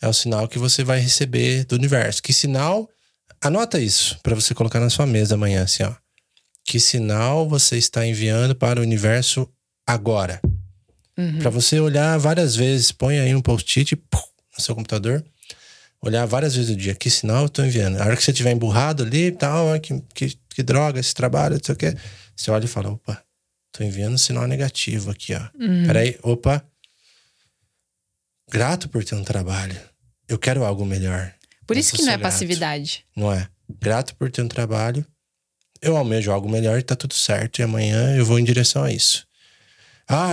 é 0.00 0.06
o 0.06 0.12
sinal 0.12 0.46
que 0.46 0.58
você 0.58 0.84
vai 0.84 1.00
receber 1.00 1.64
do 1.64 1.74
universo. 1.74 2.22
Que 2.22 2.32
sinal? 2.32 2.88
Anota 3.40 3.78
isso 3.80 4.18
para 4.22 4.34
você 4.34 4.54
colocar 4.54 4.80
na 4.80 4.90
sua 4.90 5.06
mesa 5.06 5.34
amanhã, 5.34 5.62
assim, 5.62 5.82
ó. 5.84 5.94
Que 6.64 6.78
sinal 6.78 7.48
você 7.48 7.78
está 7.78 8.06
enviando 8.06 8.54
para 8.54 8.78
o 8.78 8.82
universo 8.82 9.48
agora? 9.86 10.40
Uhum. 11.16 11.38
Para 11.38 11.50
você 11.50 11.80
olhar 11.80 12.18
várias 12.18 12.54
vezes, 12.54 12.92
põe 12.92 13.18
aí 13.18 13.34
um 13.34 13.40
post-it 13.40 13.96
no 14.12 14.62
seu 14.62 14.74
computador, 14.74 15.24
olhar 16.02 16.24
várias 16.26 16.54
vezes 16.54 16.70
do 16.70 16.76
dia, 16.76 16.94
que 16.94 17.10
sinal 17.10 17.44
eu 17.44 17.48
tô 17.48 17.62
enviando. 17.64 18.00
A 18.00 18.04
hora 18.04 18.16
que 18.16 18.22
você 18.22 18.30
estiver 18.30 18.52
emburrado 18.52 19.02
ali 19.02 19.26
e 19.26 19.32
tal, 19.32 19.72
ah, 19.72 19.78
que, 19.78 20.00
que, 20.14 20.38
que 20.50 20.62
droga 20.62 21.00
esse 21.00 21.14
trabalho, 21.14 21.56
não 21.56 21.64
sei 21.64 21.74
o 21.74 21.76
quê, 21.78 21.94
você 22.36 22.50
olha 22.50 22.64
e 22.64 22.68
fala, 22.68 22.90
opa, 22.90 23.22
tô 23.72 23.82
enviando 23.84 24.14
um 24.14 24.18
sinal 24.18 24.46
negativo 24.46 25.10
aqui, 25.10 25.34
ó. 25.34 25.40
Uhum. 25.58 25.86
Peraí, 25.86 26.18
opa, 26.22 26.64
grato 28.50 28.88
por 28.88 29.04
ter 29.04 29.14
um 29.14 29.24
trabalho. 29.24 29.78
Eu 30.28 30.38
quero 30.38 30.64
algo 30.64 30.84
melhor. 30.84 31.32
Por 31.66 31.76
isso 31.76 31.94
que 31.94 32.02
não 32.02 32.12
é 32.12 32.16
grato. 32.16 32.32
passividade. 32.32 33.04
Não 33.16 33.32
é? 33.32 33.48
Grato 33.80 34.14
por 34.16 34.30
ter 34.30 34.42
um 34.42 34.48
trabalho. 34.48 35.04
Eu 35.80 35.96
almejo 35.96 36.30
algo 36.32 36.48
melhor 36.48 36.78
e 36.78 36.82
tá 36.82 36.96
tudo 36.96 37.14
certo. 37.14 37.58
E 37.58 37.62
amanhã 37.62 38.16
eu 38.16 38.24
vou 38.24 38.38
em 38.38 38.44
direção 38.44 38.82
a 38.84 38.90
isso. 38.92 39.26
Ah, 40.08 40.32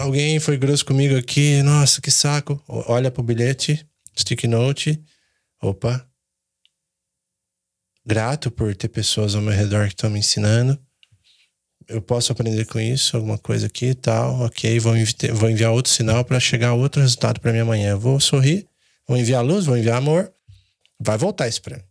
alguém 0.00 0.40
foi 0.40 0.56
grosso 0.56 0.84
comigo 0.84 1.16
aqui. 1.16 1.62
Nossa, 1.62 2.00
que 2.00 2.10
saco. 2.10 2.62
O- 2.66 2.84
Olha 2.92 3.10
pro 3.10 3.22
bilhete, 3.22 3.86
stick 4.16 4.44
note. 4.44 5.00
Opa. 5.62 6.06
Grato 8.06 8.50
por 8.50 8.74
ter 8.74 8.88
pessoas 8.88 9.34
ao 9.34 9.42
meu 9.42 9.52
redor 9.52 9.86
que 9.86 9.92
estão 9.94 10.10
me 10.10 10.18
ensinando. 10.18 10.78
Eu 11.86 12.00
posso 12.00 12.30
aprender 12.32 12.64
com 12.66 12.78
isso, 12.80 13.16
alguma 13.16 13.36
coisa 13.38 13.66
aqui 13.66 13.86
e 13.86 13.94
tal. 13.94 14.40
Ok, 14.42 14.78
vou, 14.78 14.96
envi- 14.96 15.14
vou 15.32 15.50
enviar 15.50 15.72
outro 15.72 15.92
sinal 15.92 16.24
para 16.24 16.38
chegar 16.40 16.72
outro 16.72 17.00
resultado 17.00 17.40
para 17.40 17.52
mim 17.52 17.58
amanhã. 17.58 17.96
Vou 17.96 18.18
sorrir, 18.20 18.66
vou 19.06 19.16
enviar 19.16 19.44
luz, 19.44 19.66
vou 19.66 19.76
enviar 19.76 19.98
amor. 19.98 20.32
Vai 20.98 21.18
voltar 21.18 21.48
isso 21.48 21.60
pra 21.62 21.76
mim. 21.78 21.82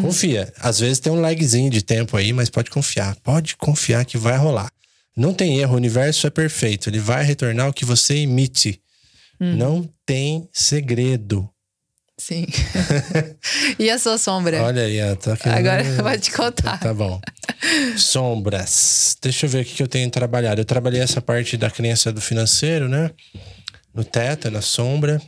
Confia. 0.00 0.52
Às 0.58 0.80
vezes 0.80 0.98
tem 0.98 1.12
um 1.12 1.20
lagzinho 1.20 1.70
de 1.70 1.82
tempo 1.82 2.16
aí, 2.16 2.32
mas 2.32 2.48
pode 2.50 2.70
confiar. 2.70 3.14
Pode 3.16 3.56
confiar 3.56 4.04
que 4.04 4.16
vai 4.18 4.36
rolar. 4.36 4.70
Não 5.16 5.32
tem 5.32 5.58
erro, 5.58 5.74
o 5.74 5.76
universo 5.76 6.26
é 6.26 6.30
perfeito. 6.30 6.88
Ele 6.88 6.98
vai 6.98 7.22
retornar 7.22 7.68
o 7.68 7.72
que 7.72 7.84
você 7.84 8.16
emite. 8.16 8.80
Não 9.56 9.88
tem 10.06 10.48
segredo. 10.52 11.48
Sim. 12.16 12.46
e 13.78 13.90
a 13.90 13.98
sua 13.98 14.18
sombra? 14.18 14.62
Olha 14.62 14.82
aí, 14.82 14.98
tá. 15.16 15.36
Agora 15.52 15.82
pode 16.02 16.30
contar. 16.30 16.78
Tá 16.78 16.94
bom. 16.94 17.20
Sombras. 17.96 19.16
Deixa 19.20 19.46
eu 19.46 19.50
ver 19.50 19.62
o 19.62 19.64
que 19.64 19.82
eu 19.82 19.88
tenho 19.88 20.08
trabalhado. 20.10 20.60
Eu 20.60 20.64
trabalhei 20.64 21.00
essa 21.00 21.20
parte 21.20 21.56
da 21.56 21.70
crença 21.70 22.12
do 22.12 22.20
financeiro, 22.20 22.88
né? 22.88 23.10
No 23.92 24.04
teto, 24.04 24.50
na 24.50 24.60
sombra. 24.60 25.20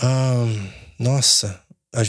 Ah, 0.00 0.46
nossa, 0.98 1.60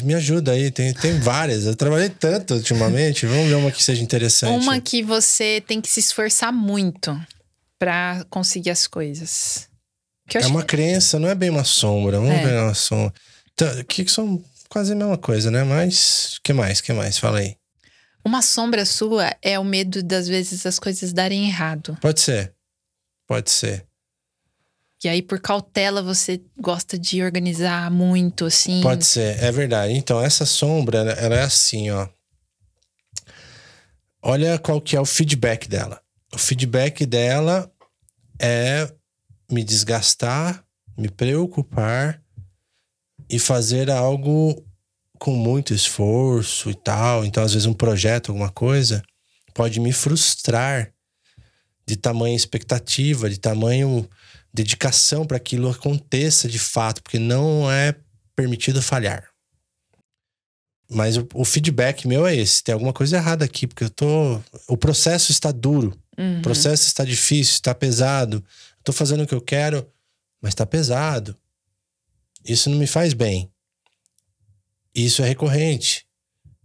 me 0.03 0.13
ajuda 0.13 0.51
aí, 0.51 0.71
tem, 0.71 0.93
tem 0.93 1.19
várias. 1.19 1.65
Eu 1.65 1.75
trabalhei 1.75 2.09
tanto 2.09 2.55
ultimamente. 2.55 3.25
Vamos 3.25 3.47
ver 3.47 3.55
uma 3.55 3.71
que 3.71 3.83
seja 3.83 4.01
interessante. 4.01 4.63
Uma 4.63 4.79
que 4.79 5.03
você 5.03 5.61
tem 5.65 5.81
que 5.81 5.89
se 5.89 5.99
esforçar 5.99 6.51
muito 6.51 7.19
para 7.77 8.25
conseguir 8.29 8.71
as 8.71 8.87
coisas. 8.87 9.67
É 10.33 10.47
uma 10.47 10.63
crença, 10.63 11.19
não 11.19 11.29
é 11.29 11.35
bem 11.35 11.49
uma 11.49 11.63
sombra. 11.63 12.19
Vamos 12.19 12.35
é. 12.35 12.45
ver 12.45 12.59
uma 12.61 12.73
sombra. 12.73 13.13
Então, 13.53 13.83
que 13.83 14.07
são 14.07 14.43
quase 14.67 14.91
a 14.91 14.95
mesma 14.95 15.17
coisa, 15.17 15.51
né? 15.51 15.63
Mas 15.63 16.39
que 16.43 16.51
mais? 16.51 16.81
que 16.81 16.91
mais? 16.91 17.17
Fala 17.17 17.39
aí. 17.39 17.55
Uma 18.23 18.41
sombra 18.41 18.85
sua 18.85 19.35
é 19.41 19.59
o 19.59 19.63
medo 19.63 20.01
das 20.01 20.27
vezes 20.27 20.65
as 20.65 20.79
coisas 20.79 21.13
darem 21.13 21.47
errado. 21.47 21.97
Pode 22.01 22.19
ser. 22.19 22.53
Pode 23.27 23.51
ser. 23.51 23.85
E 25.03 25.07
aí, 25.07 25.21
por 25.21 25.39
cautela, 25.39 26.01
você 26.01 26.41
gosta 26.59 26.97
de 26.97 27.21
organizar 27.21 27.91
muito, 27.91 28.45
assim. 28.45 28.81
Pode 28.81 29.05
ser, 29.05 29.37
é 29.43 29.51
verdade. 29.51 29.93
Então, 29.93 30.19
essa 30.19 30.47
sombra, 30.47 30.97
ela 30.97 31.35
é 31.35 31.43
assim, 31.43 31.91
ó. 31.91 32.07
Olha 34.19 34.57
qual 34.57 34.81
que 34.81 34.95
é 34.95 34.99
o 34.99 35.05
feedback 35.05 35.69
dela. 35.69 36.01
O 36.33 36.39
feedback 36.39 37.05
dela 37.05 37.71
é 38.39 38.91
me 39.55 39.63
desgastar, 39.63 40.63
me 40.97 41.09
preocupar 41.09 42.21
e 43.29 43.39
fazer 43.39 43.89
algo 43.89 44.61
com 45.17 45.31
muito 45.31 45.73
esforço 45.73 46.69
e 46.69 46.75
tal. 46.75 47.23
Então, 47.25 47.41
às 47.41 47.53
vezes, 47.53 47.65
um 47.65 47.73
projeto, 47.73 48.29
alguma 48.29 48.51
coisa, 48.51 49.01
pode 49.53 49.79
me 49.79 49.93
frustrar 49.93 50.91
de 51.87 51.95
tamanha 51.95 52.35
expectativa, 52.35 53.29
de 53.29 53.39
tamanho 53.39 54.07
dedicação 54.53 55.25
para 55.25 55.37
aquilo 55.37 55.69
aconteça 55.69 56.49
de 56.49 56.59
fato, 56.59 57.01
porque 57.01 57.19
não 57.19 57.71
é 57.71 57.95
permitido 58.35 58.81
falhar. 58.81 59.29
Mas 60.89 61.17
o, 61.17 61.27
o, 61.33 61.45
feedback 61.45 62.07
meu 62.07 62.27
é 62.27 62.35
esse: 62.35 62.63
tem 62.63 62.73
alguma 62.73 62.93
coisa 62.93 63.17
errada 63.17 63.45
aqui, 63.45 63.65
porque 63.65 63.85
eu 63.85 63.89
tô. 63.89 64.39
O 64.67 64.77
processo 64.77 65.31
está 65.31 65.51
duro, 65.51 65.97
uhum. 66.17 66.39
o 66.39 66.41
processo 66.41 66.85
está 66.85 67.03
difícil, 67.03 67.53
está 67.53 67.73
pesado. 67.73 68.43
Estou 68.85 68.93
fazendo 68.93 69.23
o 69.23 69.27
que 69.27 69.33
eu 69.33 69.41
quero, 69.41 69.91
mas 70.39 70.51
está 70.51 70.63
pesado. 70.63 71.35
Isso 72.47 72.69
não 72.69 72.77
me 72.77 72.85
faz 72.85 73.15
bem. 73.15 73.51
Isso 74.93 75.23
é 75.23 75.27
recorrente. 75.27 76.05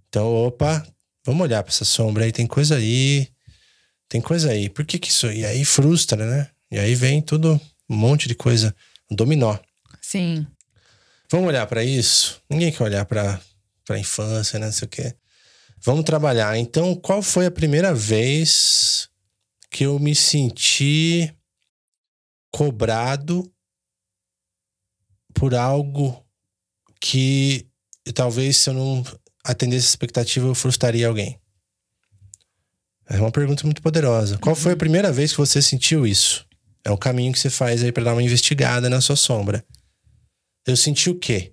Então, 0.07 0.31
opa, 0.31 0.87
vamos 1.25 1.41
olhar 1.41 1.63
para 1.63 1.73
essa 1.73 1.87
sombra 1.87 2.27
aí, 2.27 2.31
tem 2.31 2.47
coisa 2.47 2.77
aí. 2.77 3.27
Tem 4.07 4.21
coisa 4.21 4.51
aí. 4.51 4.69
Por 4.69 4.85
que, 4.85 4.99
que 4.99 5.09
isso. 5.09 5.33
E 5.33 5.47
aí 5.47 5.65
frustra, 5.65 6.27
né? 6.27 6.51
E 6.71 6.79
aí 6.79 6.95
vem 6.95 7.23
tudo 7.23 7.59
um 7.89 7.97
monte 7.97 8.29
de 8.29 8.35
coisa, 8.35 8.77
um 9.11 9.17
dominó. 9.17 9.57
Sim. 10.03 10.47
Vamos 11.31 11.49
olhar 11.49 11.67
para 11.69 11.83
isso? 11.83 12.43
Ninguém 12.51 12.71
quer 12.71 12.85
olhar 12.85 13.07
para 13.07 13.41
a 13.89 13.99
infância, 13.99 14.59
né? 14.59 14.67
Não 14.67 14.73
sei 14.75 14.85
o 14.85 14.91
quê. 14.91 15.15
Vamos 15.83 16.05
trabalhar. 16.05 16.55
Então, 16.59 16.95
qual 16.95 17.23
foi 17.23 17.47
a 17.47 17.51
primeira 17.51 17.95
vez 17.95 19.09
que 19.71 19.87
eu 19.87 19.99
me 19.99 20.15
senti 20.15 21.35
cobrado 22.53 23.51
por 25.35 25.55
algo 25.55 26.25
que 27.01 27.67
talvez 28.15 28.57
se 28.59 28.71
eu 28.71 28.75
não 28.75 29.05
atendesse 29.45 29.87
a 29.87 29.91
expectativa 29.91 30.47
eu 30.47 30.55
frustraria 30.55 31.09
alguém? 31.09 31.41
É 33.09 33.19
uma 33.19 33.33
pergunta 33.33 33.65
muito 33.65 33.83
poderosa. 33.83 34.39
Qual 34.39 34.55
foi 34.55 34.73
a 34.73 34.75
uhum. 34.75 34.79
primeira 34.79 35.11
vez 35.13 35.33
que 35.33 35.39
você 35.39 35.61
sentiu 35.61 36.07
isso? 36.07 36.47
É 36.85 36.91
o 36.91 36.99
caminho 36.99 37.33
que 37.33 37.39
você 37.39 37.51
faz 37.51 37.83
aí 37.83 37.91
para 37.91 38.05
dar 38.05 38.13
uma 38.13 38.23
investigada 38.23 38.89
na 38.89 39.01
sua 39.01 39.17
sombra. 39.17 39.65
Eu 40.67 40.77
senti 40.77 41.11
o 41.11 41.19
quê? 41.19 41.53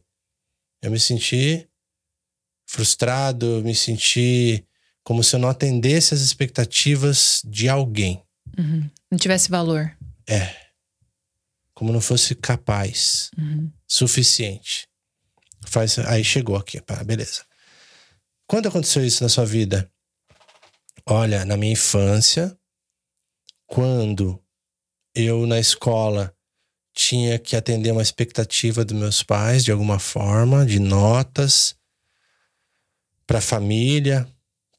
Eu 0.82 0.92
me 0.92 1.00
senti 1.00 1.68
frustrado, 2.68 3.46
eu 3.58 3.64
me 3.64 3.74
senti 3.74 4.64
como 5.04 5.24
se 5.24 5.36
eu 5.36 5.40
não 5.40 5.50
atendesse 5.50 6.14
as 6.14 6.22
expectativas 6.22 7.42
de 7.44 7.68
alguém. 7.68 8.22
Uhum. 8.58 8.90
Não 9.10 9.18
tivesse 9.18 9.50
valor. 9.50 9.98
É. 10.28 10.67
Como 11.78 11.94
não 11.94 12.02
fosse 12.02 12.34
capaz, 12.34 13.30
uhum. 13.38 13.72
suficiente. 13.88 14.88
Faz, 15.68 16.00
aí 16.00 16.24
chegou 16.24 16.56
aqui, 16.56 16.82
pá, 16.82 17.04
beleza. 17.04 17.46
Quando 18.48 18.68
aconteceu 18.68 19.06
isso 19.06 19.22
na 19.22 19.30
sua 19.30 19.46
vida? 19.46 19.88
Olha, 21.06 21.46
na 21.46 21.56
minha 21.56 21.74
infância, 21.74 22.58
quando 23.68 24.42
eu 25.14 25.46
na 25.46 25.60
escola 25.60 26.34
tinha 26.96 27.38
que 27.38 27.56
atender 27.56 27.92
uma 27.92 28.02
expectativa 28.02 28.84
dos 28.84 28.98
meus 28.98 29.22
pais 29.22 29.64
de 29.64 29.72
alguma 29.72 30.00
forma, 30.00 30.66
de 30.66 30.80
notas 30.80 31.76
para 33.28 33.38
a 33.38 33.42
família, 33.42 34.28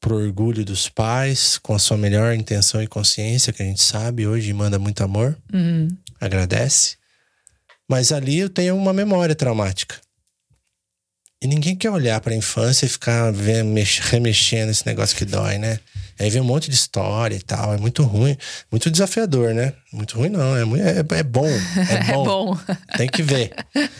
pro 0.01 0.17
orgulho 0.17 0.65
dos 0.65 0.89
pais, 0.89 1.57
com 1.59 1.73
a 1.73 1.79
sua 1.79 1.95
melhor 1.95 2.35
intenção 2.35 2.83
e 2.83 2.87
consciência, 2.87 3.53
que 3.53 3.63
a 3.63 3.65
gente 3.65 3.81
sabe 3.81 4.27
hoje 4.27 4.51
manda 4.51 4.77
muito 4.77 5.01
amor, 5.01 5.37
uhum. 5.53 5.87
Agradece. 6.19 6.97
Mas 7.89 8.11
ali 8.11 8.39
eu 8.39 8.49
tenho 8.49 8.75
uma 8.75 8.93
memória 8.93 9.35
traumática. 9.35 9.95
E 11.41 11.47
ninguém 11.47 11.73
quer 11.73 11.89
olhar 11.89 12.19
para 12.19 12.33
a 12.33 12.37
infância 12.37 12.85
e 12.85 12.89
ficar 12.89 13.31
vendo, 13.31 13.73
remexendo 14.01 14.71
esse 14.71 14.85
negócio 14.85 15.15
que 15.15 15.23
dói, 15.23 15.57
né? 15.57 15.79
Aí 16.19 16.29
vem 16.29 16.41
um 16.41 16.45
monte 16.45 16.69
de 16.69 16.75
história 16.75 17.33
e 17.33 17.41
tal. 17.41 17.73
É 17.73 17.77
muito 17.77 18.03
ruim, 18.03 18.35
muito 18.69 18.91
desafiador, 18.91 19.53
né? 19.53 19.73
Muito 19.93 20.17
ruim 20.17 20.27
não, 20.27 20.57
é, 20.57 20.63
é, 20.81 21.19
é 21.19 21.23
bom. 21.23 21.47
É, 21.47 22.11
é 22.11 22.13
bom. 22.13 22.21
é 22.21 22.25
bom. 22.25 22.59
Tem 22.97 23.07
que 23.07 23.23
ver. 23.23 23.53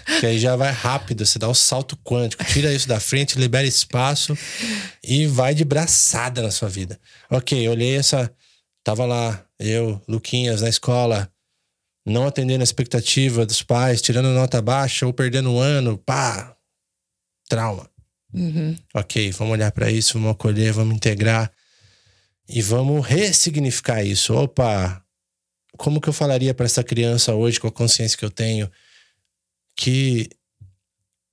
Porque 0.05 0.25
aí 0.25 0.37
já 0.37 0.57
vai 0.57 0.69
rápido, 0.73 1.25
você 1.25 1.39
dá 1.39 1.47
um 1.47 1.53
salto 1.53 1.95
quântico, 2.03 2.43
tira 2.43 2.73
isso 2.73 2.89
da 2.89 2.99
frente, 2.99 3.39
libera 3.39 3.65
espaço 3.65 4.37
e 5.01 5.25
vai 5.25 5.55
de 5.55 5.63
braçada 5.63 6.41
na 6.41 6.51
sua 6.51 6.67
vida. 6.67 6.99
Ok, 7.29 7.69
olhei 7.69 7.95
essa. 7.95 8.29
Tava 8.83 9.05
lá, 9.05 9.41
eu, 9.57 10.01
Luquinhas, 10.05 10.61
na 10.61 10.67
escola, 10.67 11.31
não 12.09 12.27
atendendo 12.27 12.61
a 12.61 12.63
expectativa 12.63 13.45
dos 13.45 13.61
pais, 13.61 14.01
tirando 14.01 14.33
nota 14.33 14.61
baixa 14.61 15.05
ou 15.05 15.13
perdendo 15.13 15.51
um 15.51 15.59
ano, 15.59 15.97
pá, 15.97 16.55
trauma. 17.47 17.89
Uhum. 18.33 18.75
Ok, 18.93 19.31
vamos 19.31 19.53
olhar 19.53 19.71
para 19.71 19.91
isso, 19.91 20.13
vamos 20.13 20.31
acolher, 20.31 20.71
vamos 20.71 20.95
integrar 20.95 21.51
e 22.47 22.61
vamos 22.61 23.05
ressignificar 23.05 24.03
isso. 24.03 24.33
Opa, 24.33 25.03
como 25.77 26.01
que 26.01 26.09
eu 26.09 26.13
falaria 26.13 26.53
para 26.53 26.65
essa 26.65 26.83
criança 26.83 27.33
hoje, 27.33 27.59
com 27.59 27.67
a 27.67 27.71
consciência 27.71 28.17
que 28.17 28.25
eu 28.25 28.31
tenho, 28.31 28.69
que 29.75 30.29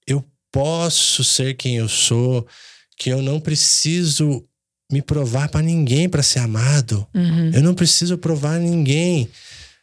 eu 0.06 0.24
posso 0.50 1.24
ser 1.24 1.54
quem 1.54 1.76
eu 1.76 1.88
sou, 1.88 2.46
que 2.96 3.10
eu 3.10 3.20
não 3.20 3.40
preciso 3.40 4.46
me 4.90 5.02
provar 5.02 5.48
para 5.48 5.62
ninguém 5.62 6.08
para 6.08 6.22
ser 6.22 6.38
amado. 6.38 7.06
Uhum. 7.12 7.50
Eu 7.52 7.62
não 7.62 7.74
preciso 7.74 8.16
provar 8.16 8.58
ninguém 8.58 9.28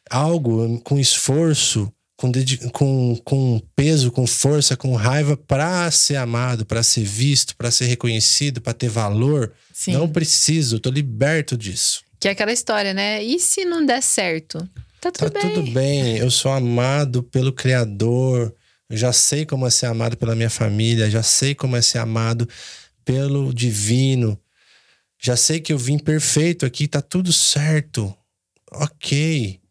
algo 0.09 0.79
com 0.81 0.99
esforço 0.99 1.91
com, 2.17 2.31
com, 2.71 3.15
com 3.23 3.61
peso, 3.75 4.11
com 4.11 4.25
força, 4.25 4.77
com 4.77 4.95
raiva 4.95 5.35
para 5.35 5.89
ser 5.91 6.15
amado, 6.15 6.65
para 6.65 6.83
ser 6.83 7.03
visto, 7.03 7.55
para 7.55 7.71
ser 7.71 7.85
reconhecido, 7.85 8.61
para 8.61 8.73
ter 8.73 8.89
valor. 8.89 9.51
Sim. 9.73 9.93
Não 9.93 10.07
preciso, 10.07 10.79
tô 10.79 10.89
liberto 10.89 11.57
disso. 11.57 12.01
Que 12.19 12.27
é 12.27 12.31
aquela 12.31 12.53
história, 12.53 12.93
né? 12.93 13.21
E 13.21 13.39
se 13.39 13.65
não 13.65 13.85
der 13.85 14.01
certo? 14.01 14.57
Tá 15.01 15.11
tudo 15.11 15.31
tá 15.31 15.41
bem. 15.41 15.53
tudo 15.53 15.71
bem. 15.71 16.17
Eu 16.17 16.31
sou 16.31 16.51
amado 16.51 17.23
pelo 17.23 17.51
Criador. 17.51 18.53
Eu 18.89 18.95
já 18.95 19.11
sei 19.11 19.45
como 19.45 19.67
é 19.67 19.69
ser 19.69 19.87
amado 19.87 20.15
pela 20.15 20.35
minha 20.35 20.49
família. 20.49 21.09
Já 21.09 21.23
sei 21.23 21.53
como 21.53 21.75
é 21.75 21.81
ser 21.81 21.97
amado 21.97 22.47
pelo 23.03 23.53
Divino. 23.53 24.39
Já 25.21 25.35
sei 25.35 25.59
que 25.59 25.73
eu 25.73 25.77
vim 25.77 25.97
perfeito 25.97 26.65
aqui, 26.65 26.87
tá 26.87 27.01
tudo 27.01 27.33
certo. 27.33 28.15
Ok 28.71 29.62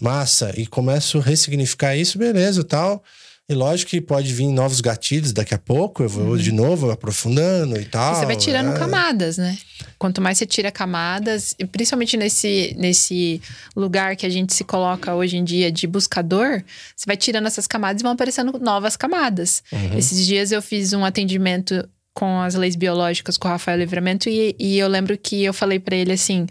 massa, 0.00 0.52
e 0.56 0.66
começo 0.66 1.18
a 1.18 1.22
ressignificar 1.22 1.96
isso, 1.96 2.18
beleza, 2.18 2.64
tal. 2.64 3.02
E 3.46 3.52
lógico 3.52 3.90
que 3.90 4.00
pode 4.00 4.32
vir 4.32 4.46
novos 4.48 4.80
gatilhos 4.80 5.30
daqui 5.30 5.54
a 5.54 5.58
pouco, 5.58 6.02
eu 6.02 6.08
vou 6.08 6.28
uhum. 6.28 6.36
de 6.36 6.50
novo 6.50 6.90
aprofundando 6.90 7.78
e 7.78 7.84
tal. 7.84 8.14
E 8.14 8.16
você 8.16 8.26
vai 8.26 8.36
tirando 8.36 8.74
é. 8.74 8.78
camadas, 8.78 9.36
né? 9.36 9.58
Quanto 9.98 10.22
mais 10.22 10.38
você 10.38 10.46
tira 10.46 10.70
camadas, 10.70 11.54
principalmente 11.70 12.16
nesse, 12.16 12.74
nesse 12.78 13.42
lugar 13.76 14.16
que 14.16 14.24
a 14.24 14.30
gente 14.30 14.54
se 14.54 14.64
coloca 14.64 15.14
hoje 15.14 15.36
em 15.36 15.44
dia 15.44 15.70
de 15.70 15.86
buscador, 15.86 16.62
você 16.96 17.04
vai 17.06 17.18
tirando 17.18 17.46
essas 17.46 17.66
camadas 17.66 18.00
e 18.00 18.02
vão 18.02 18.12
aparecendo 18.12 18.58
novas 18.58 18.96
camadas. 18.96 19.62
Uhum. 19.70 19.98
Esses 19.98 20.26
dias 20.26 20.50
eu 20.50 20.62
fiz 20.62 20.94
um 20.94 21.04
atendimento 21.04 21.86
com 22.14 22.40
as 22.40 22.54
leis 22.54 22.76
biológicas 22.76 23.36
com 23.36 23.48
o 23.48 23.50
Rafael 23.50 23.76
Livramento 23.76 24.30
e, 24.30 24.56
e 24.58 24.78
eu 24.78 24.88
lembro 24.88 25.18
que 25.18 25.44
eu 25.44 25.52
falei 25.52 25.78
para 25.78 25.96
ele 25.96 26.12
assim: 26.12 26.46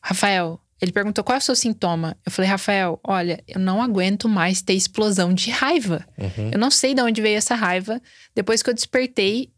Rafael, 0.00 0.58
ele 0.80 0.92
perguntou 0.92 1.24
qual 1.24 1.36
é 1.36 1.38
o 1.38 1.42
seu 1.42 1.56
sintoma. 1.56 2.16
Eu 2.24 2.30
falei, 2.30 2.50
Rafael, 2.50 3.00
olha, 3.04 3.42
eu 3.48 3.58
não 3.58 3.82
aguento 3.82 4.28
mais 4.28 4.62
ter 4.62 4.74
explosão 4.74 5.32
de 5.34 5.50
raiva. 5.50 6.06
Uhum. 6.16 6.50
Eu 6.52 6.58
não 6.58 6.70
sei 6.70 6.94
de 6.94 7.02
onde 7.02 7.20
veio 7.20 7.36
essa 7.36 7.54
raiva. 7.54 8.00
Depois 8.34 8.62
que 8.62 8.70
eu 8.70 8.74
despertei, 8.74 9.50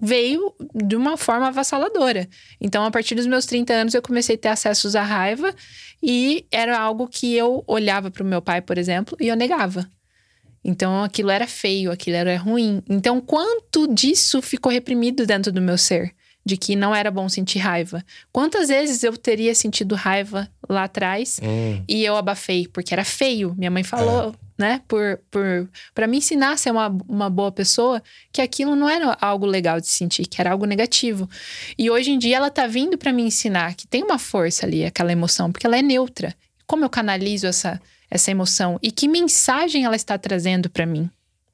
veio 0.00 0.54
de 0.74 0.94
uma 0.94 1.16
forma 1.16 1.48
avassaladora. 1.48 2.28
Então, 2.60 2.84
a 2.84 2.90
partir 2.90 3.14
dos 3.14 3.26
meus 3.26 3.44
30 3.46 3.72
anos, 3.72 3.94
eu 3.94 4.02
comecei 4.02 4.36
a 4.36 4.38
ter 4.38 4.48
acessos 4.48 4.94
à 4.94 5.02
raiva 5.02 5.52
e 6.02 6.46
era 6.50 6.78
algo 6.78 7.08
que 7.08 7.34
eu 7.34 7.64
olhava 7.66 8.10
para 8.10 8.22
o 8.22 8.26
meu 8.26 8.40
pai, 8.40 8.60
por 8.60 8.78
exemplo, 8.78 9.16
e 9.20 9.26
eu 9.26 9.36
negava. 9.36 9.88
Então, 10.64 11.02
aquilo 11.02 11.30
era 11.30 11.46
feio, 11.46 11.90
aquilo 11.90 12.16
era 12.16 12.36
ruim. 12.36 12.82
Então, 12.88 13.20
quanto 13.20 13.92
disso 13.92 14.40
ficou 14.42 14.70
reprimido 14.70 15.26
dentro 15.26 15.50
do 15.50 15.60
meu 15.60 15.78
ser? 15.78 16.14
De 16.44 16.56
que 16.56 16.74
não 16.74 16.94
era 16.94 17.10
bom 17.10 17.28
sentir 17.28 17.58
raiva. 17.58 18.02
Quantas 18.32 18.68
vezes 18.68 19.02
eu 19.02 19.16
teria 19.16 19.54
sentido 19.54 19.94
raiva 19.94 20.48
lá 20.68 20.84
atrás 20.84 21.38
Hum. 21.42 21.82
e 21.86 22.04
eu 22.04 22.16
abafei, 22.16 22.66
porque 22.66 22.94
era 22.94 23.04
feio. 23.04 23.54
Minha 23.58 23.70
mãe 23.70 23.82
falou, 23.84 24.34
né, 24.56 24.80
por, 24.88 25.20
por, 25.30 25.68
para 25.94 26.06
me 26.06 26.16
ensinar 26.16 26.52
a 26.52 26.56
ser 26.56 26.70
uma, 26.70 26.88
uma 27.06 27.28
boa 27.28 27.52
pessoa, 27.52 28.02
que 28.32 28.40
aquilo 28.40 28.74
não 28.74 28.88
era 28.88 29.16
algo 29.20 29.44
legal 29.46 29.78
de 29.80 29.88
sentir, 29.88 30.26
que 30.26 30.40
era 30.40 30.50
algo 30.50 30.64
negativo. 30.64 31.28
E 31.78 31.90
hoje 31.90 32.10
em 32.12 32.18
dia 32.18 32.38
ela 32.38 32.50
tá 32.50 32.66
vindo 32.66 32.96
para 32.96 33.12
me 33.12 33.22
ensinar 33.22 33.74
que 33.74 33.86
tem 33.86 34.02
uma 34.02 34.18
força 34.18 34.64
ali, 34.64 34.84
aquela 34.84 35.12
emoção, 35.12 35.52
porque 35.52 35.66
ela 35.66 35.76
é 35.78 35.82
neutra. 35.82 36.34
Como 36.66 36.84
eu 36.84 36.88
canalizo 36.90 37.46
essa, 37.46 37.80
essa 38.10 38.30
emoção 38.30 38.78
e 38.82 38.90
que 38.90 39.06
mensagem 39.06 39.84
ela 39.84 39.96
está 39.96 40.16
trazendo 40.16 40.70
para 40.70 40.86
mim? 40.86 41.10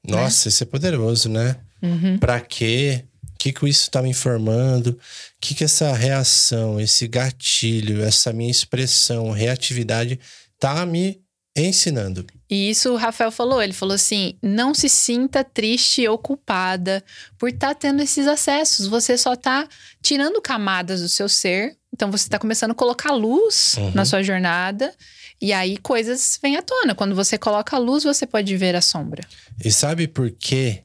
Nossa, 0.07 0.47
isso 0.47 0.63
é 0.63 0.65
poderoso, 0.65 1.29
né? 1.29 1.57
Uhum. 1.81 2.17
Pra 2.17 2.39
quê? 2.39 3.03
O 3.35 3.37
que, 3.37 3.53
que 3.53 3.67
isso 3.69 3.91
tá 3.91 4.01
me 4.01 4.09
informando? 4.09 4.91
O 4.91 4.97
que, 5.39 5.53
que 5.53 5.63
essa 5.63 5.93
reação, 5.93 6.79
esse 6.79 7.07
gatilho, 7.07 8.01
essa 8.03 8.33
minha 8.33 8.49
expressão, 8.49 9.29
reatividade 9.29 10.19
tá 10.59 10.83
me 10.85 11.21
ensinando? 11.55 12.25
E 12.49 12.69
isso 12.69 12.91
o 12.93 12.95
Rafael 12.97 13.31
falou. 13.31 13.61
Ele 13.61 13.73
falou 13.73 13.93
assim: 13.95 14.35
não 14.41 14.73
se 14.73 14.89
sinta 14.89 15.43
triste 15.43 16.07
ou 16.07 16.17
culpada 16.17 17.03
por 17.37 17.49
estar 17.49 17.75
tendo 17.75 18.01
esses 18.01 18.27
acessos. 18.27 18.87
Você 18.87 19.17
só 19.17 19.35
tá 19.35 19.67
tirando 20.01 20.41
camadas 20.41 21.01
do 21.01 21.09
seu 21.09 21.27
ser. 21.29 21.77
Então 21.93 22.11
você 22.11 22.27
tá 22.27 22.37
começando 22.39 22.71
a 22.71 22.75
colocar 22.75 23.11
luz 23.13 23.75
Uhum. 23.77 23.91
na 23.93 24.05
sua 24.05 24.21
jornada. 24.23 24.93
E 25.41 25.51
aí 25.53 25.77
coisas 25.77 26.39
vêm 26.41 26.55
à 26.57 26.61
tona. 26.61 26.95
Quando 26.95 27.13
você 27.15 27.37
coloca 27.37 27.75
a 27.75 27.79
luz, 27.79 28.03
você 28.03 28.25
pode 28.25 28.55
ver 28.57 28.75
a 28.75 28.81
sombra. 28.81 29.23
E 29.63 29.71
sabe 29.71 30.07
por 30.07 30.31
quê 30.31 30.83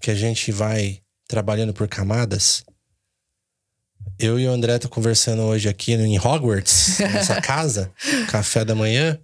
que 0.00 0.10
a 0.10 0.14
gente 0.14 0.50
vai 0.52 1.00
trabalhando 1.26 1.72
por 1.72 1.88
camadas? 1.88 2.64
Eu 4.18 4.38
e 4.38 4.46
o 4.46 4.50
André 4.50 4.78
tô 4.78 4.88
conversando 4.88 5.42
hoje 5.42 5.68
aqui 5.68 5.92
em 5.92 6.18
Hogwarts, 6.18 6.98
nessa 6.98 7.40
casa, 7.42 7.92
café 8.30 8.64
da 8.64 8.74
manhã. 8.74 9.18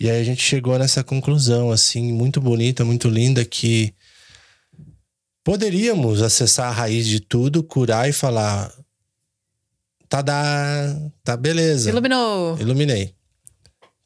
E 0.00 0.08
aí 0.08 0.20
a 0.20 0.24
gente 0.24 0.42
chegou 0.42 0.78
nessa 0.78 1.02
conclusão, 1.02 1.70
assim, 1.70 2.12
muito 2.12 2.40
bonita, 2.40 2.84
muito 2.84 3.08
linda, 3.08 3.44
que 3.44 3.94
poderíamos 5.42 6.22
acessar 6.22 6.68
a 6.68 6.72
raiz 6.72 7.06
de 7.06 7.20
tudo, 7.20 7.62
curar 7.62 8.08
e 8.08 8.12
falar. 8.12 8.72
Tá, 10.08 10.22
dá, 10.22 10.96
tá 11.24 11.36
beleza. 11.36 11.90
Iluminou. 11.90 12.58
Iluminei. 12.58 13.14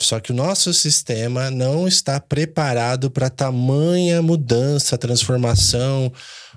Só 0.00 0.18
que 0.18 0.32
o 0.32 0.34
nosso 0.34 0.72
sistema 0.74 1.50
não 1.50 1.86
está 1.86 2.18
preparado 2.18 3.10
para 3.10 3.30
tamanha 3.30 4.22
mudança, 4.22 4.98
transformação 4.98 6.12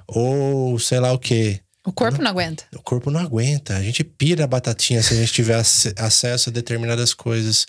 ou 0.07 0.77
sei 0.79 0.99
lá 0.99 1.11
o 1.13 1.19
quê. 1.19 1.59
O 1.85 1.93
corpo 1.93 2.21
não 2.21 2.31
aguenta. 2.31 2.63
O 2.75 2.81
corpo 2.81 3.11
não 3.11 3.19
aguenta. 3.19 3.75
A 3.77 3.83
gente 3.83 4.03
pira 4.03 4.43
a 4.43 4.47
batatinha 4.47 5.03
se 5.03 5.13
a 5.13 5.17
gente 5.17 5.31
tiver 5.31 5.55
ac- 5.59 5.93
acesso 5.97 6.49
a 6.49 6.53
determinadas 6.53 7.13
coisas 7.13 7.65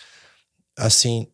assim, 0.77 1.27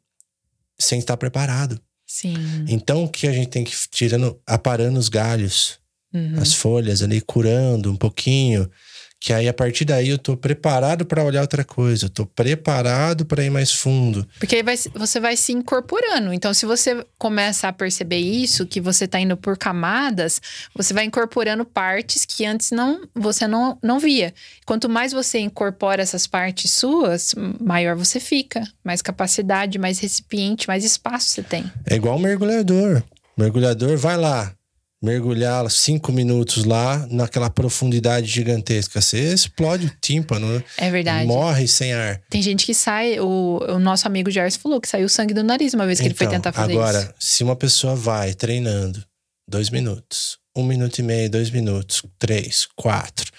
sem 0.79 0.99
estar 0.99 1.17
preparado. 1.17 1.81
Sim. 2.07 2.35
Então, 2.69 3.05
o 3.05 3.09
que 3.09 3.27
a 3.29 3.33
gente 3.33 3.49
tem 3.49 3.65
que 3.65 3.73
ir 3.73 3.79
tirando, 3.91 4.41
aparando 4.47 4.99
os 4.99 5.09
galhos, 5.09 5.79
Uhum. 6.13 6.39
as 6.41 6.53
folhas 6.53 7.01
ali, 7.03 7.21
curando 7.23 7.91
um 7.91 7.97
pouquinho. 7.97 8.71
Que 9.23 9.33
aí, 9.33 9.47
a 9.49 9.55
partir 9.55 9.85
daí, 9.85 10.09
eu 10.09 10.19
tô 10.19 10.37
preparado 10.37 11.07
para 11.07 11.23
olhar 11.23 11.43
outra 11.43 11.65
coisa. 11.65 12.07
Eu 12.07 12.11
tô 12.11 12.27
preparado 12.27 13.25
para 13.25 13.45
ir 13.45 13.51
mais 13.51 13.71
fundo. 13.71 14.27
Porque 14.41 14.57
aí 14.57 14.65
vai, 14.65 14.77
você 14.97 15.21
vai 15.21 15.37
se 15.37 15.53
incorporando. 15.53 16.33
Então, 16.33 16.53
se 16.53 16.67
você 16.67 17.07
começa 17.17 17.69
a 17.69 17.73
perceber 17.73 18.19
isso, 18.19 18.67
que 18.67 18.81
você 18.81 19.07
tá 19.07 19.21
indo 19.21 19.37
por 19.37 19.57
camadas, 19.57 20.41
você 20.75 20.93
vai 20.93 21.05
incorporando 21.05 21.65
partes 21.65 22.25
que 22.25 22.45
antes 22.45 22.73
não 22.73 23.03
você 23.15 23.47
não, 23.47 23.79
não 23.81 24.01
via. 24.01 24.35
Quanto 24.67 24.89
mais 24.89 25.13
você 25.13 25.39
incorpora 25.39 26.03
essas 26.03 26.27
partes 26.27 26.73
suas, 26.73 27.33
maior 27.61 27.95
você 27.95 28.19
fica. 28.19 28.65
Mais 28.83 29.01
capacidade, 29.01 29.79
mais 29.79 30.01
recipiente, 30.01 30.67
mais 30.67 30.85
espaço 30.85 31.29
você 31.29 31.45
tem. 31.45 31.71
É 31.87 31.95
igual 31.95 32.17
um 32.17 32.21
mergulhador. 32.21 33.01
Mergulhador 33.39 33.97
vai 33.97 34.17
lá, 34.17 34.53
mergulhar 35.03 35.69
cinco 35.69 36.13
minutos 36.13 36.65
lá 36.65 37.05
naquela 37.11 37.51
profundidade 37.51 38.29
gigantesca. 38.29 39.01
Você 39.01 39.33
explode 39.33 39.87
o 39.87 39.93
tímpano, 40.01 40.47
né? 40.47 40.65
É 40.79 40.91
verdade. 40.91 41.27
morre 41.27 41.67
sem 41.67 41.93
ar. 41.93 42.21
Tem 42.31 42.41
gente 42.41 42.65
que 42.65 42.73
sai, 42.73 43.19
o, 43.19 43.59
o 43.69 43.79
nosso 43.81 44.07
amigo 44.07 44.31
Gerson 44.31 44.61
falou 44.61 44.81
que 44.81 44.89
saiu 44.89 45.09
sangue 45.09 45.35
do 45.35 45.43
nariz 45.43 45.75
uma 45.75 45.87
vez 45.87 45.99
que 45.99 46.07
ele 46.07 46.15
foi 46.15 46.27
Então, 46.27 46.39
tentar 46.39 46.53
fazer 46.53 46.73
agora, 46.75 47.01
isso. 47.01 47.13
se 47.19 47.43
uma 47.43 47.57
pessoa 47.57 47.97
vai 47.97 48.33
treinando 48.33 49.05
dois 49.49 49.71
minutos, 49.71 50.39
um 50.57 50.65
minuto 50.65 50.99
e 51.01 51.03
meio, 51.03 51.29
dois 51.29 51.51
minutos, 51.51 52.03
três, 52.19 52.69
quatro, 52.77 53.31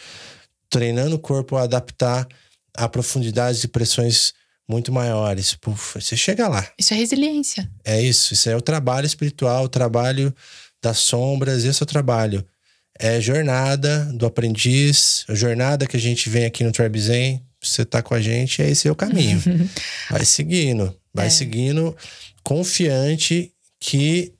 treinando 0.69 1.15
o 1.15 1.19
corpo 1.19 1.55
a 1.55 1.63
adaptar 1.63 2.27
a 2.75 2.89
profundidades 2.89 3.63
e 3.63 3.67
pressões 3.69 4.33
muito 4.67 4.91
maiores, 4.91 5.53
puf, 5.55 6.01
você 6.01 6.17
chega 6.17 6.47
lá. 6.47 6.67
Isso 6.77 6.93
é 6.93 6.97
resiliência. 6.97 7.69
É 7.85 8.01
isso, 8.01 8.33
isso 8.33 8.49
é 8.49 8.55
o 8.55 8.61
trabalho 8.61 9.05
espiritual, 9.05 9.65
o 9.65 9.69
trabalho 9.69 10.33
das 10.83 10.99
sombras, 10.99 11.63
esse 11.63 11.81
é 11.81 11.85
o 11.85 11.87
trabalho. 11.87 12.45
É 12.99 13.19
jornada 13.19 14.05
do 14.13 14.25
aprendiz, 14.25 15.25
a 15.27 15.33
jornada 15.33 15.87
que 15.87 15.97
a 15.97 15.99
gente 15.99 16.29
vem 16.29 16.45
aqui 16.45 16.63
no 16.63 16.71
Tribe 16.71 16.99
Zen, 16.99 17.43
você 17.59 17.83
tá 17.85 18.01
com 18.03 18.13
a 18.13 18.21
gente, 18.21 18.61
é 18.61 18.69
esse 18.69 18.87
é 18.87 18.91
o 18.91 18.95
caminho. 18.95 19.41
vai 20.11 20.25
seguindo, 20.25 20.95
vai 21.13 21.27
É. 21.27 21.29
seguindo, 21.29 21.95
confiante 22.43 23.51
que 23.79 24.33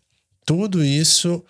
tudo 0.45 0.83
isso 0.83 1.43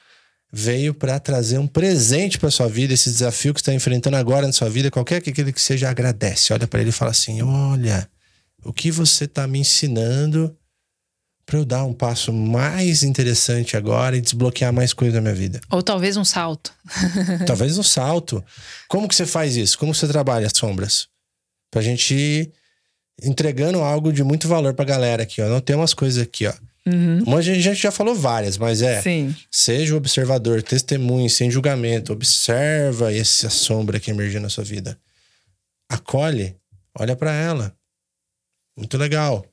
veio 0.51 0.93
para 0.93 1.19
trazer 1.19 1.57
um 1.57 1.67
presente 1.67 2.37
para 2.37 2.51
sua 2.51 2.67
vida, 2.69 2.93
esse 2.93 3.09
desafio 3.09 3.53
que 3.53 3.59
você 3.59 3.63
está 3.63 3.73
enfrentando 3.73 4.15
agora 4.15 4.45
na 4.45 4.53
sua 4.53 4.69
vida, 4.69 4.91
qualquer 4.91 5.19
que 5.19 5.31
aquele 5.31 5.51
que 5.51 5.61
seja, 5.61 5.89
agradece. 5.89 6.53
Olha 6.53 6.67
para 6.67 6.79
ele 6.79 6.91
e 6.91 6.93
fala 6.93 7.09
assim: 7.11 7.41
Olha, 7.41 8.07
o 8.63 8.71
que 8.71 8.91
você 8.91 9.25
está 9.25 9.47
me 9.47 9.59
ensinando 9.59 10.55
para 11.45 11.59
eu 11.59 11.65
dar 11.65 11.83
um 11.83 11.93
passo 11.93 12.31
mais 12.31 13.03
interessante 13.03 13.75
agora 13.75 14.15
e 14.15 14.21
desbloquear 14.21 14.71
mais 14.71 14.93
coisas 14.93 15.15
na 15.15 15.21
minha 15.21 15.35
vida. 15.35 15.59
Ou 15.69 15.83
talvez 15.83 16.15
um 16.17 16.23
salto. 16.23 16.73
Talvez 17.45 17.77
um 17.77 17.83
salto. 17.83 18.43
Como 18.87 19.07
que 19.07 19.15
você 19.15 19.25
faz 19.25 19.55
isso? 19.55 19.77
Como 19.77 19.93
você 19.93 20.07
trabalha 20.07 20.47
as 20.47 20.53
sombras? 20.55 21.07
Pra 21.69 21.81
gente 21.81 22.13
ir 22.13 22.51
entregando 23.21 23.79
algo 23.79 24.11
de 24.11 24.23
muito 24.23 24.47
valor 24.47 24.73
pra 24.73 24.85
galera 24.85 25.23
aqui, 25.23 25.41
ó. 25.41 25.47
Não 25.47 25.59
tem 25.59 25.75
umas 25.75 25.93
coisas 25.93 26.21
aqui, 26.21 26.47
ó. 26.47 26.53
Uhum. 26.85 27.23
Uma 27.25 27.37
a 27.37 27.41
gente 27.41 27.75
já 27.75 27.91
falou 27.91 28.13
várias, 28.13 28.57
mas 28.57 28.81
é. 28.81 29.01
Sim. 29.01 29.35
Seja 29.49 29.93
o 29.93 29.97
observador, 29.97 30.61
testemunhe, 30.61 31.29
sem 31.29 31.49
julgamento. 31.49 32.11
Observa 32.11 33.13
essa 33.13 33.49
sombra 33.49 33.99
que 33.99 34.11
emergiu 34.11 34.41
na 34.41 34.49
sua 34.49 34.63
vida. 34.63 34.97
Acolhe, 35.89 36.55
olha 36.97 37.15
pra 37.15 37.31
ela. 37.31 37.73
Muito 38.77 38.97
legal. 38.97 39.45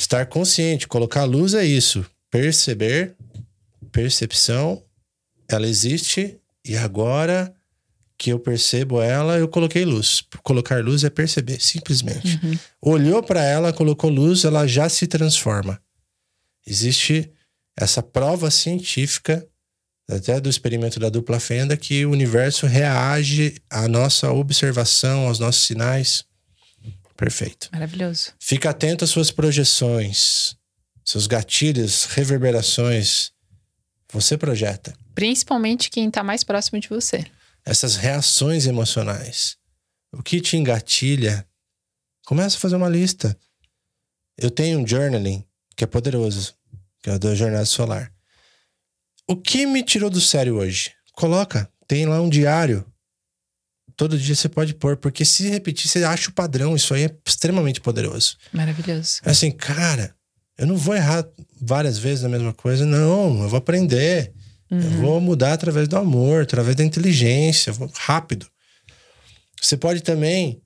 Estar 0.00 0.24
consciente, 0.24 0.88
colocar 0.88 1.24
luz 1.24 1.52
é 1.52 1.62
isso. 1.62 2.06
Perceber, 2.30 3.14
percepção, 3.92 4.82
ela 5.46 5.68
existe 5.68 6.40
e 6.64 6.74
agora 6.74 7.54
que 8.16 8.30
eu 8.30 8.38
percebo 8.38 9.02
ela, 9.02 9.36
eu 9.36 9.46
coloquei 9.46 9.84
luz. 9.84 10.24
Colocar 10.42 10.82
luz 10.82 11.04
é 11.04 11.10
perceber, 11.10 11.60
simplesmente. 11.60 12.40
Uhum. 12.42 12.58
Olhou 12.80 13.22
para 13.22 13.44
ela, 13.44 13.74
colocou 13.74 14.08
luz, 14.08 14.46
ela 14.46 14.66
já 14.66 14.88
se 14.88 15.06
transforma. 15.06 15.78
Existe 16.66 17.30
essa 17.78 18.02
prova 18.02 18.50
científica, 18.50 19.46
até 20.08 20.40
do 20.40 20.48
experimento 20.48 20.98
da 20.98 21.10
dupla 21.10 21.38
fenda, 21.38 21.76
que 21.76 22.06
o 22.06 22.10
universo 22.10 22.66
reage 22.66 23.60
à 23.68 23.86
nossa 23.86 24.32
observação, 24.32 25.26
aos 25.26 25.38
nossos 25.38 25.66
sinais. 25.66 26.24
Perfeito. 27.20 27.68
Maravilhoso. 27.70 28.32
Fica 28.40 28.70
atento 28.70 29.04
às 29.04 29.10
suas 29.10 29.30
projeções, 29.30 30.56
seus 31.04 31.26
gatilhos, 31.26 32.06
reverberações. 32.06 33.30
Você 34.10 34.38
projeta 34.38 34.94
Principalmente 35.14 35.90
quem 35.90 36.10
tá 36.10 36.24
mais 36.24 36.42
próximo 36.42 36.80
de 36.80 36.88
você. 36.88 37.24
essas 37.64 37.96
reações 37.96 38.66
emocionais. 38.66 39.58
O 40.12 40.22
que 40.22 40.40
te 40.40 40.56
engatilha? 40.56 41.46
Começa 42.24 42.56
a 42.56 42.60
fazer 42.60 42.76
uma 42.76 42.88
lista. 42.88 43.38
Eu 44.38 44.50
tenho 44.50 44.80
um 44.80 44.86
journaling 44.86 45.44
que 45.76 45.84
é 45.84 45.86
poderoso, 45.86 46.54
que 47.02 47.10
é 47.10 47.14
o 47.14 47.18
da 47.18 47.34
jornada 47.34 47.66
solar. 47.66 48.10
O 49.28 49.36
que 49.36 49.66
me 49.66 49.82
tirou 49.82 50.08
do 50.08 50.20
sério 50.22 50.56
hoje? 50.56 50.92
Coloca, 51.12 51.70
tem 51.86 52.06
lá 52.06 52.20
um 52.20 52.30
diário. 52.30 52.84
Todo 54.00 54.18
dia 54.18 54.34
você 54.34 54.48
pode 54.48 54.72
pôr, 54.72 54.96
porque 54.96 55.26
se 55.26 55.46
repetir, 55.50 55.86
você 55.86 56.02
acha 56.02 56.30
o 56.30 56.32
padrão. 56.32 56.74
Isso 56.74 56.94
aí 56.94 57.04
é 57.04 57.14
extremamente 57.22 57.82
poderoso. 57.82 58.38
Maravilhoso. 58.50 59.20
É 59.22 59.30
assim, 59.30 59.50
cara, 59.50 60.14
eu 60.56 60.66
não 60.66 60.74
vou 60.74 60.96
errar 60.96 61.22
várias 61.60 61.98
vezes 61.98 62.22
na 62.22 62.28
mesma 62.30 62.54
coisa, 62.54 62.86
não, 62.86 63.42
eu 63.42 63.48
vou 63.50 63.58
aprender. 63.58 64.32
Uhum. 64.70 64.80
Eu 64.80 64.90
vou 64.92 65.20
mudar 65.20 65.52
através 65.52 65.86
do 65.86 65.98
amor, 65.98 66.44
através 66.44 66.74
da 66.76 66.82
inteligência, 66.82 67.74
rápido. 67.92 68.46
Você 69.60 69.76
pode 69.76 70.00
também 70.00 70.62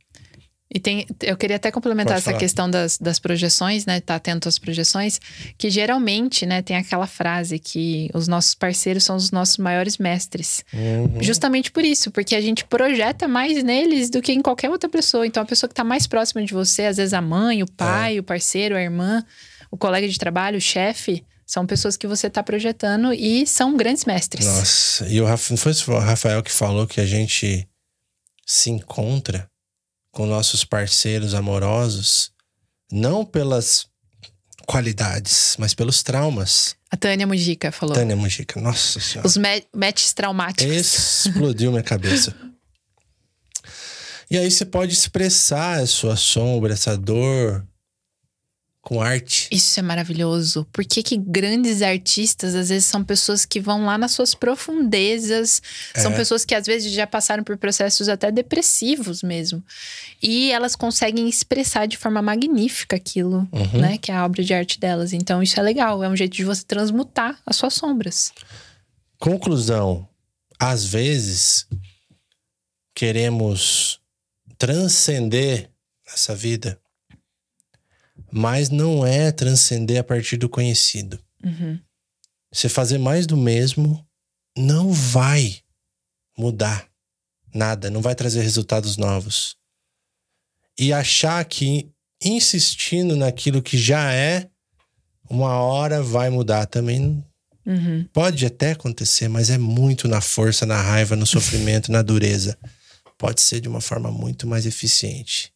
e 0.75 0.81
tem, 0.81 1.07
eu 1.22 1.37
queria 1.37 1.55
até 1.55 1.70
complementar 1.70 2.16
essa 2.16 2.35
questão 2.35 2.68
das, 2.68 2.99
das 2.99 3.20
projeções, 3.20 3.87
né? 3.87 4.01
Tá 4.01 4.16
atento 4.16 4.49
às 4.49 4.59
projeções, 4.59 5.20
que 5.57 5.70
geralmente, 5.70 6.45
né, 6.45 6.62
tem 6.62 6.77
aquela 6.77 7.07
frase 7.07 7.61
que 7.61 8.11
os 8.12 8.27
nossos 8.27 8.57
parceiros 8.57 9.05
são 9.05 9.14
os 9.14 9.31
nossos 9.31 9.57
maiores 9.57 9.99
mestres. 9.99 10.64
Uhum. 10.72 11.22
Justamente 11.22 11.70
por 11.70 11.85
isso, 11.85 12.11
porque 12.11 12.35
a 12.35 12.41
gente 12.41 12.64
projeta 12.64 13.29
mais 13.29 13.62
neles 13.62 14.11
do 14.11 14.20
que 14.20 14.33
em 14.33 14.43
qualquer 14.43 14.68
outra 14.68 14.91
pessoa. 14.91 15.25
Então, 15.25 15.45
a 15.45 15.47
pessoa 15.47 15.68
que 15.68 15.75
tá 15.77 15.85
mais 15.85 16.09
próxima 16.09 16.43
de 16.43 16.53
você, 16.53 16.87
às 16.87 16.97
vezes 16.97 17.14
a 17.14 17.20
mãe, 17.20 17.62
o 17.62 17.70
pai, 17.70 18.16
é. 18.16 18.20
o 18.20 18.25
parceiro, 18.25 18.77
a 18.77 18.83
irmã, 18.83 19.25
o 19.70 19.77
colega 19.77 20.09
de 20.09 20.18
trabalho, 20.18 20.59
o 20.59 20.61
chefe, 20.61 21.25
são 21.47 21.64
pessoas 21.66 21.97
que 21.97 22.09
você 22.09 22.27
está 22.27 22.43
projetando 22.43 23.12
e 23.12 23.47
são 23.47 23.77
grandes 23.77 24.05
mestres. 24.05 24.45
Nossa, 24.45 25.07
e 25.07 25.20
o 25.20 25.25
Rafa, 25.25 25.53
não 25.53 25.57
foi 25.57 25.72
o 25.72 25.99
Rafael 26.01 26.43
que 26.43 26.51
falou 26.51 26.85
que 26.85 27.01
a 27.01 27.07
gente 27.07 27.68
se 28.45 28.70
encontra 28.70 29.49
com 30.15 30.25
nossos 30.27 30.65
parceiros 30.65 31.35
amorosos, 31.35 32.31
não 32.91 33.25
pelas 33.25 33.87
qualidades, 34.65 35.57
mas 35.59 35.75
pelos 35.75 36.03
traumas. 36.03 36.77
A 36.91 36.97
Tânia 36.97 37.27
Mujica 37.27 37.71
falou. 37.73 37.95
Tânia 37.95 38.17
Mujica, 38.17 38.61
nossa 38.61 39.01
senhora. 39.01 39.27
Os 39.27 39.37
matches 39.75 40.15
traumáticos. 40.15 41.27
Explodiu 41.27 41.71
minha 41.71 41.83
cabeça. 41.83 42.35
E 44.31 44.39
aí 44.39 44.51
você 44.51 44.65
pode 44.65 44.93
expressar 44.93 45.81
a 45.81 45.87
sua 45.87 46.17
sombra, 46.17 46.73
essa 46.73 46.97
dor, 46.97 47.65
com 48.85 49.01
arte. 49.01 49.49
Isso 49.51 49.80
é 49.80 49.82
maravilhoso. 49.82 50.66
Por 50.70 50.85
que, 50.85 51.03
que 51.03 51.16
grandes 51.16 51.80
artistas, 51.80 52.55
às 52.55 52.68
vezes, 52.68 52.85
são 52.85 53.03
pessoas 53.03 53.47
que 53.47 53.59
vão 53.59 53.87
lá 53.87 53.97
nas 53.97 54.12
suas 54.12 54.35
profundezas, 54.35 55.62
é. 55.95 56.01
são 56.01 56.12
pessoas 56.12 56.45
que 56.45 56.55
às 56.55 56.66
vezes 56.66 56.93
já 56.93 57.07
passaram 57.07 57.43
por 57.43 57.57
processos 57.57 58.11
até 58.11 58.30
depressivos 58.30 59.22
mesmo. 59.22 59.64
E 60.22 60.53
elas 60.53 60.76
conseguem 60.76 61.26
expressar 61.26 61.87
de 61.87 61.97
forma 61.97 62.20
magnífica 62.20 62.95
aquilo, 62.95 63.49
uhum. 63.51 63.80
né? 63.80 63.97
Que 63.97 64.12
é 64.12 64.14
a 64.14 64.24
obra 64.24 64.45
de 64.45 64.53
arte 64.53 64.78
delas. 64.78 65.14
Então, 65.14 65.43
isso 65.43 65.59
é 65.59 65.62
legal. 65.62 66.05
É 66.05 66.09
um 66.09 66.16
jeito 66.16 66.37
de 66.37 66.45
você 66.45 66.62
transmutar 66.62 67.41
as 67.47 67.57
suas 67.57 67.72
sombras. 67.72 68.32
Conclusão: 69.18 70.07
às 70.61 70.85
vezes 70.85 71.66
queremos 72.95 73.99
transcender 74.59 75.70
essa 76.07 76.35
vida 76.35 76.78
mas 78.35 78.68
não 78.68 79.07
é 79.07 79.30
transcender 79.30 80.01
a 80.01 80.03
partir 80.03 80.37
do 80.37 80.49
conhecido. 80.49 81.20
Uhum. 81.45 81.78
Você 82.53 82.68
fazer 82.68 82.99
mais 82.99 83.28
do 83.28 83.37
mesmo 83.37 84.05
não 84.59 84.93
vai 84.93 85.61
mudar 86.37 86.89
nada, 87.55 87.89
não 87.89 88.03
vai 88.03 88.12
trazer 88.16 88.43
resultados 88.43 88.97
novos. 88.97 89.57
E 90.76 90.93
achar 90.93 91.45
que 91.45 91.89
insistindo 92.20 93.14
naquilo 93.14 93.62
que 93.62 93.78
já 93.78 94.12
é, 94.12 94.51
uma 95.30 95.61
hora 95.61 96.03
vai 96.03 96.28
mudar 96.28 96.66
também. 96.66 97.24
Uhum. 97.64 98.05
Pode 98.12 98.45
até 98.45 98.72
acontecer, 98.72 99.28
mas 99.28 99.49
é 99.49 99.59
muito 99.59 100.09
na 100.09 100.20
força, 100.20 100.66
na 100.66 100.82
raiva, 100.82 101.14
no 101.14 101.24
sofrimento, 101.24 101.93
na 101.93 102.03
dureza. 102.03 102.59
Pode 103.16 103.41
ser 103.41 103.61
de 103.61 103.68
uma 103.68 103.80
forma 103.80 104.11
muito 104.11 104.45
mais 104.45 104.66
eficiente 104.66 105.54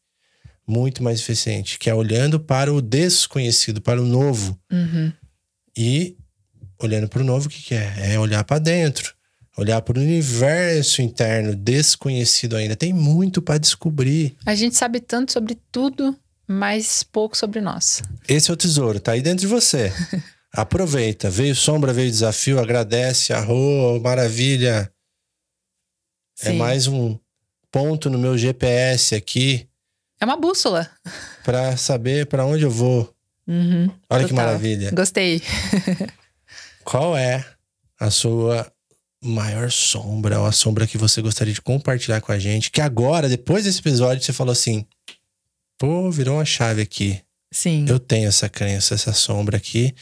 muito 0.68 1.02
mais 1.02 1.18
eficiente, 1.20 1.78
que 1.78 1.88
é 1.88 1.94
olhando 1.94 2.38
para 2.38 2.72
o 2.72 2.82
desconhecido, 2.82 3.80
para 3.80 4.00
o 4.00 4.04
novo. 4.04 4.60
Uhum. 4.70 5.10
E 5.74 6.16
olhando 6.78 7.08
para 7.08 7.22
o 7.22 7.24
novo, 7.24 7.46
o 7.46 7.50
que, 7.50 7.62
que 7.62 7.74
é? 7.74 8.12
É 8.12 8.18
olhar 8.18 8.44
para 8.44 8.58
dentro, 8.58 9.14
olhar 9.56 9.80
para 9.80 9.98
o 9.98 10.02
universo 10.02 11.00
interno 11.00 11.56
desconhecido 11.56 12.54
ainda. 12.54 12.76
Tem 12.76 12.92
muito 12.92 13.40
para 13.40 13.58
descobrir. 13.58 14.36
A 14.44 14.54
gente 14.54 14.76
sabe 14.76 15.00
tanto 15.00 15.32
sobre 15.32 15.56
tudo, 15.72 16.14
mas 16.46 17.02
pouco 17.02 17.36
sobre 17.36 17.62
nós. 17.62 18.02
Esse 18.28 18.50
é 18.50 18.54
o 18.54 18.56
tesouro, 18.56 19.00
tá 19.00 19.12
aí 19.12 19.22
dentro 19.22 19.40
de 19.40 19.46
você. 19.46 19.90
Aproveita. 20.52 21.30
Veio 21.30 21.54
sombra, 21.54 21.92
veio 21.92 22.10
desafio, 22.10 22.58
agradece, 22.58 23.32
arro, 23.32 24.00
maravilha. 24.00 24.90
É 26.40 26.50
Sim. 26.50 26.50
É 26.50 26.52
mais 26.52 26.86
um 26.86 27.18
ponto 27.70 28.08
no 28.08 28.18
meu 28.18 28.36
GPS 28.36 29.14
aqui 29.14 29.68
é 30.20 30.24
uma 30.24 30.36
bússola. 30.36 30.90
Para 31.44 31.76
saber 31.76 32.26
para 32.26 32.44
onde 32.44 32.64
eu 32.64 32.70
vou. 32.70 33.14
Uhum, 33.46 33.84
Olha 34.10 34.22
total. 34.22 34.26
que 34.28 34.34
maravilha. 34.34 34.90
Gostei. 34.90 35.42
Qual 36.84 37.16
é 37.16 37.44
a 37.98 38.10
sua 38.10 38.70
maior 39.22 39.70
sombra 39.70 40.38
ou 40.38 40.46
a 40.46 40.52
sombra 40.52 40.86
que 40.86 40.98
você 40.98 41.20
gostaria 41.20 41.52
de 41.54 41.62
compartilhar 41.62 42.20
com 42.20 42.32
a 42.32 42.38
gente? 42.38 42.70
Que 42.70 42.80
agora, 42.80 43.28
depois 43.28 43.64
desse 43.64 43.80
episódio, 43.80 44.22
você 44.22 44.32
falou 44.32 44.52
assim: 44.52 44.84
pô, 45.78 46.10
virou 46.10 46.36
uma 46.36 46.44
chave 46.44 46.82
aqui. 46.82 47.20
Sim. 47.50 47.86
Eu 47.88 47.98
tenho 47.98 48.28
essa 48.28 48.48
crença, 48.48 48.94
essa 48.94 49.12
sombra 49.12 49.56
aqui, 49.56 49.94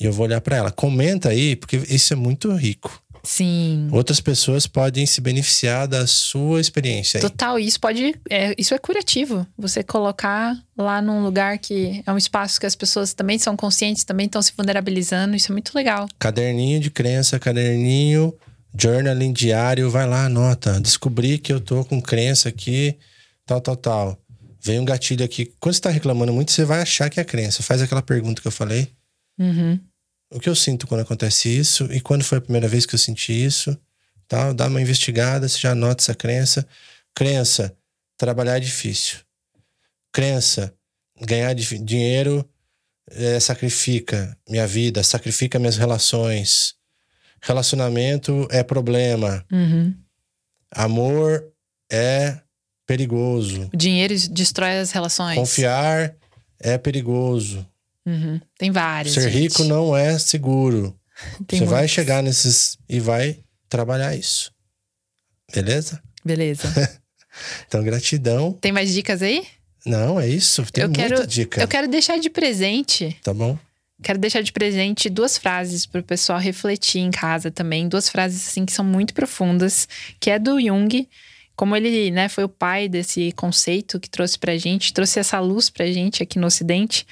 e 0.00 0.04
eu 0.04 0.12
vou 0.12 0.26
olhar 0.26 0.40
para 0.40 0.56
ela. 0.56 0.72
Comenta 0.72 1.28
aí, 1.28 1.54
porque 1.54 1.76
isso 1.88 2.12
é 2.12 2.16
muito 2.16 2.52
rico. 2.54 3.02
Sim. 3.28 3.88
Outras 3.92 4.22
pessoas 4.22 4.66
podem 4.66 5.04
se 5.04 5.20
beneficiar 5.20 5.86
da 5.86 6.06
sua 6.06 6.62
experiência. 6.62 7.18
Aí. 7.18 7.20
Total, 7.20 7.58
isso 7.58 7.78
pode. 7.78 8.14
É, 8.30 8.54
isso 8.56 8.72
é 8.72 8.78
curativo. 8.78 9.46
Você 9.58 9.82
colocar 9.82 10.56
lá 10.74 11.02
num 11.02 11.22
lugar 11.22 11.58
que 11.58 12.02
é 12.06 12.10
um 12.10 12.16
espaço 12.16 12.58
que 12.58 12.64
as 12.64 12.74
pessoas 12.74 13.12
também 13.12 13.38
são 13.38 13.54
conscientes, 13.54 14.02
também 14.02 14.24
estão 14.24 14.40
se 14.40 14.54
vulnerabilizando. 14.56 15.36
Isso 15.36 15.52
é 15.52 15.54
muito 15.54 15.74
legal. 15.74 16.08
Caderninho 16.18 16.80
de 16.80 16.90
crença, 16.90 17.38
caderninho, 17.38 18.34
journaling 18.74 19.34
diário, 19.34 19.90
vai 19.90 20.06
lá, 20.06 20.24
anota. 20.24 20.80
Descobri 20.80 21.36
que 21.36 21.52
eu 21.52 21.60
tô 21.60 21.84
com 21.84 22.00
crença 22.00 22.48
aqui, 22.48 22.96
tal, 23.44 23.60
tal, 23.60 23.76
tal. 23.76 24.18
Vem 24.58 24.80
um 24.80 24.86
gatilho 24.86 25.22
aqui. 25.22 25.52
Quando 25.60 25.74
você 25.74 25.82
tá 25.82 25.90
reclamando 25.90 26.32
muito, 26.32 26.50
você 26.50 26.64
vai 26.64 26.80
achar 26.80 27.10
que 27.10 27.20
é 27.20 27.24
crença. 27.24 27.62
Faz 27.62 27.82
aquela 27.82 28.00
pergunta 28.00 28.40
que 28.40 28.48
eu 28.48 28.52
falei. 28.52 28.88
Uhum 29.38 29.78
o 30.30 30.38
que 30.38 30.48
eu 30.48 30.54
sinto 30.54 30.86
quando 30.86 31.00
acontece 31.00 31.48
isso 31.48 31.88
e 31.92 32.00
quando 32.00 32.24
foi 32.24 32.38
a 32.38 32.40
primeira 32.40 32.68
vez 32.68 32.84
que 32.84 32.94
eu 32.94 32.98
senti 32.98 33.32
isso, 33.32 33.78
tal, 34.26 34.52
dá 34.52 34.66
uma 34.66 34.80
investigada, 34.80 35.48
você 35.48 35.58
já 35.58 35.72
anota 35.72 36.02
essa 36.02 36.14
crença. 36.14 36.66
Crença, 37.14 37.74
trabalhar 38.16 38.58
é 38.58 38.60
difícil. 38.60 39.18
Crença, 40.12 40.74
ganhar 41.20 41.54
dinheiro 41.54 42.48
é, 43.10 43.40
sacrifica 43.40 44.36
minha 44.48 44.66
vida, 44.66 45.02
sacrifica 45.02 45.58
minhas 45.58 45.76
relações. 45.76 46.74
Relacionamento 47.40 48.46
é 48.50 48.62
problema. 48.62 49.44
Uhum. 49.50 49.94
Amor 50.70 51.44
é 51.90 52.38
perigoso. 52.86 53.70
O 53.72 53.76
dinheiro 53.76 54.14
destrói 54.30 54.78
as 54.78 54.90
relações. 54.90 55.38
Confiar 55.38 56.14
é 56.58 56.76
perigoso. 56.76 57.66
Uhum. 58.08 58.40
Tem 58.56 58.70
vários. 58.70 59.12
Ser 59.12 59.30
gente. 59.30 59.34
rico 59.34 59.64
não 59.64 59.94
é 59.94 60.18
seguro. 60.18 60.98
Tem 61.46 61.58
Você 61.58 61.64
muitos. 61.64 61.70
vai 61.70 61.86
chegar 61.86 62.22
nesses 62.22 62.78
e 62.88 62.98
vai 62.98 63.38
trabalhar 63.68 64.16
isso. 64.16 64.50
Beleza? 65.54 66.02
Beleza. 66.24 66.62
então, 67.68 67.82
gratidão. 67.84 68.52
Tem 68.54 68.72
mais 68.72 68.94
dicas 68.94 69.20
aí? 69.20 69.46
Não, 69.84 70.18
é 70.18 70.26
isso. 70.26 70.64
Tem 70.72 70.84
eu 70.84 70.88
muita 70.88 71.02
quero, 71.02 71.26
dica. 71.26 71.60
Eu 71.60 71.68
quero 71.68 71.86
deixar 71.86 72.18
de 72.18 72.30
presente. 72.30 73.14
Tá 73.22 73.34
bom. 73.34 73.58
Quero 74.02 74.18
deixar 74.18 74.42
de 74.42 74.52
presente 74.52 75.10
duas 75.10 75.36
frases 75.36 75.84
para 75.84 76.00
o 76.00 76.04
pessoal 76.04 76.38
refletir 76.38 77.00
em 77.00 77.10
casa 77.10 77.50
também. 77.50 77.88
Duas 77.88 78.08
frases 78.08 78.48
assim 78.48 78.64
que 78.64 78.72
são 78.72 78.84
muito 78.84 79.12
profundas, 79.12 79.86
que 80.20 80.30
é 80.30 80.38
do 80.38 80.58
Jung 80.60 81.06
como 81.58 81.74
ele 81.74 82.12
né, 82.12 82.28
foi 82.28 82.44
o 82.44 82.48
pai 82.48 82.88
desse 82.88 83.32
conceito 83.32 83.98
que 83.98 84.08
trouxe 84.08 84.38
pra 84.38 84.56
gente, 84.56 84.92
trouxe 84.92 85.18
essa 85.18 85.40
luz 85.40 85.68
pra 85.68 85.86
gente 85.86 86.22
aqui 86.22 86.38
no 86.38 86.46
Ocidente, 86.46 87.04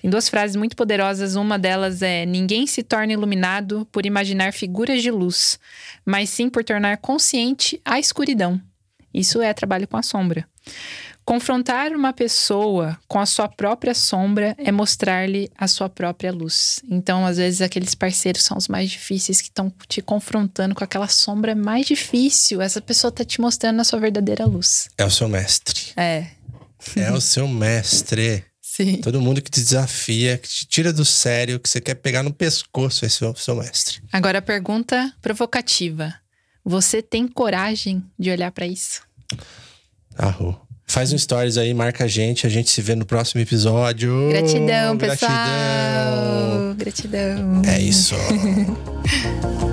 tem 0.00 0.08
duas 0.08 0.28
frases 0.28 0.54
muito 0.54 0.76
poderosas. 0.76 1.34
Uma 1.34 1.58
delas 1.58 2.00
é: 2.00 2.24
Ninguém 2.24 2.64
se 2.64 2.84
torna 2.84 3.12
iluminado 3.12 3.88
por 3.90 4.06
imaginar 4.06 4.52
figuras 4.52 5.02
de 5.02 5.10
luz, 5.10 5.58
mas 6.06 6.30
sim 6.30 6.48
por 6.48 6.62
tornar 6.62 6.98
consciente 6.98 7.80
a 7.84 7.98
escuridão. 7.98 8.60
Isso 9.12 9.42
é 9.42 9.52
trabalho 9.52 9.88
com 9.88 9.96
a 9.96 10.02
sombra. 10.02 10.46
Confrontar 11.28 11.92
uma 11.92 12.10
pessoa 12.10 12.98
com 13.06 13.18
a 13.18 13.26
sua 13.26 13.50
própria 13.50 13.92
sombra 13.92 14.56
é 14.56 14.72
mostrar-lhe 14.72 15.50
a 15.58 15.68
sua 15.68 15.86
própria 15.86 16.32
luz. 16.32 16.80
Então, 16.88 17.26
às 17.26 17.36
vezes, 17.36 17.60
aqueles 17.60 17.94
parceiros 17.94 18.42
são 18.42 18.56
os 18.56 18.66
mais 18.66 18.90
difíceis 18.90 19.42
que 19.42 19.48
estão 19.48 19.70
te 19.86 20.00
confrontando 20.00 20.74
com 20.74 20.82
aquela 20.82 21.06
sombra 21.06 21.54
mais 21.54 21.84
difícil. 21.84 22.62
Essa 22.62 22.80
pessoa 22.80 23.10
está 23.10 23.26
te 23.26 23.42
mostrando 23.42 23.78
a 23.78 23.84
sua 23.84 24.00
verdadeira 24.00 24.46
luz. 24.46 24.88
É 24.96 25.04
o 25.04 25.10
seu 25.10 25.28
mestre. 25.28 25.92
É. 25.98 26.28
É 26.96 27.12
o 27.12 27.20
seu 27.20 27.46
mestre. 27.46 28.42
Sim. 28.62 28.96
Todo 29.02 29.20
mundo 29.20 29.42
que 29.42 29.50
te 29.50 29.60
desafia, 29.60 30.38
que 30.38 30.48
te 30.48 30.66
tira 30.66 30.94
do 30.94 31.04
sério, 31.04 31.60
que 31.60 31.68
você 31.68 31.78
quer 31.78 31.96
pegar 31.96 32.22
no 32.22 32.32
pescoço, 32.32 33.04
esse 33.04 33.22
é 33.22 33.28
o 33.28 33.36
seu 33.36 33.54
mestre. 33.54 34.00
Agora, 34.10 34.38
a 34.38 34.42
pergunta 34.42 35.12
provocativa: 35.20 36.14
Você 36.64 37.02
tem 37.02 37.28
coragem 37.28 38.02
de 38.18 38.30
olhar 38.30 38.50
para 38.50 38.66
isso? 38.66 39.02
Arro. 40.16 40.66
Faz 40.90 41.12
um 41.12 41.18
stories 41.18 41.58
aí, 41.58 41.74
marca 41.74 42.04
a 42.04 42.08
gente. 42.08 42.46
A 42.46 42.50
gente 42.50 42.70
se 42.70 42.80
vê 42.80 42.94
no 42.94 43.04
próximo 43.04 43.42
episódio. 43.42 44.30
Gratidão, 44.30 44.96
pessoal. 44.96 45.32
Gratidão. 46.74 46.74
Gratidão. 46.78 47.62
É 47.66 47.78
isso. 47.78 48.14